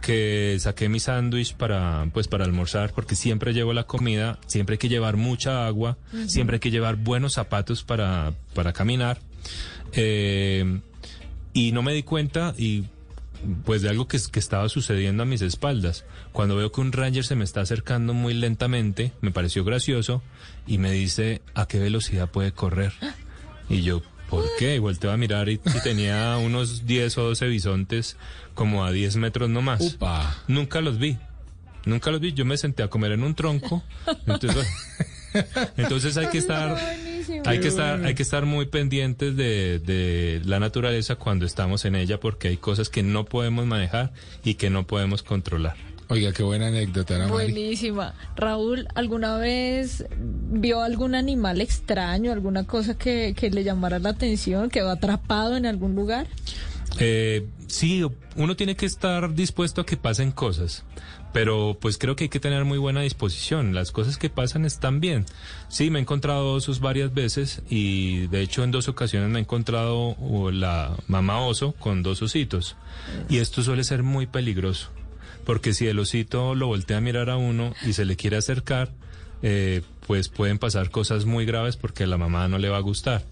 que 0.00 0.56
saqué 0.58 0.88
mi 0.88 1.00
sándwich 1.00 1.54
para 1.54 2.06
pues 2.12 2.28
para 2.28 2.44
almorzar 2.44 2.92
porque 2.92 3.14
siempre 3.14 3.54
llevo 3.54 3.72
la 3.72 3.84
comida, 3.84 4.38
siempre 4.46 4.74
hay 4.74 4.78
que 4.78 4.88
llevar 4.88 5.16
mucha 5.16 5.66
agua, 5.66 5.96
siempre 6.26 6.56
hay 6.56 6.60
que 6.60 6.70
llevar 6.70 6.96
buenos 6.96 7.34
zapatos 7.34 7.84
para, 7.84 8.34
para 8.54 8.72
caminar. 8.72 9.18
Eh, 9.92 10.80
y 11.54 11.72
no 11.72 11.82
me 11.82 11.92
di 11.92 12.02
cuenta 12.02 12.54
y 12.56 12.84
pues 13.64 13.82
de 13.82 13.88
algo 13.88 14.08
que, 14.08 14.18
que 14.30 14.38
estaba 14.38 14.68
sucediendo 14.68 15.22
a 15.22 15.26
mis 15.26 15.42
espaldas. 15.42 16.04
Cuando 16.32 16.56
veo 16.56 16.72
que 16.72 16.80
un 16.80 16.92
ranger 16.92 17.24
se 17.24 17.36
me 17.36 17.44
está 17.44 17.60
acercando 17.60 18.14
muy 18.14 18.34
lentamente, 18.34 19.12
me 19.20 19.30
pareció 19.30 19.64
gracioso 19.64 20.22
y 20.66 20.78
me 20.78 20.92
dice 20.92 21.42
a 21.54 21.66
qué 21.66 21.78
velocidad 21.78 22.30
puede 22.30 22.52
correr. 22.52 22.92
Y 23.68 23.82
yo, 23.82 24.02
¿por 24.28 24.44
qué? 24.58 24.76
Y 24.76 24.78
volteo 24.78 25.10
a 25.10 25.16
mirar 25.16 25.48
y, 25.48 25.54
y 25.54 25.82
tenía 25.82 26.36
unos 26.36 26.86
10 26.86 27.18
o 27.18 27.22
12 27.24 27.46
bisontes 27.48 28.16
como 28.54 28.84
a 28.84 28.92
10 28.92 29.16
metros 29.16 29.50
nomás. 29.50 29.80
Upa. 29.80 30.36
Nunca 30.48 30.80
los 30.80 30.98
vi. 30.98 31.18
Nunca 31.84 32.10
los 32.10 32.20
vi. 32.20 32.32
Yo 32.32 32.44
me 32.44 32.56
senté 32.56 32.82
a 32.82 32.88
comer 32.88 33.12
en 33.12 33.24
un 33.24 33.34
tronco. 33.34 33.82
Entonces, 34.26 34.66
entonces 35.76 36.16
hay 36.16 36.28
que 36.28 36.38
estar... 36.38 36.78
Hay 37.44 37.60
que 37.60 37.68
estar, 37.68 38.04
hay 38.04 38.14
que 38.14 38.22
estar 38.22 38.46
muy 38.46 38.66
pendientes 38.66 39.36
de, 39.36 39.78
de 39.78 40.40
la 40.44 40.60
naturaleza 40.60 41.16
cuando 41.16 41.46
estamos 41.46 41.84
en 41.84 41.96
ella 41.96 42.18
porque 42.18 42.48
hay 42.48 42.56
cosas 42.56 42.88
que 42.88 43.02
no 43.02 43.24
podemos 43.24 43.66
manejar 43.66 44.12
y 44.44 44.54
que 44.54 44.70
no 44.70 44.86
podemos 44.86 45.22
controlar. 45.22 45.76
Oiga, 46.08 46.32
qué 46.32 46.42
buena 46.42 46.66
anécdota, 46.66 47.14
Ana. 47.14 47.28
Buenísima. 47.28 48.12
Raúl, 48.36 48.86
¿alguna 48.94 49.38
vez 49.38 50.04
vio 50.18 50.82
algún 50.82 51.14
animal 51.14 51.62
extraño, 51.62 52.32
alguna 52.32 52.64
cosa 52.64 52.98
que, 52.98 53.34
que 53.34 53.50
le 53.50 53.64
llamara 53.64 53.98
la 53.98 54.10
atención, 54.10 54.68
quedó 54.68 54.90
atrapado 54.90 55.56
en 55.56 55.64
algún 55.64 55.94
lugar? 55.94 56.26
Eh, 56.98 57.46
sí, 57.66 58.04
uno 58.36 58.56
tiene 58.56 58.76
que 58.76 58.84
estar 58.84 59.32
dispuesto 59.34 59.80
a 59.80 59.86
que 59.86 59.96
pasen 59.96 60.32
cosas, 60.32 60.84
pero 61.32 61.76
pues 61.80 61.98
creo 61.98 62.14
que 62.14 62.24
hay 62.24 62.28
que 62.28 62.40
tener 62.40 62.64
muy 62.64 62.78
buena 62.78 63.00
disposición. 63.00 63.74
Las 63.74 63.90
cosas 63.90 64.18
que 64.18 64.30
pasan 64.30 64.64
están 64.64 65.00
bien. 65.00 65.26
Sí, 65.68 65.90
me 65.90 65.98
he 65.98 66.02
encontrado 66.02 66.52
osos 66.52 66.80
varias 66.80 67.14
veces 67.14 67.62
y 67.70 68.26
de 68.28 68.42
hecho 68.42 68.64
en 68.64 68.70
dos 68.70 68.88
ocasiones 68.88 69.30
me 69.30 69.38
he 69.38 69.42
encontrado 69.42 70.16
la 70.52 70.96
mamá 71.08 71.40
oso 71.40 71.72
con 71.72 72.02
dos 72.02 72.22
ositos. 72.22 72.76
Y 73.28 73.38
esto 73.38 73.62
suele 73.62 73.84
ser 73.84 74.02
muy 74.02 74.26
peligroso, 74.26 74.90
porque 75.44 75.72
si 75.72 75.86
el 75.86 75.98
osito 75.98 76.54
lo 76.54 76.66
voltea 76.66 76.98
a 76.98 77.00
mirar 77.00 77.30
a 77.30 77.36
uno 77.36 77.74
y 77.86 77.94
se 77.94 78.04
le 78.04 78.16
quiere 78.16 78.36
acercar, 78.36 78.90
eh, 79.42 79.82
pues 80.06 80.28
pueden 80.28 80.58
pasar 80.58 80.90
cosas 80.90 81.24
muy 81.24 81.46
graves 81.46 81.76
porque 81.76 82.04
a 82.04 82.06
la 82.06 82.18
mamá 82.18 82.46
no 82.48 82.58
le 82.58 82.68
va 82.68 82.76
a 82.76 82.80
gustar. 82.80 83.24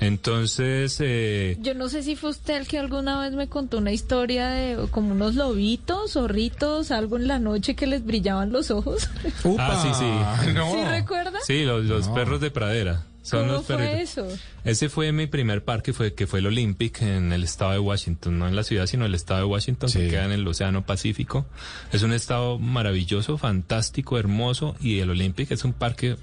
Entonces, 0.00 0.98
eh, 1.00 1.56
Yo 1.60 1.74
no 1.74 1.88
sé 1.88 2.02
si 2.02 2.16
fue 2.16 2.30
usted 2.30 2.56
el 2.56 2.66
que 2.66 2.78
alguna 2.78 3.20
vez 3.20 3.32
me 3.32 3.48
contó 3.48 3.78
una 3.78 3.92
historia 3.92 4.48
de 4.48 4.88
como 4.90 5.12
unos 5.12 5.34
lobitos, 5.34 6.12
zorritos, 6.12 6.90
algo 6.90 7.16
en 7.16 7.28
la 7.28 7.38
noche 7.38 7.74
que 7.74 7.86
les 7.86 8.04
brillaban 8.04 8.52
los 8.52 8.70
ojos. 8.70 9.08
Ah, 9.58 9.80
sí, 9.82 9.88
sí. 9.94 10.50
¿Sí 10.74 10.84
recuerda? 10.84 11.38
Sí, 11.46 11.64
los, 11.64 11.84
los 11.84 12.08
perros 12.08 12.40
de 12.40 12.50
pradera. 12.50 13.04
Son 13.24 13.40
¿Cómo 13.40 13.52
los 13.54 13.64
fue 13.66 14.02
eso? 14.02 14.28
Ese 14.64 14.90
fue 14.90 15.10
mi 15.10 15.26
primer 15.26 15.64
parque, 15.64 15.94
fue 15.94 16.12
que 16.12 16.26
fue 16.26 16.40
el 16.40 16.46
Olympic 16.46 17.00
en 17.00 17.32
el 17.32 17.42
estado 17.42 17.72
de 17.72 17.78
Washington, 17.78 18.38
no 18.38 18.46
en 18.46 18.54
la 18.54 18.64
ciudad, 18.64 18.86
sino 18.86 19.06
el 19.06 19.14
estado 19.14 19.40
de 19.40 19.46
Washington, 19.46 19.90
que 19.90 20.08
queda 20.08 20.26
en 20.26 20.32
el 20.32 20.46
Océano 20.46 20.84
Pacífico. 20.84 21.46
Es 21.90 22.02
un 22.02 22.12
estado 22.12 22.58
maravilloso, 22.58 23.38
fantástico, 23.38 24.18
hermoso, 24.18 24.76
y 24.78 24.98
el 24.98 25.08
Olympic 25.08 25.50
es 25.52 25.64
un 25.64 25.72
parque 25.72 26.16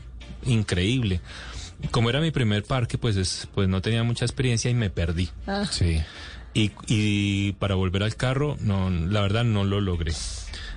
increíble. 0.46 1.22
Como 1.90 2.10
era 2.10 2.22
mi 2.22 2.32
primer 2.32 2.64
parque, 2.64 2.98
pues, 2.98 3.16
es, 3.16 3.48
pues 3.54 3.68
no 3.68 3.82
tenía 3.82 4.04
mucha 4.04 4.26
experiencia 4.26 4.70
y 4.70 4.74
me 4.74 4.90
perdí. 4.90 5.30
Ah. 5.48 5.66
Sí. 5.70 6.02
Y, 6.54 6.72
y 6.88 7.54
para 7.54 7.76
volver 7.76 8.04
al 8.04 8.16
carro, 8.16 8.58
no, 8.60 8.90
la 8.90 9.22
verdad 9.22 9.44
no 9.44 9.64
lo 9.64 9.82
logré. 9.82 10.14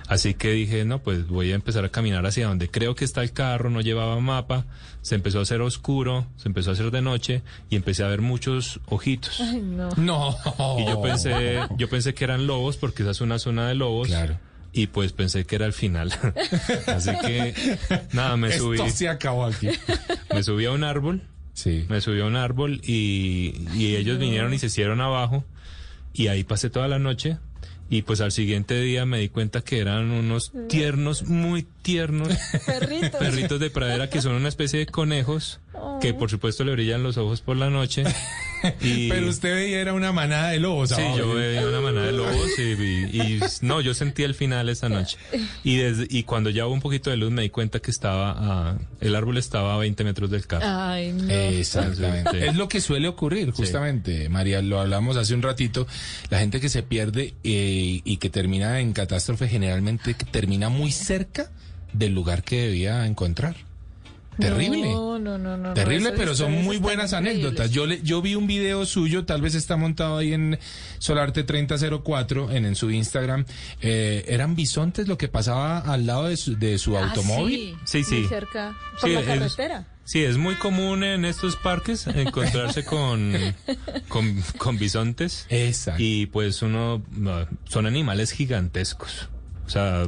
Así 0.07 0.35
que 0.35 0.51
dije, 0.51 0.85
no, 0.85 0.99
pues 0.99 1.27
voy 1.27 1.51
a 1.51 1.55
empezar 1.55 1.83
a 1.83 1.89
caminar 1.89 2.25
hacia 2.25 2.47
donde 2.47 2.69
creo 2.69 2.93
que 2.93 3.05
está 3.05 3.23
el 3.23 3.31
carro, 3.31 3.69
no 3.71 3.81
llevaba 3.81 4.19
mapa, 4.19 4.65
se 5.01 5.15
empezó 5.15 5.39
a 5.39 5.41
hacer 5.41 5.61
oscuro, 5.61 6.27
se 6.37 6.47
empezó 6.47 6.69
a 6.69 6.73
hacer 6.73 6.91
de 6.91 7.01
noche 7.01 7.41
y 7.69 7.75
empecé 7.75 8.03
a 8.03 8.07
ver 8.07 8.21
muchos 8.21 8.79
ojitos. 8.85 9.39
Ay, 9.41 9.61
no. 9.61 9.89
No. 9.97 10.35
Y 10.77 10.85
yo 10.85 11.01
pensé, 11.01 11.59
yo 11.77 11.89
pensé 11.89 12.13
que 12.13 12.23
eran 12.23 12.45
lobos 12.45 12.77
porque 12.77 13.01
esa 13.01 13.11
es 13.11 13.21
una 13.21 13.39
zona 13.39 13.67
de 13.67 13.75
lobos. 13.75 14.07
Claro. 14.07 14.37
Y 14.77 14.87
pues 14.87 15.13
pensé 15.13 15.45
que 15.45 15.55
era 15.55 15.65
el 15.65 15.71
final. 15.73 16.11
Así 16.87 17.11
que 17.25 17.53
nada, 18.11 18.35
me 18.35 18.49
Esto 18.49 18.63
subí. 18.75 18.89
se 18.91 19.07
acabó 19.07 19.45
aquí. 19.45 19.69
Me 20.33 20.43
subí 20.43 20.65
a 20.65 20.71
un 20.71 20.83
árbol. 20.83 21.21
Sí. 21.53 21.85
Me 21.87 22.01
subí 22.01 22.19
a 22.19 22.25
un 22.25 22.35
árbol 22.35 22.81
y, 22.83 23.67
y 23.73 23.95
ellos 23.95 24.19
vinieron 24.19 24.53
y 24.53 24.59
se 24.59 24.65
hicieron 24.65 24.99
abajo. 24.99 25.45
Y 26.13 26.27
ahí 26.27 26.43
pasé 26.43 26.69
toda 26.69 26.89
la 26.89 26.99
noche. 26.99 27.37
Y 27.89 28.01
pues 28.01 28.19
al 28.19 28.31
siguiente 28.33 28.81
día 28.81 29.05
me 29.05 29.19
di 29.19 29.29
cuenta 29.29 29.61
que 29.61 29.79
eran 29.79 30.11
unos 30.11 30.51
tiernos, 30.67 31.23
muy 31.23 31.63
tiernos 31.83 32.29
Perritos. 32.65 33.19
perritos 33.19 33.59
de 33.59 33.69
pradera 33.69 34.09
que 34.09 34.21
son 34.23 34.33
una 34.33 34.49
especie 34.49 34.79
de 34.79 34.87
conejos 34.87 35.59
que 36.01 36.15
por 36.15 36.31
supuesto 36.31 36.63
le 36.63 36.71
brillan 36.71 37.03
los 37.03 37.17
ojos 37.17 37.41
por 37.41 37.55
la 37.57 37.69
noche. 37.69 38.03
Y... 38.81 39.09
Pero 39.15 39.29
usted 39.29 39.53
veía 39.53 39.79
era 39.81 39.93
una 39.93 40.11
manada 40.11 40.49
de 40.49 40.59
lobos. 40.59 40.89
Sí, 40.89 40.95
abajo. 41.01 41.17
yo 41.17 41.33
veía 41.33 41.67
una 41.67 41.81
manada 41.81 42.05
de 42.07 42.11
lobos 42.13 42.49
y, 42.57 42.61
y- 42.61 43.21
y- 43.21 43.39
no, 43.61 43.81
yo 43.81 43.93
sentí 43.93 44.23
el 44.23 44.33
final 44.35 44.69
esa 44.69 44.89
noche. 44.89 45.17
Y 45.63 45.77
desde, 45.77 46.07
y 46.09 46.23
cuando 46.23 46.49
ya 46.49 46.65
hubo 46.65 46.73
un 46.73 46.81
poquito 46.81 47.09
de 47.09 47.17
luz 47.17 47.31
me 47.31 47.41
di 47.43 47.49
cuenta 47.49 47.79
que 47.79 47.91
estaba, 47.91 48.31
a- 48.71 48.77
el 49.01 49.15
árbol 49.15 49.37
estaba 49.37 49.75
a 49.75 49.77
20 49.77 50.03
metros 50.03 50.29
del 50.29 50.47
carro. 50.47 50.65
Ay, 50.67 51.11
no. 51.11 51.29
Exactamente. 51.29 52.47
Es 52.47 52.55
lo 52.55 52.67
que 52.67 52.81
suele 52.81 53.07
ocurrir, 53.07 53.51
justamente, 53.51 54.29
María, 54.29 54.61
lo 54.61 54.79
hablamos 54.79 55.17
hace 55.17 55.33
un 55.33 55.41
ratito, 55.41 55.87
la 56.29 56.39
gente 56.39 56.59
que 56.59 56.69
se 56.69 56.83
pierde 56.83 57.33
eh, 57.43 58.01
y 58.03 58.17
que 58.17 58.29
termina 58.29 58.79
en 58.79 58.93
catástrofe 58.93 59.47
generalmente 59.47 60.13
termina 60.31 60.69
muy 60.69 60.91
cerca 60.91 61.51
del 61.93 62.13
lugar 62.13 62.43
que 62.43 62.61
debía 62.61 63.05
encontrar. 63.05 63.55
Terrible. 64.39 64.81
No, 64.91 65.17
no, 65.19 65.37
no, 65.37 65.57
no. 65.57 65.73
Terrible, 65.73 66.11
pero 66.13 66.35
son 66.35 66.51
muy 66.63 66.77
buenas 66.77 67.13
anécdotas. 67.13 67.71
Yo 67.71 67.85
le, 67.85 68.01
yo 68.01 68.21
vi 68.21 68.35
un 68.35 68.47
video 68.47 68.85
suyo, 68.85 69.25
tal 69.25 69.41
vez 69.41 69.55
está 69.55 69.77
montado 69.77 70.17
ahí 70.17 70.33
en 70.33 70.59
Solarte 70.99 71.43
3004, 71.43 72.51
en, 72.51 72.65
en 72.65 72.75
su 72.75 72.91
Instagram. 72.91 73.45
Eh, 73.81 74.25
eran 74.27 74.55
bisontes 74.55 75.07
lo 75.07 75.17
que 75.17 75.27
pasaba 75.27 75.79
al 75.79 76.05
lado 76.05 76.25
de 76.27 76.37
su, 76.37 76.57
de 76.57 76.77
su 76.77 76.97
Ah, 76.97 77.07
automóvil. 77.07 77.75
Sí, 77.85 78.03
sí. 78.03 78.15
Muy 78.19 78.27
cerca, 78.27 78.75
por 78.99 79.09
Sí, 79.09 79.13
la 79.15 79.21
es- 79.21 79.25
carretera. 79.25 79.87
Sí, 80.07 80.23
es 80.23 80.37
muy 80.37 80.53
común 80.53 81.03
en 81.03 81.25
estos 81.25 81.55
parques 81.55 82.05
encontrarse 82.05 82.85
con, 82.85 83.33
con, 84.07 84.43
con 84.59 84.77
bisontes. 84.77 85.47
Exacto. 85.49 86.03
Y 86.03 86.27
pues 86.27 86.61
uno, 86.61 87.01
no, 87.11 87.47
son 87.67 87.87
animales 87.87 88.31
gigantescos. 88.31 89.29
O 89.65 89.69
sea, 89.69 90.03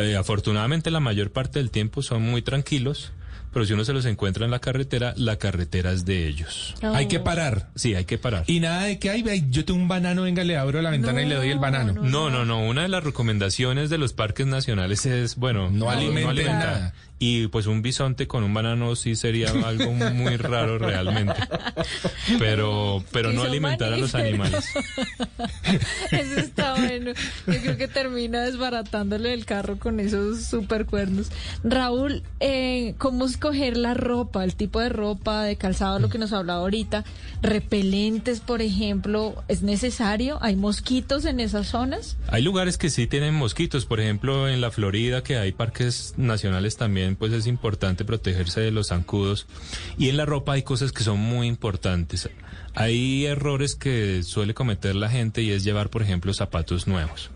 eh, 0.00 0.14
afortunadamente 0.16 0.92
la 0.92 1.00
mayor 1.00 1.32
parte 1.32 1.58
del 1.58 1.72
tiempo 1.72 2.02
son 2.02 2.22
muy 2.22 2.40
tranquilos, 2.42 3.10
pero 3.52 3.64
si 3.64 3.72
uno 3.72 3.84
se 3.84 3.92
los 3.92 4.04
encuentra 4.06 4.44
en 4.44 4.50
la 4.50 4.58
carretera, 4.58 5.14
la 5.16 5.36
carretera 5.36 5.92
es 5.92 6.04
de 6.04 6.26
ellos. 6.26 6.74
Hay 6.82 7.08
que 7.08 7.20
parar. 7.20 7.70
Sí, 7.74 7.94
hay 7.94 8.04
que 8.04 8.18
parar. 8.18 8.44
Y 8.46 8.60
nada 8.60 8.84
de 8.84 8.98
que, 8.98 9.10
ay, 9.10 9.22
ve, 9.22 9.44
yo 9.48 9.64
tengo 9.64 9.80
un 9.80 9.88
banano, 9.88 10.22
venga, 10.22 10.44
le 10.44 10.56
abro 10.56 10.82
la 10.82 10.90
ventana 10.90 11.22
y 11.22 11.26
le 11.26 11.34
doy 11.36 11.50
el 11.50 11.58
banano. 11.58 11.92
No, 11.94 12.30
no, 12.30 12.44
no. 12.44 12.60
Una 12.66 12.82
de 12.82 12.88
las 12.88 13.02
recomendaciones 13.04 13.90
de 13.90 13.98
los 13.98 14.12
parques 14.12 14.46
nacionales 14.46 15.06
es, 15.06 15.36
bueno, 15.36 15.70
No 15.70 15.90
alimenten 15.90 16.28
alimentar. 16.28 16.66
nada. 16.74 16.94
Y 17.18 17.46
pues 17.48 17.66
un 17.66 17.80
bisonte 17.80 18.26
con 18.26 18.44
un 18.44 18.52
banano 18.52 18.94
sí 18.94 19.16
sería 19.16 19.50
algo 19.50 19.90
muy 19.92 20.36
raro 20.36 20.78
realmente. 20.78 21.34
Pero, 22.38 23.02
pero 23.12 23.32
no 23.32 23.42
alimentar 23.42 23.92
a 23.92 23.96
los 23.96 24.14
animales. 24.14 24.68
Eso 26.10 26.40
está 26.40 26.74
bueno. 26.74 27.12
Yo 27.46 27.60
creo 27.60 27.76
que 27.76 27.88
termina 27.88 28.42
desbaratándole 28.42 29.32
el 29.32 29.46
carro 29.46 29.78
con 29.78 30.00
esos 30.00 30.44
super 30.44 30.86
cuernos. 30.86 31.30
Raúl, 31.64 32.22
eh, 32.40 32.94
¿cómo 32.98 33.24
escoger 33.24 33.76
la 33.76 33.94
ropa, 33.94 34.44
el 34.44 34.54
tipo 34.54 34.80
de 34.80 34.88
ropa, 34.88 35.42
de 35.44 35.56
calzado, 35.56 35.98
lo 35.98 36.08
que 36.08 36.18
nos 36.18 36.32
hablaba 36.32 36.60
ahorita? 36.60 37.04
Repelentes, 37.42 38.40
por 38.40 38.60
ejemplo, 38.60 39.42
¿es 39.48 39.62
necesario? 39.62 40.38
¿Hay 40.42 40.56
mosquitos 40.56 41.24
en 41.24 41.40
esas 41.40 41.68
zonas? 41.68 42.16
Hay 42.28 42.42
lugares 42.42 42.76
que 42.76 42.90
sí 42.90 43.06
tienen 43.06 43.34
mosquitos, 43.34 43.86
por 43.86 44.00
ejemplo 44.00 44.48
en 44.48 44.60
la 44.60 44.70
Florida 44.70 45.22
que 45.22 45.36
hay 45.36 45.52
parques 45.52 46.14
nacionales 46.16 46.76
también, 46.76 47.05
pues 47.14 47.32
es 47.32 47.46
importante 47.46 48.04
protegerse 48.04 48.60
de 48.60 48.72
los 48.72 48.88
zancudos. 48.88 49.46
Y 49.98 50.08
en 50.08 50.16
la 50.16 50.24
ropa 50.24 50.54
hay 50.54 50.62
cosas 50.62 50.90
que 50.90 51.04
son 51.04 51.20
muy 51.20 51.46
importantes. 51.46 52.28
Hay 52.74 53.24
errores 53.24 53.74
que 53.74 54.22
suele 54.22 54.52
cometer 54.52 54.94
la 54.96 55.08
gente 55.08 55.40
y 55.42 55.50
es 55.50 55.64
llevar, 55.64 55.88
por 55.88 56.02
ejemplo, 56.02 56.34
zapatos 56.34 56.86
nuevos. 56.86 57.30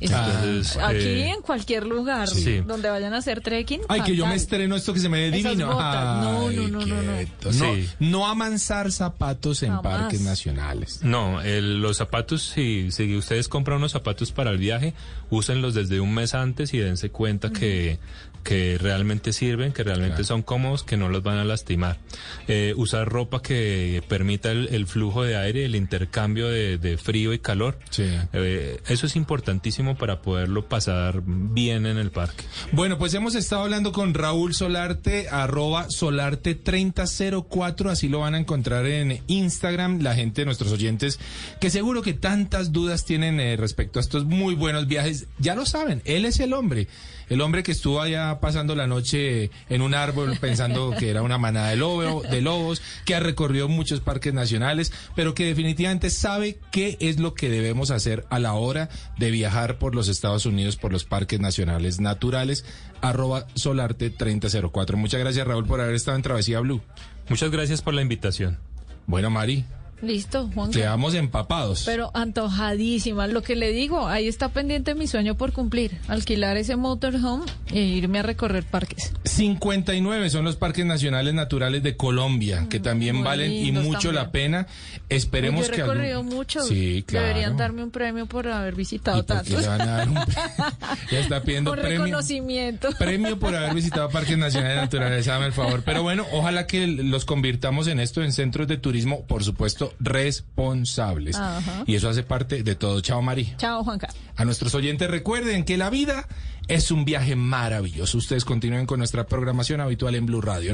Es- 0.00 0.10
Entonces, 0.10 0.76
aquí 0.76 0.96
eh, 0.98 1.30
en 1.30 1.40
cualquier 1.40 1.86
lugar 1.86 2.28
Sí. 2.28 2.60
donde 2.60 2.90
vayan 2.90 3.14
a 3.14 3.18
hacer 3.18 3.40
trekking. 3.40 3.80
Ay, 3.88 4.02
que 4.02 4.14
yo 4.16 4.26
me 4.26 4.34
estreno 4.34 4.76
esto 4.76 4.92
que 4.92 5.00
se 5.00 5.08
me 5.08 5.20
ve 5.30 5.38
Esas 5.38 5.52
divino. 5.52 5.72
botas. 5.72 6.22
No, 6.24 6.48
Ay, 6.48 6.56
no, 6.56 6.68
no, 6.68 6.86
no, 6.86 7.02
no. 7.02 7.52
Sí. 7.52 7.88
No, 8.00 8.26
amansar 8.26 8.92
zapatos 8.92 9.62
en 9.62 9.70
Jamás. 9.74 9.82
parques 10.02 10.20
nacionales. 10.20 11.00
No, 11.02 11.40
el- 11.40 11.80
los 11.80 11.96
zapatos, 11.96 12.42
si, 12.42 12.90
si 12.90 13.16
ustedes 13.16 13.48
compran 13.48 13.78
unos 13.78 13.92
zapatos 13.92 14.32
para 14.32 14.50
el 14.50 14.58
viaje, 14.58 14.92
úsenlos 15.30 15.72
desde 15.74 16.00
un 16.00 16.12
mes 16.12 16.34
antes 16.34 16.74
y 16.74 16.78
dense 16.78 17.10
cuenta 17.10 17.50
que, 17.50 17.98
que 18.44 18.78
realmente 18.78 19.32
sirven, 19.32 19.72
que 19.72 19.82
realmente 19.82 20.22
son 20.22 20.42
cómodos, 20.42 20.84
que 20.84 20.96
no 20.96 21.08
los 21.08 21.22
van 21.22 21.38
a 21.38 21.44
lastimar. 21.44 21.98
Eh, 22.46 22.74
usar 22.76 23.08
ropa 23.08 23.42
que 23.42 24.02
permita 24.06 24.52
el, 24.52 24.68
el 24.70 24.86
flujo 24.86 25.24
de 25.24 25.36
aire, 25.36 25.64
el 25.64 25.74
intercambio 25.74 26.48
de, 26.48 26.78
de 26.78 26.98
frío 26.98 27.32
y 27.32 27.40
calor. 27.40 27.78
Eh, 27.98 28.80
eso 28.88 29.06
es 29.06 29.16
importantísimo 29.16 29.96
para 29.96 30.22
poderlo 30.22 30.68
pasar 30.68 31.22
bien 31.24 31.86
en 31.86 31.98
el 31.98 32.10
parque. 32.10 32.44
Bueno, 32.72 32.98
pues 32.98 33.14
hemos 33.14 33.34
estado 33.34 33.62
hablando 33.62 33.92
con 33.92 34.14
Raúl 34.14 34.54
Solarte, 34.54 35.28
arroba 35.28 35.88
Solarte3004, 35.88 37.90
así 37.90 38.08
lo 38.08 38.20
van 38.20 38.34
a 38.34 38.38
encontrar 38.38 38.86
en 38.86 39.22
Instagram, 39.26 40.00
la 40.00 40.14
gente, 40.14 40.44
nuestros 40.44 40.72
oyentes, 40.72 41.18
que 41.60 41.70
seguro 41.70 42.02
que 42.02 42.12
tantas 42.12 42.72
dudas 42.72 43.04
tienen 43.04 43.40
eh, 43.40 43.56
respecto 43.56 43.98
a 43.98 44.02
estos 44.02 44.24
muy 44.24 44.54
buenos 44.54 44.86
viajes, 44.86 45.26
ya 45.38 45.54
lo 45.54 45.66
saben, 45.66 46.02
él 46.04 46.24
es 46.24 46.40
el 46.40 46.52
hombre, 46.52 46.88
el 47.28 47.40
hombre 47.40 47.62
que 47.62 47.72
estuvo 47.72 48.00
allá 48.00 48.40
pasando 48.40 48.74
la 48.74 48.86
noche 48.86 49.50
en 49.68 49.82
un 49.82 49.94
árbol 49.94 50.36
pensando 50.40 50.92
que 50.98 51.10
era 51.10 51.22
una 51.22 51.38
manada 51.38 51.70
de, 51.70 51.76
lobo, 51.76 52.22
de 52.22 52.40
lobos, 52.40 52.82
que 53.04 53.14
ha 53.14 53.20
recorrido 53.20 53.68
muchos 53.68 54.00
parques 54.00 54.34
nacionales, 54.34 54.92
pero 55.14 55.34
que 55.34 55.46
definitivamente 55.46 56.10
sabe 56.10 56.58
qué 56.70 56.96
es 57.00 57.18
lo 57.18 57.34
que 57.34 57.48
debemos 57.48 57.90
hacer 57.90 58.24
a 58.30 58.38
la 58.38 58.54
hora 58.54 58.88
de 59.18 59.30
viajar 59.30 59.78
por 59.78 59.94
los 59.94 60.08
Estados 60.08 60.46
Unidos, 60.46 60.76
por 60.76 60.92
los 60.92 61.04
parques 61.04 61.40
nacionales 61.40 62.00
naturales, 62.00 62.64
arroba 63.00 63.46
solarte3004. 63.54 64.96
Muchas 64.96 65.20
gracias 65.20 65.46
Raúl 65.46 65.66
por 65.66 65.80
haber 65.80 65.94
estado 65.94 66.16
en 66.16 66.22
Travesía 66.22 66.60
Blue. 66.60 66.82
Muchas 67.28 67.50
gracias 67.50 67.82
por 67.82 67.94
la 67.94 68.02
invitación. 68.02 68.58
Bueno, 69.06 69.30
Mari, 69.30 69.64
Listo, 70.04 70.50
Juan. 70.54 70.70
quedamos 70.70 71.14
empapados. 71.14 71.82
Pero 71.84 72.10
antojadísima. 72.14 73.26
Lo 73.26 73.42
que 73.42 73.56
le 73.56 73.72
digo, 73.72 74.06
ahí 74.08 74.28
está 74.28 74.48
pendiente 74.50 74.94
mi 74.94 75.06
sueño 75.06 75.34
por 75.36 75.52
cumplir. 75.52 75.98
Alquilar 76.08 76.56
ese 76.56 76.76
motorhome 76.76 77.44
e 77.72 77.80
irme 77.80 78.18
a 78.20 78.22
recorrer 78.22 78.64
parques. 78.64 79.12
59 79.24 80.30
son 80.30 80.44
los 80.44 80.56
parques 80.56 80.84
nacionales 80.84 81.34
naturales 81.34 81.82
de 81.82 81.96
Colombia, 81.96 82.66
que 82.68 82.80
también 82.80 83.16
muy 83.16 83.24
valen 83.24 83.52
y 83.52 83.72
mucho 83.72 84.12
la 84.12 84.24
también. 84.24 84.52
pena. 84.52 84.66
Esperemos 85.08 85.66
Yo 85.66 85.72
he 85.72 85.76
que 85.76 85.82
algún- 85.82 85.96
recorrido 85.96 86.22
muchos. 86.22 86.68
Sí, 86.68 87.04
claro. 87.06 87.26
Deberían 87.28 87.56
darme 87.56 87.82
un 87.82 87.90
premio 87.90 88.26
por 88.26 88.48
haber 88.48 88.74
visitado 88.74 89.18
¿Y 89.18 89.22
por 89.22 89.42
qué 89.42 89.50
tantos. 89.50 89.62
le 89.62 89.68
van 89.68 89.80
a 89.80 89.86
dar 89.86 90.08
un 90.08 90.14
Ya 91.10 91.18
está 91.20 91.42
pidiendo 91.42 91.72
un 91.72 91.78
premio. 91.78 92.04
reconocimiento. 92.04 92.88
Premio 92.98 93.38
por 93.38 93.54
haber 93.54 93.74
visitado 93.74 94.08
parques 94.10 94.36
nacionales 94.36 94.76
naturales, 94.76 95.26
hágame 95.28 95.46
el 95.46 95.52
favor. 95.52 95.82
Pero 95.84 96.02
bueno, 96.02 96.26
ojalá 96.32 96.66
que 96.66 96.86
los 96.86 97.24
convirtamos 97.24 97.86
en 97.88 98.00
esto 98.00 98.22
en 98.22 98.32
centros 98.32 98.68
de 98.68 98.76
turismo, 98.76 99.24
por 99.26 99.44
supuesto, 99.44 99.93
responsables. 100.00 101.36
Ajá. 101.36 101.84
Y 101.86 101.94
eso 101.94 102.08
hace 102.08 102.22
parte 102.22 102.62
de 102.62 102.74
todo. 102.74 103.00
Chao, 103.00 103.22
Mari. 103.22 103.54
Chao, 103.56 103.84
Juanca. 103.84 104.08
A 104.36 104.44
nuestros 104.44 104.74
oyentes 104.74 105.10
recuerden 105.10 105.64
que 105.64 105.76
la 105.76 105.90
vida 105.90 106.26
es 106.68 106.90
un 106.90 107.04
viaje 107.04 107.36
maravilloso. 107.36 108.18
Ustedes 108.18 108.44
continúen 108.44 108.86
con 108.86 108.98
nuestra 108.98 109.26
programación 109.26 109.80
habitual 109.80 110.14
en 110.14 110.26
Blue 110.26 110.40
Radio. 110.40 110.72